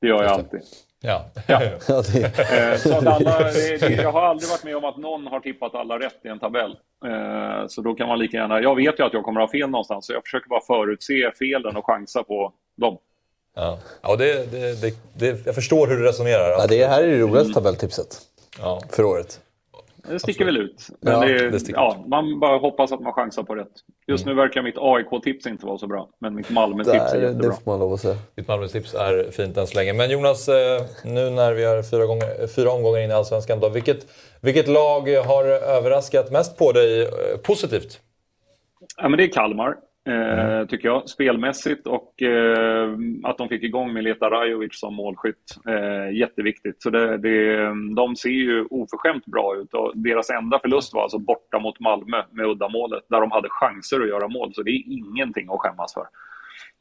[0.00, 0.60] Det gör jag alltid.
[1.04, 1.24] Ja.
[1.88, 2.38] Ja, det,
[2.72, 5.40] Eh, så att alla, det, det, jag har aldrig varit med om att någon har
[5.40, 6.70] tippat alla rätt i en tabell.
[7.06, 8.60] Eh, så då kan man lika gärna...
[8.60, 11.76] Jag vet ju att jag kommer ha fel någonstans, så jag försöker bara förutse felen
[11.76, 12.98] och chansa på dem.
[13.56, 16.50] Ja, ja det, det, det, det, jag förstår hur du resonerar.
[16.50, 18.18] ja, det här är det roligaste tabelltipset
[18.60, 18.80] Ja.
[18.90, 19.40] för året.
[20.08, 20.88] Det sticker väl ut.
[21.00, 23.68] Men Ja, det, det ja, man bara hoppas att man chansar på rätt.
[24.06, 27.26] Just nu verkar mitt AIK-tips inte vara så bra, men mitt Malmö-tips är Där, det
[27.26, 27.52] jättebra.
[27.52, 28.16] får man lov att säga.
[28.36, 29.92] Ditt Malmötips är fint än så länge.
[29.92, 33.68] Men Jonas, eh, nu när vi är fyra, gånger, fyra omgångar in i Allsvenskan, då,
[33.68, 34.06] vilket,
[34.40, 37.08] vilket lag har överraskat mest på dig eh,
[37.42, 38.00] positivt?
[38.96, 39.76] Ja, men det är Kalmar,
[40.06, 40.66] Mm.
[40.66, 41.08] tycker jag.
[41.08, 42.90] Spelmässigt och eh,
[43.22, 45.56] att de fick igång Mileta Rajovic som målskytt.
[45.68, 46.82] Eh, jätteviktigt.
[46.82, 49.74] Så det, det, de ser ju oförskämt bra ut.
[49.74, 54.00] Och deras enda förlust var alltså borta mot Malmö med uddamålet, där de hade chanser
[54.00, 54.54] att göra mål.
[54.54, 56.06] Så det är ingenting att skämmas för.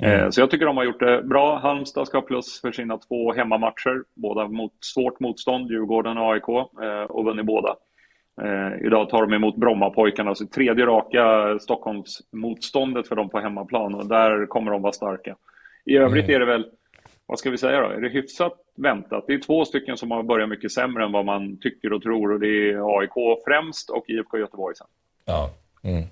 [0.03, 1.59] Eh, Så jag tycker de har gjort det bra.
[1.59, 4.03] Halmstad ska ha plus för sina två hemmamatcher.
[4.15, 6.49] Båda mot svårt motstånd, Djurgården och AIK,
[6.83, 7.75] eh, och vunnit båda.
[8.41, 14.07] Eh, idag tar de emot Brommapojkarna, så tredje raka Stockholmsmotståndet för dem på hemmaplan och
[14.07, 15.35] där kommer de vara starka.
[15.85, 16.65] I övrigt är det väl,
[17.25, 19.23] vad ska vi säga då, är det hyfsat väntat?
[19.27, 22.31] Det är två stycken som har börjat mycket sämre än vad man tycker och tror
[22.31, 24.87] och det är AIK främst och IFK Göteborg sen.
[25.25, 25.49] Ja.
[25.83, 26.03] Mm.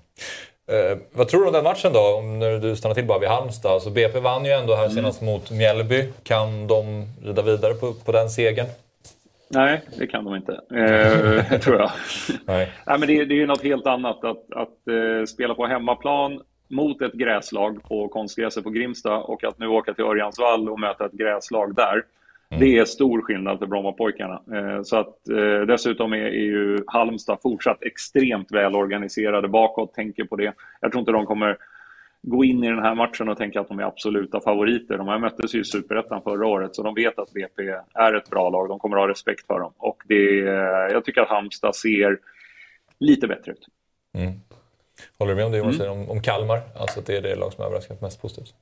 [0.72, 2.00] Eh, vad tror du om den matchen då?
[2.00, 3.72] Om när du stannar till bara vid Halmstad.
[3.72, 6.08] Alltså BP vann ju ändå här senast mot Mjällby.
[6.22, 8.66] Kan de rida vidare på, på den segern?
[9.54, 11.90] Nej, det kan de inte, eh, tror jag.
[12.46, 12.72] Nej.
[12.86, 16.40] Nej, men det, det är ju något helt annat att, att eh, spela på hemmaplan
[16.68, 21.06] mot ett gräslag på konstgräset på Grimsta och att nu åka till Örjansvall och möta
[21.06, 22.02] ett gräslag där.
[22.58, 24.42] Det är stor skillnad för Brommapojkarna.
[24.54, 30.36] Eh, så att, eh, dessutom är, är ju Halmstad fortsatt extremt välorganiserade bakåt, tänker på
[30.36, 30.52] det.
[30.80, 31.56] Jag tror inte de kommer
[32.22, 34.98] gå in i den här matchen och tänka att de är absoluta favoriter.
[34.98, 37.62] De här möttes ju i Superettan förra året, så de vet att BP
[37.94, 38.68] är ett bra lag.
[38.68, 39.72] De kommer ha respekt för dem.
[39.76, 40.38] Och det,
[40.92, 42.18] jag tycker att Halmstad ser
[42.98, 43.66] lite bättre ut.
[45.18, 46.60] Håller du med om det Jonas säger om, om Kalmar?
[46.76, 48.54] Alltså att det är det lag som överraskat mest positivt?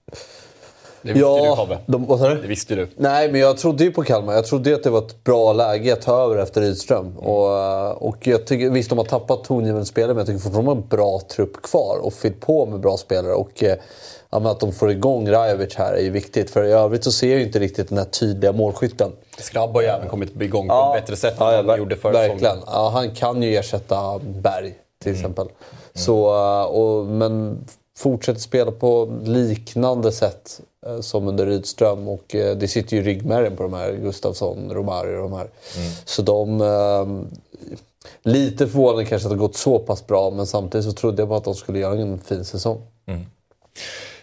[1.02, 1.78] Det visste ju du Ja, Fabbe.
[1.86, 2.40] de, vad sa du?
[2.42, 2.88] Det visste du.
[2.96, 4.32] Nej, men jag trodde ju på Kalmar.
[4.34, 7.18] Jag trodde ju att det var ett bra läge att ta över efter Rydström.
[7.18, 10.76] Och, och jag tycker, visst, de har tappat tongivande spelare, men jag tycker fortfarande de
[10.76, 13.32] har en bra trupp kvar och fyllt på med bra spelare.
[13.34, 13.76] Och eh,
[14.30, 16.50] ja, att de får igång Rajovic här är ju viktigt.
[16.50, 19.12] För i övrigt så ser jag ju inte riktigt den här tydliga målskytten.
[19.38, 20.96] Skrabb har ju även kommit igång på Ja.
[20.96, 22.56] ett bättre sätt än Ja, ja, han ver- gjorde förra Verkligen.
[22.66, 25.20] Ja, han kan ju ersätta Berg till Mm.
[25.20, 25.46] exempel.
[25.94, 27.64] Så, eh, och, men
[27.98, 30.64] fortsätter spela på liknande sätt eh,
[31.00, 32.08] som under Rydström.
[32.08, 35.50] Och eh, det sitter ju i ryggmärgen på de här Gustafsson, Romario och de här.
[35.76, 35.90] Mm.
[36.04, 36.60] Så de...
[36.60, 37.40] Eh,
[38.22, 41.34] lite förvånande kanske att det gått så pass bra, men samtidigt så trodde jag på
[41.34, 42.82] att de skulle göra en fin säsong.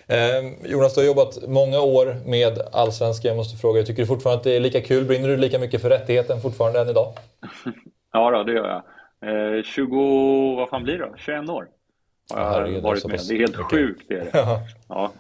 [0.07, 3.29] Eh, Jonas, du har jobbat många år med Allsvenskan.
[3.29, 5.05] Jag måste fråga, tycker du fortfarande att det är lika kul?
[5.05, 7.13] Brinner du lika mycket för rättigheten fortfarande än idag?
[8.13, 8.83] Ja, då, det gör
[9.21, 9.57] jag.
[9.57, 11.13] Eh, 20, vad fan blir det då?
[11.17, 11.67] 21 år
[12.33, 13.19] har jag herregud, det är varit med.
[13.27, 14.05] Det är helt sjukt.
[14.07, 14.31] Det är det.
[14.87, 15.11] Ja.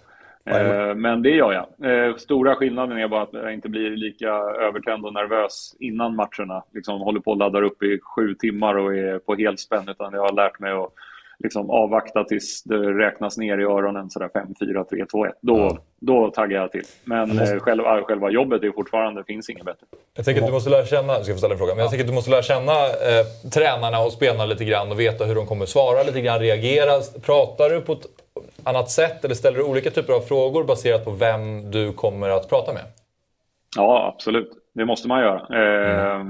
[0.47, 1.91] Eh, men det gör jag.
[1.91, 4.29] Eh, stora skillnaden är bara att jag inte blir lika
[4.67, 6.63] övertänd och nervös innan matcherna.
[6.73, 9.89] Liksom håller på och laddar upp i sju timmar och är på helspänn.
[9.89, 10.91] Utan jag har lärt mig att
[11.39, 15.33] liksom avvakta tills det räknas ner i öronen sådär 5, 4, 3, 2, 1.
[15.41, 16.83] Då, då taggar jag till.
[17.03, 19.85] Men eh, själva, själva jobbet är fortfarande, finns inget bättre.
[20.15, 21.89] Jag tänker att du måste lära känna, jag ska få ställa en fråga, men jag
[21.89, 25.35] tänker att du måste lära känna eh, tränarna och spelarna lite grann och veta hur
[25.35, 26.91] de kommer svara lite grann, reagera.
[27.25, 28.05] Pratar du på ett
[28.63, 32.49] annat sätt eller ställer du olika typer av frågor baserat på vem du kommer att
[32.49, 32.83] prata med?
[33.75, 34.51] Ja, absolut.
[34.73, 35.39] Det måste man göra.
[35.39, 36.23] Eh,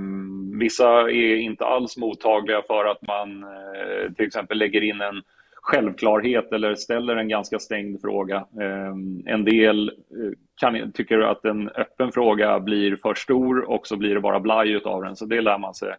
[0.60, 5.22] vissa är inte alls mottagliga för att man eh, till exempel lägger in en
[5.62, 8.36] självklarhet eller ställer en ganska stängd fråga.
[8.36, 8.94] Eh,
[9.34, 14.16] en del eh, kan, tycker att en öppen fråga blir för stor och så blir
[14.16, 15.16] det bara blaj utav den.
[15.16, 15.94] Så det lär man sig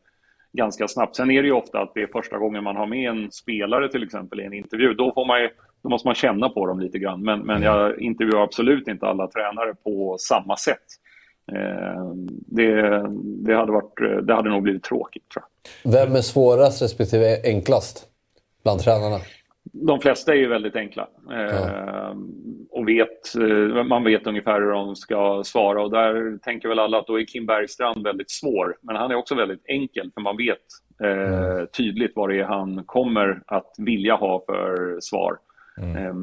[0.52, 1.16] ganska snabbt.
[1.16, 3.88] Sen är det ju ofta att det är första gången man har med en spelare
[3.88, 4.94] till exempel i en intervju.
[4.94, 5.50] Då, får man ju,
[5.82, 7.22] då måste man känna på dem lite grann.
[7.22, 10.86] Men, men jag intervjuar absolut inte alla tränare på samma sätt.
[11.52, 12.12] Eh,
[12.46, 13.02] det,
[13.46, 15.44] det, hade varit, det hade nog blivit tråkigt tror
[15.82, 15.92] jag.
[15.92, 18.06] Vem är svårast respektive enklast
[18.62, 19.18] bland tränarna?
[19.72, 21.08] De flesta är ju väldigt enkla.
[21.32, 22.16] Eh,
[22.70, 25.82] och vet, eh, man vet ungefär hur de ska svara.
[25.82, 28.76] Och där tänker väl alla att då är Kim Bergstrand väldigt svår.
[28.82, 30.56] Men han är också väldigt enkel, för man vet
[31.04, 35.38] eh, tydligt vad det är han kommer att vilja ha för svar.
[35.82, 36.14] Eh,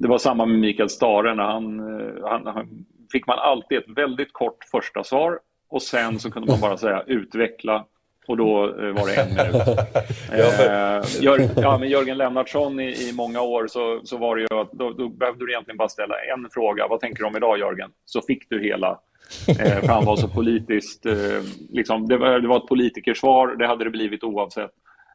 [0.00, 1.34] det var samma med Mikael Stare.
[1.34, 5.38] När han, eh, han, han fick man alltid ett väldigt kort första svar
[5.68, 7.86] och sen så kunde man bara säga utveckla
[8.26, 9.54] och då eh, var det en minut.
[10.32, 14.60] eh, Jör, ja, men Jörgen Lennartsson i, i många år så, så var det ju
[14.60, 16.86] att då, då behövde du egentligen bara ställa en fråga.
[16.88, 17.90] Vad tänker du om idag Jörgen?
[18.04, 19.00] Så fick du hela.
[19.48, 23.66] Eh, för han var så politiskt, eh, liksom, det, var, det var ett politikersvar, det
[23.66, 24.70] hade det blivit oavsett.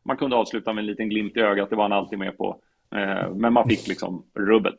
[0.06, 2.62] Man kunde avsluta med en liten glimt i ögat, det var han alltid med på.
[2.96, 4.76] Eh, men man fick liksom rubbet.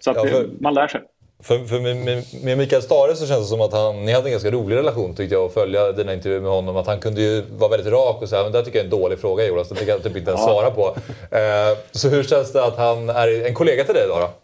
[0.00, 1.00] Så att, Ja, för- man lär sig.
[1.42, 4.30] För, för med, med, Mikael Stare så känns det som att han, ni hade en
[4.30, 6.76] ganska rolig relation tyckte jag att följa dina intervjuer med honom.
[6.76, 9.00] Att han kunde ju vara väldigt rak och säga men det tycker jag är en
[9.00, 10.96] dålig fråga Jonas, det kan jag typ inte ens svara på.
[11.36, 14.43] Eh, så hur känns det att han är en kollega till dig idag då?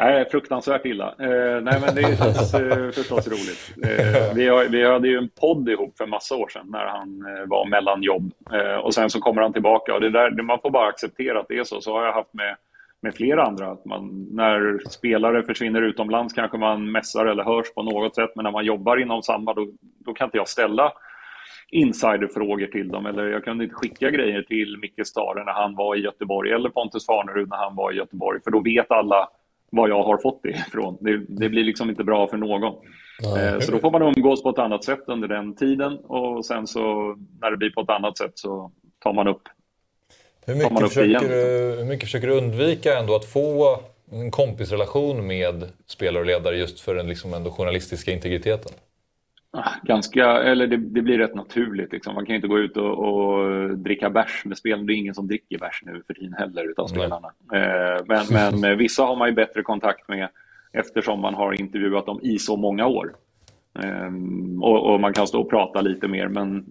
[0.00, 1.08] Nej, fruktansvärt illa.
[1.18, 3.74] Eh, nej, men det känns eh, förstås roligt.
[3.84, 7.08] Eh, vi, har, vi hade ju en podd ihop för massa år sedan när han
[7.26, 8.32] eh, var mellan jobb.
[8.52, 11.40] Eh, och sen så kommer han tillbaka och det där, det- man får bara acceptera
[11.40, 11.80] att det är så.
[11.80, 12.56] Så har jag haft med,
[13.02, 13.66] med flera andra.
[13.70, 18.30] Att man, när spelare försvinner utomlands kanske man mässar eller hörs på något sätt.
[18.36, 19.66] Men när man jobbar inom samma, då,
[20.04, 20.92] då kan inte jag ställa
[21.70, 23.06] insiderfrågor till dem.
[23.06, 26.68] Eller jag kunde inte skicka grejer till Micke Stare när han var i Göteborg eller
[26.70, 28.40] Pontus Farnerud när han var i Göteborg.
[28.44, 29.28] För då vet alla
[29.70, 30.98] var jag har fått det ifrån.
[31.00, 32.74] Det, det blir liksom inte bra för någon.
[33.38, 36.66] Eh, Så då får man umgås på ett annat sätt under den tiden och sen
[36.66, 39.42] så när det blir på ett annat sätt så tar man upp
[40.46, 43.80] Hur Tar man mycket, upp försöker du, hur mycket försöker du undvika ändå att få
[44.12, 48.72] en kompisrelation med spelare och ledare just för den liksom ändå journalistiska integriteten?
[49.52, 51.92] Ah, ganska, eller det, det blir rätt naturligt.
[51.92, 52.14] Liksom.
[52.14, 54.84] Man kan inte gå ut och, och dricka bärs med spelarna.
[54.84, 56.94] Det är ingen som dricker bärs nu för tiden heller utav Nej.
[56.94, 57.28] spelarna.
[57.52, 60.28] Eh, men, men eh, vissa har man ju bättre kontakt med
[60.72, 63.14] eftersom man har intervjuat dem i så många år.
[63.82, 64.10] Eh,
[64.60, 66.64] och, och man kan stå och prata lite mer men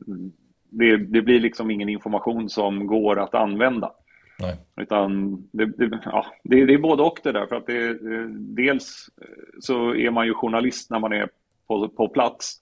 [0.70, 3.92] det, det blir liksom ingen information som går att använda.
[4.40, 4.56] Nej.
[4.82, 7.46] Utan det, det, ja, det, det är både och det där.
[7.46, 9.10] För att det, eh, dels
[9.60, 11.30] så är man ju journalist när man är
[11.68, 12.62] på, på plats.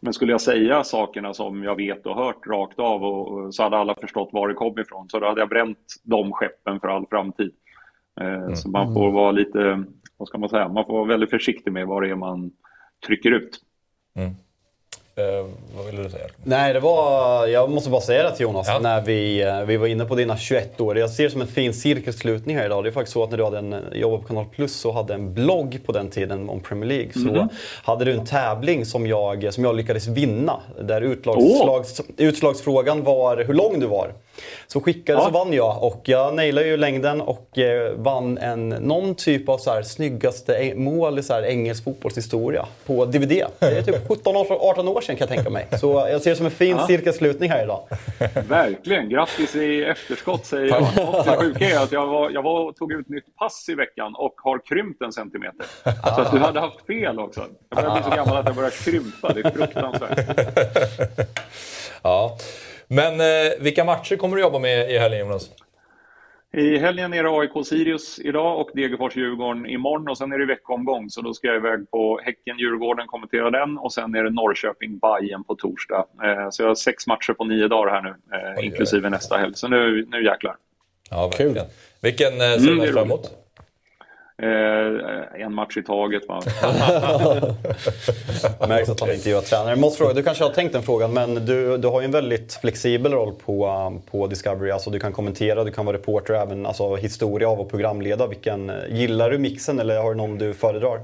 [0.00, 3.62] Men skulle jag säga sakerna som jag vet och hört rakt av och, och så
[3.62, 5.08] hade alla förstått var det kom ifrån.
[5.08, 7.52] Så då hade jag bränt de skeppen för all framtid.
[8.20, 9.84] Eh, Så man får vara lite,
[10.16, 12.50] vad ska man säga, man får vara väldigt försiktig med vad det är man
[13.06, 13.60] trycker ut.
[15.16, 15.46] Eh,
[15.76, 16.24] vad ville du säga?
[16.44, 17.46] Nej, det var...
[17.46, 18.66] Jag måste bara säga det till Jonas.
[18.68, 18.78] Ja.
[18.78, 20.98] När vi, eh, vi var inne på dina 21 år.
[20.98, 22.84] Jag ser det som en fin cirkelslutning här idag.
[22.84, 25.14] Det är faktiskt så att när du hade en, jobbade på Kanal Plus och hade
[25.14, 27.12] en blogg på den tiden om Premier League.
[27.12, 27.48] Så
[27.84, 30.60] hade du en tävling som jag, som jag lyckades vinna.
[30.80, 34.12] Där utslags, utslagsfrågan var hur lång du var.
[34.66, 35.24] Så skickade Ja.
[35.24, 39.58] så vann jag och jag nailade ju längden och eh, vann en, någon typ av
[39.58, 43.28] så här, snyggaste ä- mål i så här, engelsk fotbollshistoria på DVD.
[43.58, 45.66] Det är typ 17-18 år sedan kan jag tänka mig.
[45.80, 47.88] Så jag ser det som en fin cirkelslutning här idag.
[48.48, 50.82] Verkligen, grattis i efterskott säger jag.
[51.08, 54.14] Och det sjuka är att jag, var, jag var tog ut nytt pass i veckan
[54.14, 55.66] och har krympt en centimeter.
[56.14, 57.46] Så att du hade haft fel också.
[57.68, 60.18] Jag börjar bli så gammal att jag börjar krympa, det är fruktansvärt.
[62.02, 62.36] Ja.
[62.86, 65.50] Men eh, vilka matcher kommer du jobba med i helgen Jonas?
[66.56, 71.20] I helgen är det AIK-Sirius idag och Degerfors-Djurgården imorgon och sen är det veckomgång så
[71.22, 76.06] då ska jag iväg på Häcken-Djurgården, kommentera den och sen är det Norrköping-Bajen på torsdag.
[76.24, 78.64] Eh, Så jag har sex matcher på nio dagar här nu, eh, oj.
[78.66, 79.54] inklusive nästa helg.
[79.54, 80.56] Så nu, nu jäklar.
[81.10, 81.66] Ja, verkligen.
[82.02, 83.12] Vilken ser du Mm, mest fram roligt.
[83.12, 83.30] emot?
[84.42, 86.22] Eh, En match i taget.
[86.28, 86.40] Va?
[88.68, 89.76] Märks att han inte gör tränare.
[89.76, 92.52] Måste fråga, du kanske har tänkt den frågan, men du, du har ju en väldigt
[92.54, 94.70] flexibel roll på, på Discovery.
[94.70, 98.26] Alltså, du kan kommentera, du kan vara reporter, även alltså, historia av och programleda.
[98.26, 101.00] Vilken, gillar du mixen eller har du någon du föredrar?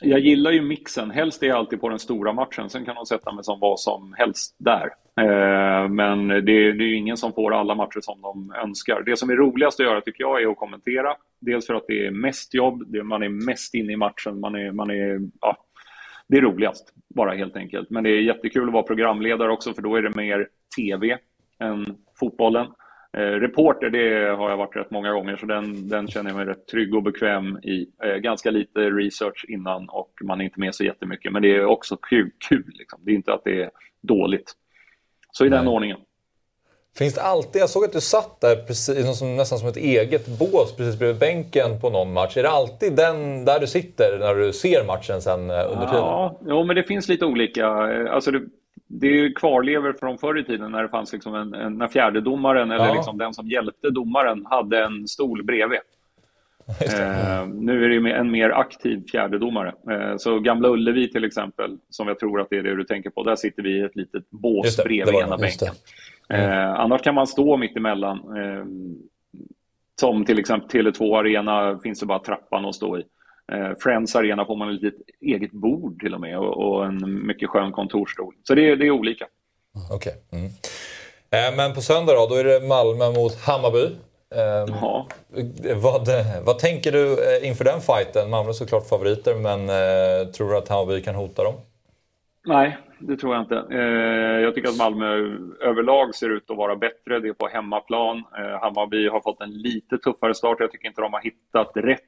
[0.00, 1.10] Jag gillar ju mixen.
[1.10, 2.70] Helst är jag alltid på den stora matchen.
[2.70, 4.90] Sen kan de sätta mig som vad som helst där.
[5.20, 6.42] Eh, men det,
[6.72, 9.02] det är ju ingen som får alla matcher som de önskar.
[9.06, 11.14] Det som är roligast att göra tycker jag är att kommentera.
[11.40, 14.72] Dels för att det är mest jobb, man är mest inne i matchen, man är,
[14.72, 15.56] man är, ja,
[16.28, 17.90] det är roligast bara helt enkelt.
[17.90, 21.18] Men det är jättekul att vara programledare också för då är det mer TV
[21.58, 22.66] än fotbollen.
[23.16, 26.46] Eh, reporter, det har jag varit rätt många gånger, så den, den känner jag mig
[26.46, 27.86] rätt trygg och bekväm i.
[28.04, 31.32] Eh, ganska lite research innan och man är inte med så jättemycket.
[31.32, 32.30] Men det är också kul.
[32.48, 33.00] kul liksom.
[33.02, 33.70] Det är inte att det är
[34.02, 34.52] dåligt.
[35.32, 35.74] Så i den Nej.
[35.74, 35.98] ordningen.
[36.98, 40.38] Finns det alltid, jag såg att du satt där precis, som, nästan som ett eget
[40.38, 42.36] bås precis bredvid bänken på någon match.
[42.36, 46.02] Är det alltid den där du sitter när du ser matchen sen eh, under tiden?
[46.02, 47.66] Ja, jo, men det finns lite olika.
[47.66, 48.40] Eh, Alltså det,
[48.88, 51.88] det är ju kvarlever från förr i tiden när det fanns liksom en, en, när
[51.88, 52.94] fjärdedomaren eller Ja.
[52.94, 55.78] liksom den som hjälpte domaren hade en stol bredvid.
[56.80, 59.72] Eh, nu är det en mer aktiv fjärdedomare.
[59.90, 63.10] Eh, så Gamla Ullevi till exempel, som jag tror att det är det du tänker
[63.10, 65.76] på, där sitter vi i ett litet bås Just det, bredvid ena det, just bänken.
[66.30, 68.18] Eh, annars kan man stå mitt emellan.
[68.18, 68.64] Eh,
[70.00, 73.02] som till exempel Tele2 Arena finns det bara trappan att stå i.
[73.52, 77.48] Eh, Friends Arena får man ett litet eget bord till och med och, en mycket
[77.48, 78.34] skön kontorsstol.
[78.42, 79.26] Så det, det är olika.
[79.90, 80.14] Okej.
[80.30, 80.40] Okay.
[80.40, 80.50] Mm.
[81.30, 83.84] Eh, men på söndag då, då är det Malmö mot Hammarby.
[84.34, 85.06] Eh, ja.
[85.74, 86.08] vad,
[86.42, 88.30] vad tänker du eh, inför den fighten?
[88.30, 91.54] Malmö är såklart favoriter, men eh, tror du att Hammarby kan hota dem?
[92.46, 93.66] Nej, det tror jag inte.
[93.70, 97.20] Eh, jag tycker att Malmö överlag ser ut att vara bättre.
[97.20, 98.16] Det är på hemmaplan.
[98.16, 100.56] Eh, Hammarby har fått en lite tuffare start.
[100.60, 102.07] Jag tycker inte de har hittat rätt eh,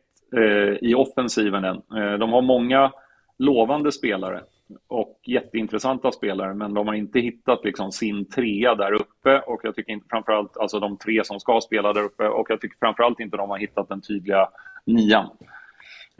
[0.80, 1.82] i offensiven än.
[2.20, 2.92] de har många
[3.38, 4.40] lovande spelare
[4.88, 9.74] och jätteintressanta spelare, men de har inte hittat liksom sin trea där uppe och jag
[9.74, 13.20] tycker inte framförallt, alltså de tre som ska spela där uppe och jag tycker framförallt
[13.20, 14.48] inte de har hittat den tydliga
[14.86, 15.30] nian.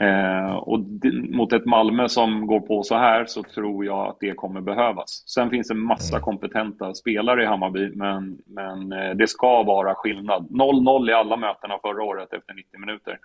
[0.03, 0.81] Eh, och
[1.31, 5.23] mot ett Malmö som går på så här så tror jag att det kommer behövas.
[5.27, 6.24] Sen finns det massa mm.
[6.24, 10.49] kompetenta spelare i Hammarby, men, men eh, det ska vara skillnad.
[10.51, 13.19] 0-0 i alla mötena förra året efter 90 minuter.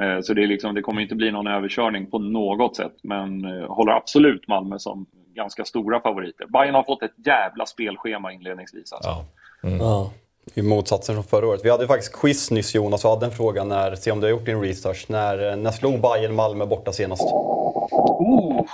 [0.00, 3.44] Eh, så det, är liksom, det kommer inte bli någon överkörning på något sätt, men
[3.44, 6.46] eh, håller absolut Malmö som ganska stora favoriter.
[6.46, 8.92] Bayern har fått ett jävla spelschema inledningsvis.
[8.92, 9.10] Alltså.
[9.10, 9.24] Ja.
[9.68, 9.80] Mm.
[9.80, 10.10] Ja.
[10.54, 11.60] I motsatsen från förra året.
[11.64, 14.30] Vi hade faktiskt quiz nyss Jonas och hade en fråga när, se om du har
[14.30, 15.06] gjort din research.
[15.08, 17.22] När, när slog Bayern Malmö borta senast?
[17.22, 18.66] Oh,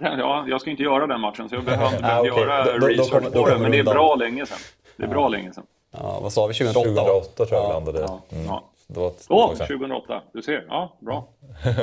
[0.00, 2.42] ja, jag ska inte göra den matchen så jag behöver inte ah, okay.
[2.42, 3.58] göra då, research då, då, på det.
[3.58, 4.58] Men det är bra länge sedan.
[4.96, 5.64] Det är bra länge sedan.
[5.92, 6.54] Ja, vad sa vi?
[6.54, 6.88] 2008?
[6.88, 8.20] 2008 tror jag vi landade ja.
[8.32, 8.46] Mm.
[8.46, 8.69] Ja.
[9.28, 10.22] Åh, oh, 2008.
[10.32, 10.64] Du ser.
[10.68, 11.28] Ja, bra.
[11.64, 11.76] Mm.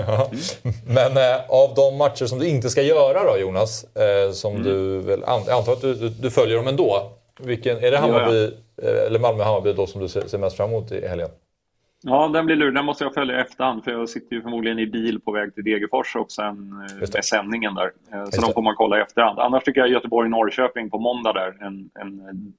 [0.88, 4.64] Men eh, av de matcher som du inte ska göra då, Jonas, eh, som mm.
[4.64, 7.12] du väl, jag antar att du, du, du, följer dem ändå.
[7.40, 8.90] Vilken, är det Hammarby, ja, ja.
[8.90, 11.30] eller Malmö-Hammarby då som du ser, ser mest fram emot i helgen?
[12.04, 12.74] Ja, den blir lurig.
[12.74, 15.56] Den måste jag följa i efterhand för jag sitter ju förmodligen i bil på väg
[15.56, 17.92] till Degerfors och sen eh, med sändningen där.
[18.14, 19.40] Eh, så de får man kolla i efterhand.
[19.40, 21.66] Annars tycker jag Göteborg-Norrköping på måndag där.
[21.66, 22.54] En, en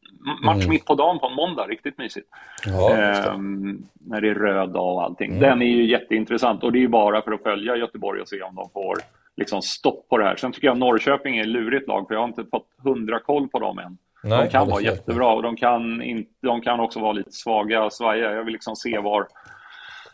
[0.44, 0.70] match mm.
[0.70, 1.66] mitt på dagen på en måndag.
[1.66, 2.28] Riktigt mysigt.
[2.66, 5.30] Ja, ehm, när det är röd dag och allting.
[5.30, 5.42] Mm.
[5.42, 8.42] Den är ju jätteintressant och det är ju bara för att följa Göteborg och se
[8.42, 8.96] om de får
[9.36, 10.36] liksom stopp på det här.
[10.36, 13.48] Sen tycker jag Norrköping är ett lurigt lag för jag har inte fått hundra koll
[13.48, 13.98] på dem än.
[14.22, 17.90] Nej, de kan vara jättebra och de kan, in, de kan också vara lite svaga,
[17.90, 18.32] svajiga.
[18.32, 19.26] Jag vill liksom se var,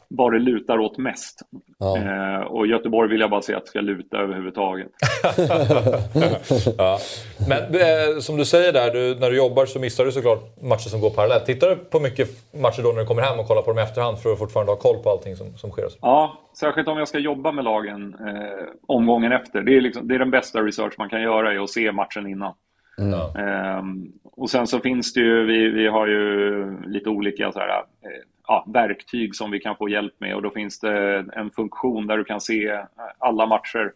[0.09, 1.40] var det lutar åt mest.
[1.78, 1.98] Ja.
[1.98, 4.89] Eh, och Göteborg vill jag bara se att det ska luta överhuvudtaget.
[6.78, 6.98] ja.
[7.48, 10.89] Men eh, som du säger där, du, när du jobbar så missar du såklart matcher
[10.89, 11.47] som går parallellt.
[11.47, 13.82] Tittar du på mycket matcher då när du kommer hem och kollar på dem i
[13.82, 15.85] efterhand för att fortfarande ha koll på allting som, som sker?
[16.01, 19.60] Ja, särskilt om jag ska jobba med lagen eh, omgången efter.
[19.60, 22.26] Det är, liksom, det är den bästa research man kan göra, är att se matchen
[22.26, 22.55] innan.
[22.99, 23.79] Mm.
[23.79, 27.69] Um, och sen så finns det ju, vi, vi har ju lite olika så här,
[27.69, 28.11] eh,
[28.47, 32.16] ja, verktyg som vi kan få hjälp med och då finns det en funktion där
[32.16, 32.81] du kan se
[33.19, 33.93] alla matcher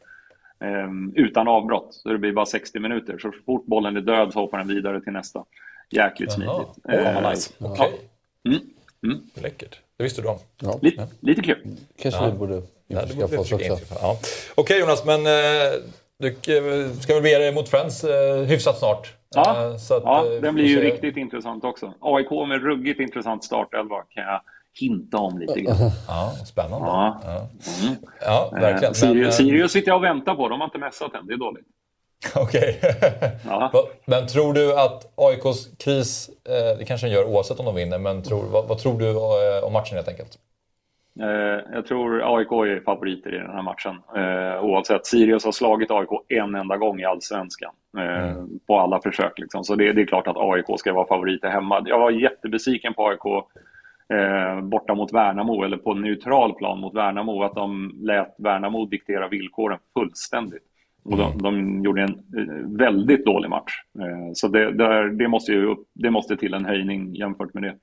[0.61, 1.95] um, utan avbrott.
[1.95, 3.19] Så det blir bara 60 minuter.
[3.19, 5.45] Så fort bollen är död så hoppar den vidare till nästa.
[5.91, 6.65] Jäkligt Jaha.
[6.85, 7.07] smidigt.
[7.07, 7.51] Oh, nice.
[7.59, 7.73] Okej.
[7.73, 7.99] Okay.
[8.43, 8.51] Ja.
[8.51, 8.61] Mm.
[9.05, 9.21] Mm.
[9.35, 9.81] Läckert.
[9.97, 10.39] Det visste du om.
[10.61, 10.79] Ja.
[10.83, 11.77] Lite, lite kul.
[11.99, 12.31] Kanske ja.
[12.31, 13.95] vi borde införskaffa oss också.
[13.95, 14.19] Ja.
[14.21, 14.23] Okej
[14.57, 15.33] okay, Jonas, men eh,
[16.19, 16.35] du
[17.01, 19.15] ska väl bege dig mot Friends eh, hyfsat snart?
[19.35, 21.95] Ja, eh, så att, ja eh, den blir ju riktigt intressant också.
[22.01, 24.41] AIK med ruggigt intressant startelva kan jag
[24.81, 25.77] hinta om lite grann.
[26.09, 26.87] Ja, spännande.
[26.87, 27.21] Ja.
[27.83, 27.97] Mm.
[28.21, 28.95] ja verkligen.
[28.95, 30.49] Sirius, men, Sirius sitter jag och väntar på.
[30.49, 31.27] De har inte mässat än.
[31.27, 31.67] Det är dåligt.
[32.35, 32.81] Okej.
[32.83, 33.83] Okay.
[34.05, 36.31] Men tror du att AIKs kris,
[36.79, 39.15] det kanske den gör oavsett om de vinner, men tror, vad, vad tror du
[39.63, 40.39] om matchen helt enkelt?
[41.21, 43.97] Eh, jag tror AIK är favoriter i den här matchen.
[44.17, 45.07] Eh, oavsett.
[45.07, 47.73] Sirius har slagit AIK en enda gång i allsvenskan.
[47.99, 48.59] Eh, mm.
[48.67, 49.39] På alla försök.
[49.39, 49.65] Liksom.
[49.65, 51.83] Så det, det, är klart att AIK ska vara favoriter hemma.
[51.87, 53.45] Jag var jättebesviken på AIK
[54.63, 57.43] borta mot Värnamo, eller på neutral plan mot Värnamo.
[57.43, 60.63] Att de lät Värnamo diktera villkoren fullständigt.
[61.05, 63.73] Och de, de gjorde en väldigt dålig match.
[64.35, 67.75] så det, det, det, måste ju, det måste till en höjning jämfört med det.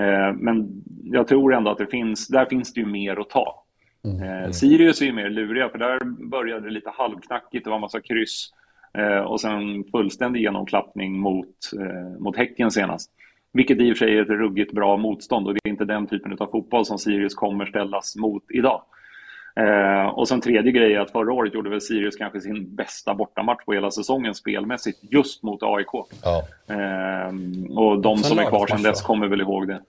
[0.00, 3.64] Eh, men jag tror ändå att det finns, där finns det ju mer att ta.
[4.04, 4.22] Mm.
[4.22, 4.52] Mm.
[4.52, 5.98] Sirius är ju mer luriga, för där
[6.30, 8.50] började det lite halvknackigt, det var en massa kryss.
[8.98, 11.56] Eh, och sen fullständig genomklappning mot,
[12.18, 13.10] mot Häcken senast.
[13.52, 16.06] Vilket i och för sig är ett ruggigt bra motstånd och det är inte den
[16.06, 18.82] typen av fotboll som Sirius kommer ställas mot idag.
[19.56, 23.14] Eh, och sen tredje grej är att förra året gjorde väl Sirius kanske sin bästa
[23.14, 25.88] bortamatch på hela säsongen spelmässigt just mot AIK.
[26.22, 26.42] Ja.
[26.68, 27.28] Eh,
[27.78, 29.80] och de som är kvar sedan dess kommer väl ihåg det.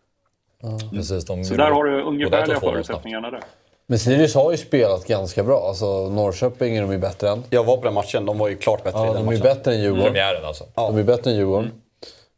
[0.61, 0.77] Ja.
[0.91, 3.41] Precis, de Så där har du ungefärliga förutsättningarna där.
[3.87, 5.67] Men Sirius har ju spelat ganska bra.
[5.67, 7.43] Alltså, Norrköping är de ju bättre än.
[7.49, 9.41] Jag var på den matchen, de var ju klart bättre ja, i den de matchen.
[9.41, 10.05] De är bättre än Djurgården.
[10.05, 10.63] Premiären alltså.
[10.75, 10.87] Ja.
[10.87, 11.65] De är bättre än Djurgården.
[11.65, 11.81] Mm.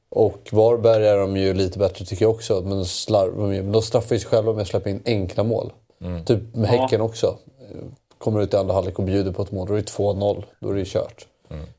[0.09, 2.61] Och Varberg är de ju lite bättre tycker jag också.
[2.61, 2.83] Men
[3.49, 5.71] de, de straffar ju sig själva med att släppa in enkla mål.
[6.01, 6.25] Mm.
[6.25, 7.05] Typ med Häcken ja.
[7.05, 7.37] också.
[8.17, 10.43] Kommer ut i andra halvlek och bjuder på ett mål, då är det 2-0.
[10.59, 11.25] Då är det kört.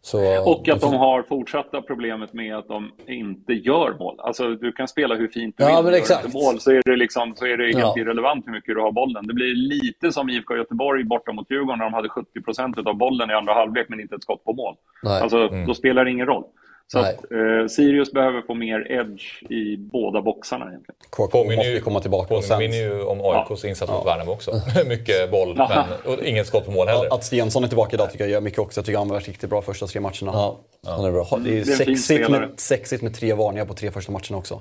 [0.02, 0.18] Så,
[0.50, 4.14] Och att de har fortsatta problemet med att de inte gör mål.
[4.18, 6.34] Alltså du kan spela hur fint du Ja, vill, men gör exakt.
[6.34, 7.94] mål så är det, liksom, så är det helt Ja.
[7.98, 9.26] irrelevant hur mycket du har bollen.
[9.26, 12.94] Det blir lite som IFK Göteborg borta mot Djurgården när de hade 70 procent av
[12.94, 14.74] bollen i andra halvlek men inte ett skott på mål.
[15.02, 15.22] Nej.
[15.22, 16.44] Alltså, Då spelar det ingen roll.
[16.92, 20.96] Så att, eh, Sirius behöver få mer edge i båda boxarna egentligen.
[21.10, 22.34] KK Påminner måste ju, komma tillbaka.
[22.34, 24.50] Påminner ju om AIKs insats mot Värnamo också.
[24.86, 25.86] Mycket boll, Ja.
[26.04, 27.14] men och inget skott på mål heller.
[27.14, 28.78] att Stensson är tillbaka idag tycker jag gör mycket också.
[28.80, 30.32] Jag tycker han varit riktigt bra första tre matcherna.
[30.32, 31.26] ja, han är bra.
[31.44, 34.60] Det är Det är sexigt med, sexigt med tre varningar på tre första matcherna också.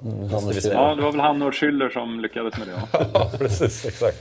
[0.61, 0.73] Säga.
[0.73, 2.81] Ja, det var väl han och Schüller som lyckades med det.
[3.13, 3.85] Ja, precis.
[3.85, 4.17] Exakt.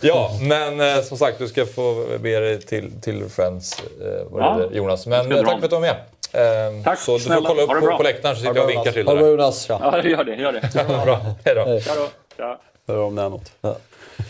[0.00, 4.42] Ja, men eh, som sagt, du ska få bege dig till, till Friends, eh, vad
[4.42, 5.06] Ja, det Jonas.
[5.06, 5.96] Men eh, tack för att du var med.
[6.32, 7.96] Eh, Tack, så du får kolla upp på, bra.
[7.96, 9.32] på läktaren så sitter jag och vinkar till Ha det bra dig.
[9.36, 9.68] Jonas.
[9.68, 10.34] Ja, gör det.
[10.34, 10.84] Gör det.
[11.04, 11.80] Bra, hej då.
[11.86, 12.08] Ja, då.
[12.36, 12.60] Ja.
[12.88, 13.52] Hör om det är något.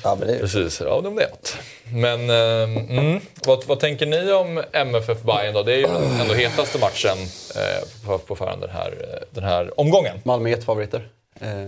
[0.05, 0.39] Ja, men det är...
[0.39, 1.57] Precis, ja om det är något.
[1.95, 5.63] Men eh, mm, vad, vad tänker ni om MFF Bayern då?
[5.63, 7.17] Det är ju den ändå hetaste matchen
[7.57, 10.21] eh, på, på förhand den här, eh, den här omgången.
[10.25, 11.09] Malmö är jättefavoriter.
[11.43, 11.67] Eh,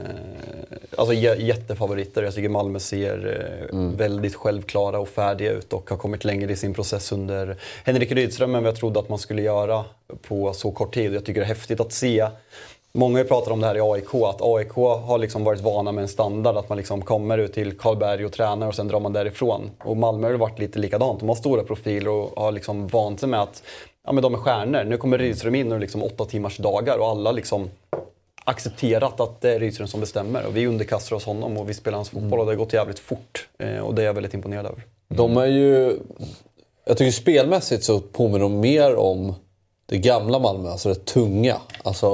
[0.97, 2.23] alltså jä- jättefavoriter.
[2.23, 3.41] Jag tycker Malmö ser
[3.73, 8.13] eh, väldigt självklara och färdiga ut och har kommit längre i sin process under Henrik
[8.13, 9.85] Rydström än vad jag trodde att man skulle göra
[10.29, 11.15] på så kort tid.
[11.15, 12.27] Jag tycker det är häftigt att se
[12.97, 16.09] Många pratat om det här i AIK, att AIK har liksom varit vana med en
[16.09, 19.71] standard, att man liksom kommer ut till Karlberg och tränar och sen drar man därifrån.
[19.85, 23.29] Och Malmö har varit lite likadant, de har stora profiler och har liksom vant sig
[23.29, 23.63] med att
[24.07, 24.85] ja, men de är stjärnor.
[24.85, 27.71] Nu kommer Rydström in och liksom åtta timmars dagar och alla liksom
[28.45, 30.47] accepterat att det är Rydström som bestämmer.
[30.47, 32.99] Och vi underkastar oss honom och vi spelar hans fotboll och det har gått jävligt
[32.99, 33.49] fort.
[33.59, 34.83] Eh, och det är jag väldigt imponerad över.
[35.09, 35.97] De är ju...
[36.87, 39.35] Jag tycker spelmässigt så påminner de mer om
[39.87, 41.57] det gamla Malmö, alltså det tunga.
[41.83, 42.09] Alltså...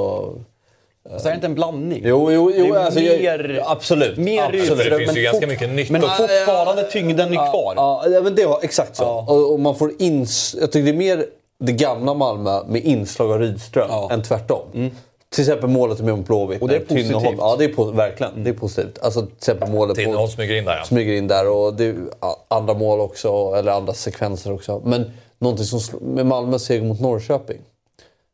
[1.17, 2.01] Så är det inte en blandning?
[2.05, 4.17] Jo, jo, jo Det är alltså, mer- jag, absolut.
[4.17, 4.89] Mer absolut.
[4.89, 7.73] Det finns ju ganska mycket nytt Men fortfarande tyngden är kvar.
[7.75, 9.05] Ja, ja, men det var exakt så.
[9.05, 11.25] Och, och man får ins- jag tycker det är mer
[11.59, 14.09] det gamla Malmö med inslag av Rydström Ja.
[14.11, 14.91] än tvärtom.
[15.35, 16.61] Till exempel målet med Blåvitt.
[16.61, 17.37] Och det är Tinnerholm- positivt.
[17.37, 18.43] Ja, det är verkligen.
[18.43, 18.99] Det är positivt.
[19.01, 20.31] Alltså till exempel målet Tinnerholm på...
[20.31, 20.83] smyger in där ja.
[20.83, 24.81] Smyger in där och det är ja, andra mål också, eller andra sekvenser också.
[24.85, 27.61] Men någonting som med Malmös seger mot Norrköping.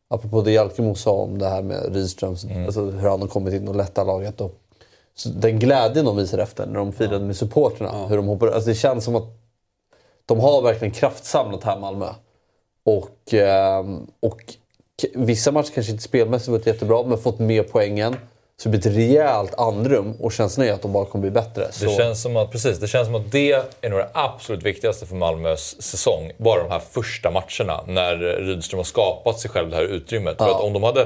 [0.10, 3.68] Apropå det Jalkemo sa om det här med Rydström, alltså hur han har kommit in
[3.68, 4.41] och lättat laget.
[4.41, 4.53] Och,
[5.26, 8.07] den glädjen de visar efter när de firade med supporterna.
[8.07, 9.28] Hur de hoppar, alltså det känns som att
[10.26, 12.07] de har verkligen kraftsamlat här Malmö.
[12.84, 14.56] Och, ehm, och
[15.14, 18.15] vissa matcher kanske inte spelmässigt varit jättebra, men fått mer poängen.
[18.64, 21.68] Så det blir ett rejält andrum och känslan är att de bara kommer bli bättre.
[21.72, 23.52] Så, Det känns, som att, precis, det känns som att det
[23.82, 26.32] är nog det absolut viktigaste för Malmös säsong.
[26.38, 30.38] Bara de här första matcherna när Rydström har skapat sig själv det här utrymmet.
[30.38, 31.02] För att om de hade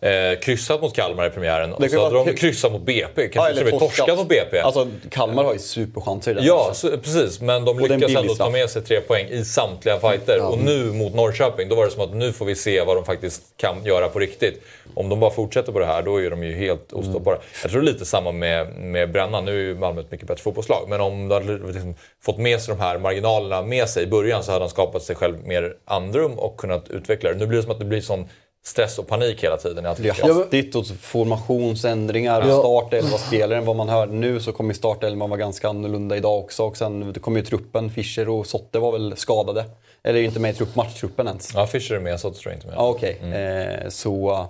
[0.00, 3.54] eh, kryssat mot Kalmar i premiären och så hade de kryssat mot BP, Ja, kanske
[3.54, 4.58] till och med torskat mot BP.
[4.58, 7.40] Alltså, Kalmar har ju superchanser i den Ja, så, precis.
[7.40, 10.40] Men de lyckas ändå ta med sig tre poäng i samtliga fighter.
[10.40, 13.04] Och nu mot Norrköping, då var det som att nu får vi se vad de
[13.04, 14.62] faktiskt kan göra på riktigt.
[14.94, 17.38] Om de bara fortsätter på det här, då är de ju helt ostoppbara.
[17.62, 19.44] Jag tror lite samma med, med Brännan.
[19.44, 20.86] Nu är ju Malmö ett mycket bättre fotbollslag.
[20.88, 24.42] Men om de hade liksom fått med sig de här marginalerna med sig i början
[24.44, 27.36] så hade de skapat sig själv mer andrum och kunnat utveckla det.
[27.38, 28.28] Nu blir det som att det blir sån
[28.66, 29.84] stress och panik hela tiden.
[29.98, 32.58] Det är hastigt och formationsändringar och Ja.
[32.58, 36.62] startelva spelare än vad man hör nu så kommer startelvan vara ganska annorlunda idag också.
[36.64, 39.64] Och sen det kommer ju truppen, Fischer och Sotte var väl skadade.
[40.04, 41.54] Eller är inte med i trupp, matchtruppen ens.
[41.54, 42.76] Ja, Fischer är med, så tror jag inte med.
[42.76, 43.18] Ja, okej.
[43.32, 44.46] Eh, så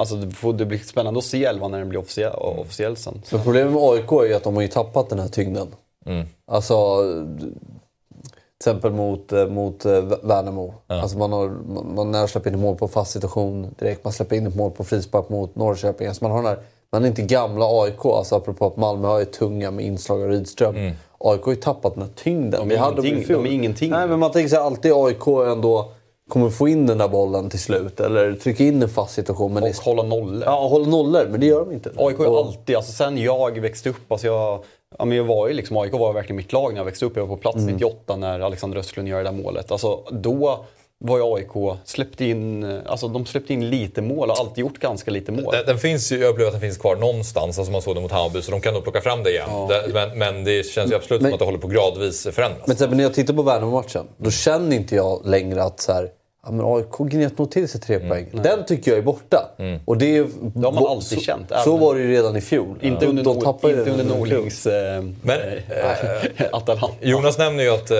[0.00, 3.22] alltså, det, får, det blir spännande att se elvan när den blir officiell, officiell sen.
[3.24, 3.36] Så.
[3.36, 5.66] Men problemet med AIK är ju att de har ju tappat den här tyngden.
[6.46, 7.02] Alltså,
[7.38, 10.74] till exempel mot, eh, mot eh, Värnamo.
[10.86, 11.48] Alltså man har
[11.94, 14.04] man, man släpper in mål på fast situation direkt.
[14.04, 16.06] Man släpper in ett mål på frispark mot Norrköping.
[16.08, 16.58] Alltså man, har den här,
[16.92, 18.04] man är inte gamla AIK.
[18.04, 20.74] Alltså apropå att Malmö har ju tunga med inslag av Rydström.
[21.18, 22.50] AIK har ju tappat den här tyngden.
[22.50, 23.90] De är Vi hade ingenting- de är ingenting.
[23.90, 25.92] Nej, men man tänker sig alltid AIK ändå
[26.30, 28.00] kommer få in den där bollen till slut.
[28.00, 29.52] Eller trycka in en fast situation.
[29.54, 30.42] Men det Och är, hålla nollor.
[30.46, 31.90] ja, hålla nollor, men det gör de inte.
[31.96, 34.64] AIK har Och- alltid, alltså sen jag växte upp, alltså jag,
[34.98, 37.16] ja, men jag var ju liksom, AIK var verkligen mitt lag när jag växte upp.
[37.16, 39.70] Jag var på plats 98 när Alexander Östlund gör det där målet.
[39.72, 40.64] Alltså då
[41.04, 45.10] var ju AIK, släppte in, alltså de släppte in lite mål, har alltid gjort ganska
[45.10, 45.52] lite mål.
[45.52, 48.00] Den, den finns ju, jag upplever att den finns kvar någonstans, alltså man såg det
[48.00, 49.48] mot Hammarby, så de kan nog plocka fram det igen.
[49.68, 52.62] Det, men, men det känns ju absolut Men- som att det håller på gradvis förändras.
[52.66, 56.08] Men exempel när jag tittar på Värnamo-matchen, då känner inte jag längre att så här,
[56.46, 58.26] ja, men AIK gned nog till sig tre poäng.
[58.32, 59.50] Den tycker jag är borta.
[59.84, 62.40] Och det, är, Det har man alltid så, känt, Så var det ju redan i
[62.40, 62.78] fjol.
[62.80, 64.04] Inte under, de inte under.
[64.04, 66.88] Norlings eh, Men, eh, Atalanta.
[67.00, 67.98] Jonas nämner ju att eh,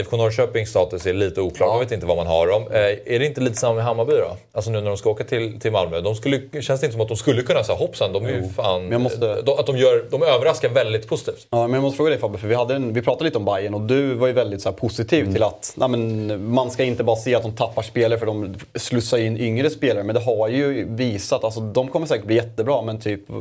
[0.00, 1.66] IFK Norrköpings status är lite oklar.
[1.66, 2.62] Man vet inte vad man har dem.
[2.70, 2.78] Eh,
[3.14, 4.36] är det inte lite samma med Hammarby då?
[4.52, 6.00] Alltså nu när de ska åka till, till Malmö.
[6.00, 8.48] De skulle, känns det inte som att de skulle kunna säga hoppsan, de är ju
[8.48, 8.82] fan...
[8.82, 11.46] Men jag måste- de, att de, gör, de överraskar väldigt positivt.
[11.50, 13.44] Ja, men jag måste fråga dig Fabbe, för vi, hade en, vi pratade lite om
[13.44, 16.84] Bayern och du var ju väldigt så här, positiv till att nej, men, man ska
[16.84, 20.04] inte bara se att de tappar tappar spelare för de slussar in yngre spelare.
[20.04, 23.36] Men det har ju visat, alltså de kommer säkert bli jättebra men typ eh,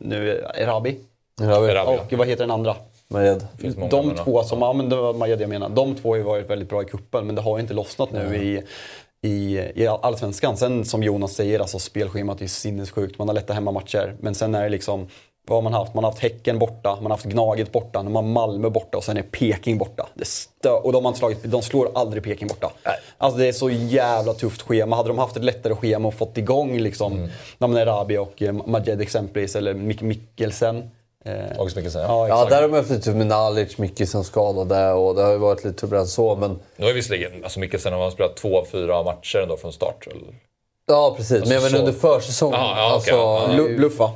[0.00, 0.98] nu Erabi.
[1.40, 2.00] Erabi, ja.
[2.00, 2.76] Och vad heter den andra?
[3.08, 3.46] Majed.
[3.90, 5.68] De två som, ja men det var Majed jag menar.
[5.68, 8.12] De två har ju varit väldigt bra i kuppen men det har ju inte lossnat
[8.12, 8.62] nu i,
[9.28, 10.56] i, i Allsvenskan.
[10.56, 13.18] Sen som Jonas säger, alltså spelschemat är ju sinnessjukt.
[13.18, 14.16] Man har lätta hemmamatcher.
[14.20, 15.08] Men sen är det liksom,
[15.48, 15.94] vad har man haft?
[15.94, 19.04] Man har haft Häcken borta, man har haft Gnaget borta, man har Malmö borta och
[19.04, 20.06] sen är Peking borta.
[20.82, 22.70] Och de, har inte slagit, de slår aldrig Peking borta.
[23.18, 24.96] Alltså det är så jävla tufft schema.
[24.96, 27.84] Hade de haft ett lättare schema och fått igång liksom, mm.
[27.86, 30.90] Rabi och eh, Majed exempelvis, eller Mik Mikkelsen.
[31.24, 32.28] Eh, August Mikkelsen, ja.
[32.28, 35.38] ja, Ja, där har man haft lite med Nalic, Mickelsen skadade och det har ju
[35.38, 36.36] varit lite turbulens så.
[36.36, 40.06] Men Nu har visserligen, alltså Mikkelsen har spelat två av fyra matcher ändå från start.
[40.10, 40.22] Eller?
[40.86, 41.40] Ja, precis.
[41.40, 42.60] men jag så- under försäsongen.
[42.60, 43.58] Ja, ja, okej, alltså, ja.
[43.58, 44.10] Blu- Bluffa.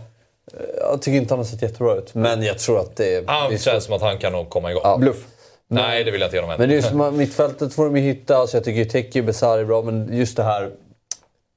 [0.81, 2.15] Jag tycker inte han har sett jättebra ut.
[2.15, 3.29] Men jag tror att det.
[3.29, 4.83] Han det är känns som att han kan nog komma igång.
[4.85, 4.97] Ja.
[4.97, 5.27] Bluff.
[5.69, 6.61] Nej, det vill jag inte ge honom än.
[6.61, 8.37] Men det är ju som att mittfältet får de ju hitta.
[8.37, 10.71] Alltså jag tycker ju Teki Besara är bra, men just det här,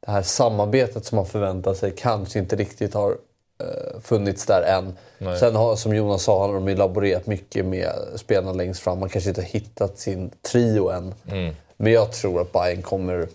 [0.06, 4.98] det här samarbetet som man förväntar sig kanske inte riktigt har eh, funnits där än.
[5.40, 9.00] Sen har, som Jonas sa, har de ju laborerat mycket med spelarna längst fram.
[9.00, 11.14] Man kanske inte har hittat sin trio än.
[11.78, 13.28] Men jag tror att Bayern kommer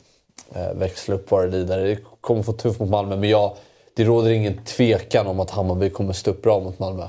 [0.54, 1.84] eh, växla upp vad det lider.
[1.84, 3.56] Det kommer få tufft mot Malmö, men jag,
[3.96, 7.06] det råder ingen tvekan om att Hammarby kommer stå upp bra mot Malmö.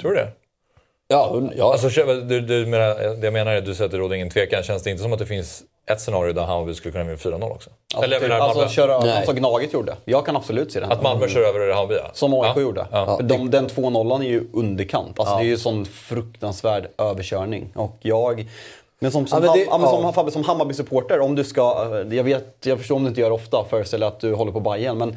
[0.00, 0.28] Tror du det?
[1.08, 1.72] Ja, ja.
[1.72, 4.30] Alltså, du, du menar, det jag menar är att du säger att det råder ingen
[4.30, 4.62] tvekan.
[4.62, 7.50] Känns det inte som att det finns ett scenario där Hammarby skulle kunna vinna 4-0
[7.50, 7.70] också?
[7.94, 8.70] Alltså, Eller typ, menar alltså Malmö.
[8.72, 9.16] köra, Nej.
[9.16, 9.96] alltså Gnaget gjorde.
[10.04, 10.86] Jag kan absolut se det.
[10.86, 12.10] Att Malmö kör över Hammarby, ja.
[12.12, 12.60] Som AIK ja.
[12.60, 12.86] gjorde.
[12.92, 13.16] Ja.
[13.16, 15.18] För de, den 2-0 är ju underkant.
[15.20, 17.72] Alltså, Det är ju sån fruktansvärd överkörning.
[17.74, 18.46] Och jag...
[19.00, 20.30] Men som, som, Ja, men det- Ham- ja, som, ja.
[20.30, 21.88] Som Hammarby-supporter, om du ska...
[22.10, 24.60] Jag, vet, jag förstår om du inte gör det ofta, föreställer att du håller på
[24.60, 25.16] Bayern men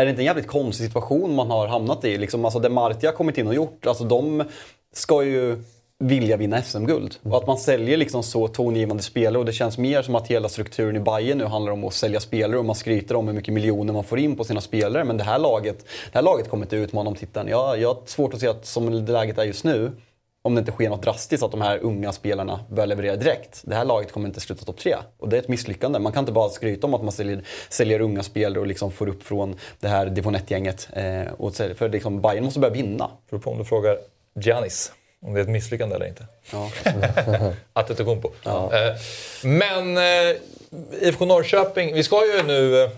[0.00, 2.18] är det inte en jävligt konstig situation man har hamnat i?
[2.18, 4.44] Liksom, alltså det Martia har kommit in och gjort, alltså de
[4.92, 5.62] ska ju
[5.98, 7.16] vilja vinna SM-guld.
[7.22, 10.48] Och att man säljer liksom så tongivande spelare och det känns mer som att hela
[10.48, 13.54] strukturen i Bayern nu handlar om att sälja spelare och man skryter om hur mycket
[13.54, 15.04] miljoner man får in på sina spelare.
[15.04, 15.78] Men det här laget,
[16.12, 17.48] det här laget kommer inte utmana om titeln.
[17.48, 19.92] Jag, jag har svårt att se att som läget är just nu,
[20.42, 23.62] om det inte sker något drastiskt, att de här unga spelarna börjar leverera direkt.
[23.64, 24.96] Det här laget kommer inte sluta topp tre.
[25.18, 25.98] Och det är ett misslyckande.
[25.98, 29.08] Man kan inte bara skryta om att man säljer, säljer unga spelare och liksom får
[29.08, 30.88] upp från det här division 1-gänget.
[30.92, 33.10] Eh, för liksom, Bayern måste börja vinna.
[33.30, 33.98] Beror på om du frågar
[34.40, 34.92] Giannis.
[35.22, 36.26] Om det är ett misslyckande eller inte.
[36.52, 36.70] Ja.
[37.72, 38.30] Antetokounmpo.
[38.44, 38.96] Eh,
[39.42, 40.36] Men eh,
[41.00, 42.90] IFK Norrköping, vi ska ju nu eh,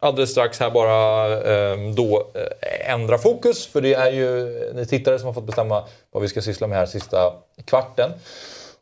[0.00, 3.66] alldeles strax här bara eh, då eh, ändra fokus.
[3.66, 6.78] För det är ju ni tittare som har fått bestämma vad vi ska syssla med
[6.78, 7.32] här sista
[7.64, 8.10] kvarten.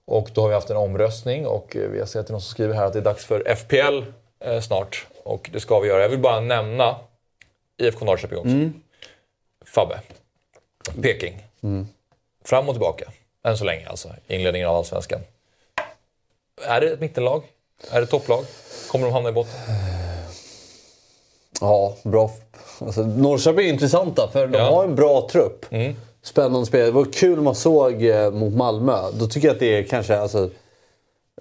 [0.04, 2.74] Och då har vi haft en omröstning och eh, vi har sett någon som skriver
[2.74, 4.02] här att det är dags för FPL
[4.44, 5.06] eh, snart.
[5.24, 6.02] Och det ska vi göra.
[6.02, 6.96] Jag vill bara nämna
[7.76, 8.50] IFK Norrköping också.
[9.66, 10.00] Fabbe.
[11.02, 11.44] Peking.
[12.44, 13.10] Fram och tillbaka.
[13.44, 14.08] Än så länge alltså.
[14.26, 15.20] Inledningen av Allsvenskan.
[16.62, 17.42] Är det ett mittenlag?
[17.90, 18.44] Är det topplag?
[18.90, 19.60] Kommer de hamna i botten?
[21.60, 22.30] Ja, bra.
[22.80, 24.64] Alltså, Norrköping är intressanta för de Ja.
[24.70, 25.66] har en bra trupp.
[26.22, 26.84] Spännande spel.
[26.86, 28.96] Det var kul man såg eh, mot Malmö.
[29.12, 30.18] Då tycker jag att det är kanske...
[30.18, 30.50] Alltså,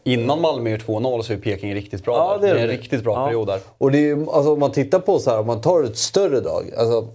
[0.03, 2.15] Innan Malmö gör 2-0 så är Peking riktigt bra.
[2.15, 3.25] Ja, det är det är en riktigt bra Ja.
[3.25, 3.59] period där.
[3.77, 6.39] Och det är, alltså, om man tittar på så här, om man tar ett större
[6.39, 6.73] drag.
[6.77, 7.07] Alltså,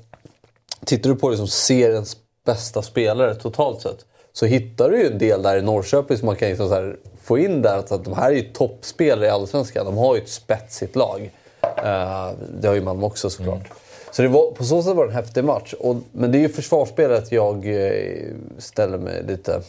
[0.85, 2.17] tittar du på liksom seriens
[2.47, 4.05] bästa spelare totalt sett.
[4.33, 7.63] Så hittar du ju en del där i Norrköping som man kan liksom få in
[7.63, 7.79] där.
[7.79, 9.87] Att de här är ju toppspelare i Allsvenskan.
[9.87, 11.31] De har ju ett spetsigt lag.
[11.77, 12.31] Eh,
[12.61, 13.71] det har ju Malmö också såklart.
[14.11, 15.75] Så det var, på så sätt var det en häftig match.
[15.81, 19.63] Och, men det är ju försvarsspelet jag eh, ställer mig lite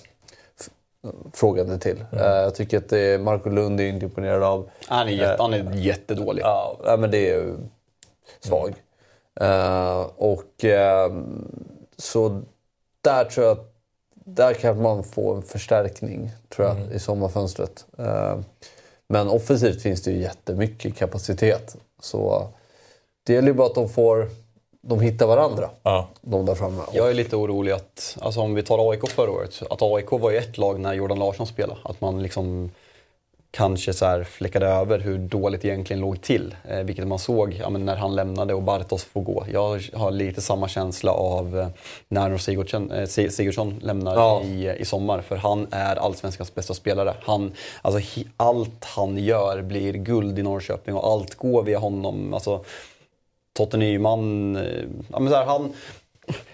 [1.33, 2.05] frågande till.
[2.11, 4.69] Eh, jag tycker att det Marco Lund är inte imponerad av.
[4.87, 6.41] Han är, jätte, han är jättedålig.
[6.43, 7.55] Ja, men det är ju
[8.39, 8.73] svag.
[9.41, 11.11] Eh, och eh,
[11.97, 12.41] så
[13.01, 13.69] där tror jag att
[14.25, 17.85] där kan man få en förstärkning tror jag, i sommarfönstret.
[19.07, 21.75] Men offensivt finns det ju jättemycket kapacitet.
[22.03, 22.47] Så
[23.23, 24.29] det gäller ju bara att de får
[24.81, 26.07] de hittar varandra, Ja.
[26.21, 26.81] de där framme.
[26.93, 30.31] Jag är lite orolig att, alltså om vi tar AIK förra året, att AIK var
[30.31, 31.79] ju ett lag när Jordan Larsson spelade.
[31.83, 32.71] Att man liksom
[33.57, 36.55] kanske så här fläckade över hur dåligt det egentligen låg till.
[36.69, 39.45] Eh, vilket man såg ja, när han lämnade och Bartos får gå.
[39.51, 41.67] Jag har lite samma känsla av eh,
[42.07, 44.41] när Sigurdsson, eh, Si- Sigurdsson lämnar Ja.
[44.43, 45.21] i, i sommar.
[45.21, 47.13] För han är allsvenskans bästa spelare.
[47.23, 47.51] Han,
[47.81, 52.33] alltså, hi, allt han gör blir guld i Norrköping och allt går via honom.
[52.33, 52.63] Alltså,
[53.57, 54.63] Totte Nyman, eh,
[55.11, 55.73] ja, men så här, han,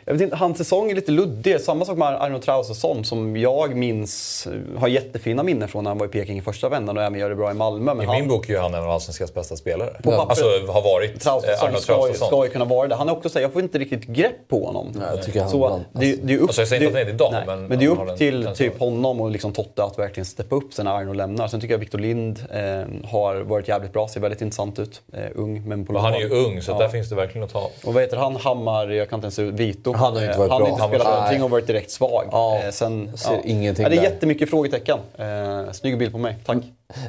[0.05, 1.61] Jag vet inte, hans säsong är lite luddig.
[1.61, 4.47] Samma sak med Arno Traustason som jag minns
[4.77, 7.30] har jättefina minnen från när han var i Peking i första vändan och även gör
[7.30, 7.93] det bra i Malmö.
[7.93, 9.89] Men I han, min bok är ju han en av allsvenskans bästa spelare.
[10.03, 10.30] På pappret.
[10.30, 12.95] Alltså har varit eh, Traustason Arnold ska, ska ju kunna vara det.
[12.95, 14.91] Han är också så här, jag får inte riktigt grepp på honom.
[14.95, 16.99] Nej, jag tycker han så ibland- det, det är upp, Alltså, jag säger inte att
[16.99, 19.31] han är det idag, nej, men men det är han upp till typ honom och
[19.31, 21.47] liksom Totte att verkligen steppa upp sen när Arno lämnar.
[21.47, 25.01] Sen tycker jag Victor Lind eh, har varit jävligt bra, ser väldigt intressant ut.
[25.13, 26.77] Eh, ung men på han är ju ung, så Ja.
[26.77, 27.69] där finns det verkligen att ta.
[27.84, 28.35] Och vad heter han?
[28.35, 29.93] Hammar, jag kan inte ens ut, Vito.
[29.99, 30.67] Han har inte Eh, varit han bra.
[30.67, 31.43] har inte Han spelat var- någonting nej.
[31.43, 32.26] och varit direkt svag.
[32.31, 34.09] Ja, Eh, sen, ser ingenting ja, Det är där.
[34.09, 34.99] jättemycket frågetecken.
[35.17, 36.57] Eh, snygg bild på mig, tack.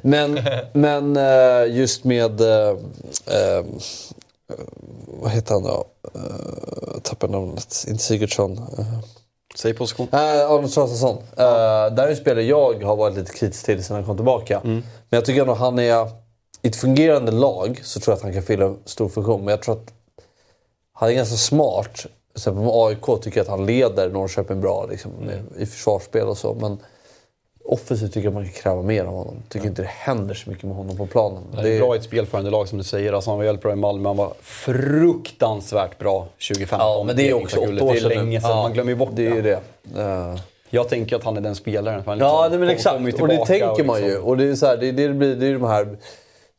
[0.02, 0.40] Men,
[0.72, 2.40] men eh, just med...
[2.40, 2.68] eh,
[3.26, 3.64] eh,
[5.22, 5.84] vad heter han då?
[6.16, 7.84] Uh, tappar namnet.
[7.88, 8.60] Inte Sigurdsson.
[9.56, 10.06] Säg position.
[10.10, 11.16] Nej, Arnold Traustason.
[11.16, 11.24] Uh,
[11.94, 14.60] där är en spelare jag har varit lite kritisk till sen han kom tillbaka.
[14.64, 16.08] Men jag tycker ändå han är...
[16.62, 19.44] I ett fungerande lag så tror jag att han kan fylla en stor funktion.
[19.44, 19.92] Men jag tror att
[20.92, 22.06] han är ganska smart.
[22.34, 26.38] Exempel med AIK tycker jag att han leder Norrköping bra liksom, med, i försvarsspel och
[26.38, 26.54] så.
[26.54, 26.78] Men
[27.64, 29.42] offensivt tycker jag man kan kräva mer av honom.
[29.48, 31.42] Tycker inte det händer så mycket med honom på planen.
[31.54, 33.12] Han är bra i ett spelförande lag som du säger.
[33.12, 34.08] Alltså, han var väldigt bra i Malmö.
[34.08, 36.78] Han var fruktansvärt bra 2015.
[36.88, 38.50] Ja, men det är också åtta år Det är sedan länge sedan.
[38.50, 39.26] Ja, Man glömmer ju bort det.
[39.26, 39.60] är det.
[40.00, 40.34] Eh,
[40.70, 42.04] Jag tänker att han är den spelaren.
[42.04, 43.20] för han Ja, liksom nej, men exakt.
[43.22, 44.06] Och det tänker man ju.
[44.08, 45.96] liksom- Och det är, så här, det, är det, det blir, det är de här...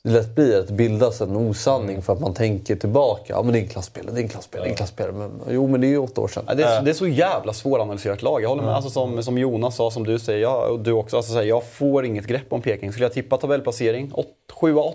[0.03, 3.33] Det lätt blir att bildas en osanning för att man tänker tillbaka.
[3.33, 5.13] Ja, men det är en klasspelare, det är en klasspelare, det är en klasspelare.
[5.13, 6.43] Men, jo, men det är ju åtta år sedan.
[6.47, 8.43] Ja, det, är, det är så jävla svåranalyserat lag.
[8.43, 8.75] Jag håller med.
[8.75, 11.17] Alltså, som, som Jonas sa, som du säger, ja, och du också.
[11.17, 12.91] Alltså, här, jag får inget grepp om Peking.
[12.91, 14.13] Skulle jag tippa tabellplacering,
[14.61, 14.93] 7-8.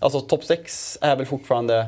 [0.00, 1.86] Alltså topp 6 är väl fortfarande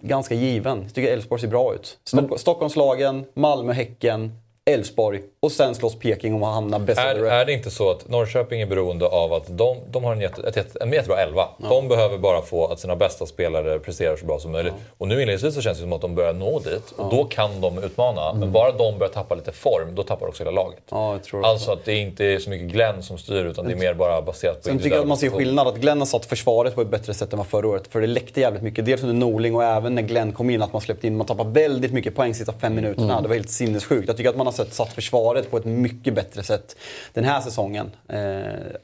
[0.00, 0.82] ganska given.
[0.82, 1.98] Jag tycker Elfsborg ser bra ut.
[2.04, 4.32] Stock, Stockholmslagen, Malmö, Häcken,
[4.70, 8.08] Elfsborg och sen slåss Peking om att hamna bäst Är, är det inte så att
[8.08, 11.48] Norrköping är beroende av att de, de har en, jätte, ett, jätte- en jättebra elva.
[11.70, 14.72] De behöver bara få att sina bästa spelare presterar så bra som möjligt.
[14.98, 16.90] Och nu inledningsvis så känns det som att de börjar nå dit.
[16.96, 18.32] Och då kan de utmana.
[18.32, 20.82] Men bara de börjar tappa lite form, då tappar också hela laget.
[20.90, 21.50] Ja, jag tror också.
[21.50, 24.22] Alltså att det inte är så mycket Glenn som styr, utan det är mer bara
[24.22, 25.66] baserat på Sen tycker jag att man ser skillnad.
[25.68, 27.82] Att Glenn har satt försvaret på ett bättre sätt än vad förra året.
[27.88, 28.84] För det läckte jävligt mycket.
[28.86, 30.62] Dels under Norling och även när Glenn kom in.
[30.62, 33.20] Att man släppte in, man tappade väldigt mycket poäng sista fem minuterna.
[33.20, 34.08] Det var helt sinnessjukt.
[34.08, 36.76] Jag tycker att man har sett, satt försvaret på ett mycket bättre sätt
[37.12, 37.90] den här säsongen.
[38.08, 38.18] Eh,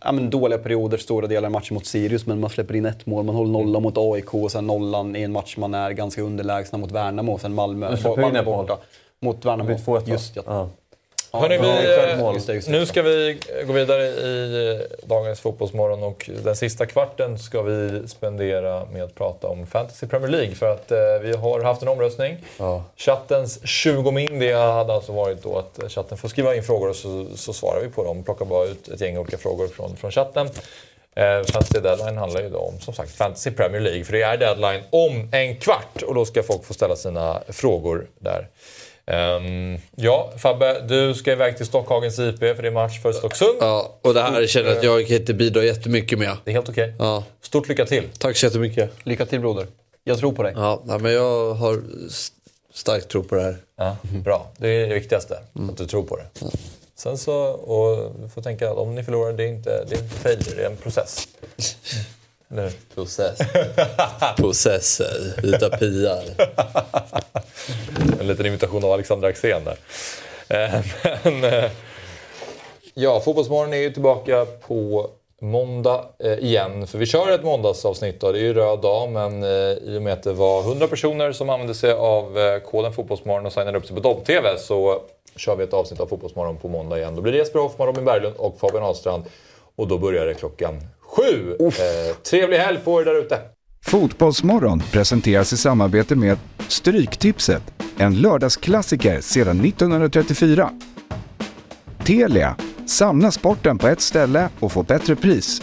[0.00, 2.26] ja, men dåliga perioder, stora delar av matchen mot Sirius.
[2.26, 3.24] Men man släpper in ett mål.
[3.24, 6.78] Man håller nolla mot AIK och sen nollan i en match man är ganska underlägsna
[6.78, 7.38] mot Värnamo.
[7.38, 8.78] Sen Malmö, Malmö borta.
[9.20, 9.68] Mot Värnamo.
[9.68, 10.02] Det blir 2-1 va?
[10.06, 10.68] Just ja.
[11.32, 11.38] Ja.
[11.40, 17.38] Hörrni, vi, nu ska vi gå vidare i eh, dagens Fotbollsmorgon och den sista kvarten
[17.38, 21.60] ska vi spendera med att prata om Fantasy Premier League för att eh, vi har
[21.60, 22.36] haft en omröstning.
[22.58, 22.84] Ja.
[22.96, 26.96] Chattens 20 min, det hade alltså varit då att chatten får skriva in frågor och
[26.96, 28.22] så, så svarar vi på dem.
[28.24, 30.48] Plockar bara ut ett gäng olika frågor från, från chatten.
[31.14, 34.36] Eh, Fantasy Deadline handlar ju då om som sagt Fantasy Premier League för det är
[34.36, 38.48] deadline om en kvart och då ska folk få ställa sina frågor där.
[39.12, 43.56] Ehm, ja, Fabbe, du ska iväg till Stockhagens IP för det är match för Stocksund.
[43.60, 46.36] Ja, och det här känner jag att jag kan inte bidra jättemycket med.
[46.44, 46.94] Det är helt okej.
[46.98, 47.24] Ja.
[47.42, 48.04] Stort lycka till!
[48.18, 48.90] Tack så jättemycket.
[49.02, 49.66] Lycka till broder.
[50.04, 50.52] Jag tror på dig.
[50.56, 52.36] Ja, men jag har st-
[52.74, 53.56] stark tro på det här.
[53.76, 55.38] Ja, bra, det är det viktigaste.
[55.70, 56.24] Att du tror på det.
[56.96, 60.02] Sen så, och du får tänka att om ni förlorar, det är inte, det är
[60.02, 61.28] inte failure, det är en process.
[62.54, 62.70] Hur?
[62.94, 63.38] Process.
[64.36, 66.22] Processer, vita piar.
[68.20, 69.76] En liten imitation av Alexander Axén där.
[70.48, 70.80] Eh,
[71.22, 71.70] Men, eh,
[72.94, 75.10] ja, Fotbollsmorgon är ju tillbaka på
[75.40, 76.86] måndag eh, igen.
[76.86, 78.32] För vi kör ett måndagsavsnitt då.
[78.32, 81.50] Det är ju röd dag, men i och med att det var 100 personer som
[81.50, 85.02] använde sig av koden Fotbollsmorgon och signade upp sig på Dobb-TV så
[85.36, 87.16] kör vi ett avsnitt av Fotbollsmorgon på måndag igen.
[87.16, 89.24] Då blir det Jesper Hoffman, Robin Berglund och Fabian Ahlstrand.
[89.76, 90.80] Och då börjar det klockan
[91.16, 91.56] sju.
[91.60, 93.38] Eh, trevlig helg på er där ute!
[93.84, 97.62] Fotbollsmorgon presenteras i samarbete med Stryktipset,
[97.96, 100.70] en lördagsklassiker sedan 1934.
[102.04, 102.56] Telia,
[102.86, 105.62] samla sporten på ett ställe och få bättre pris.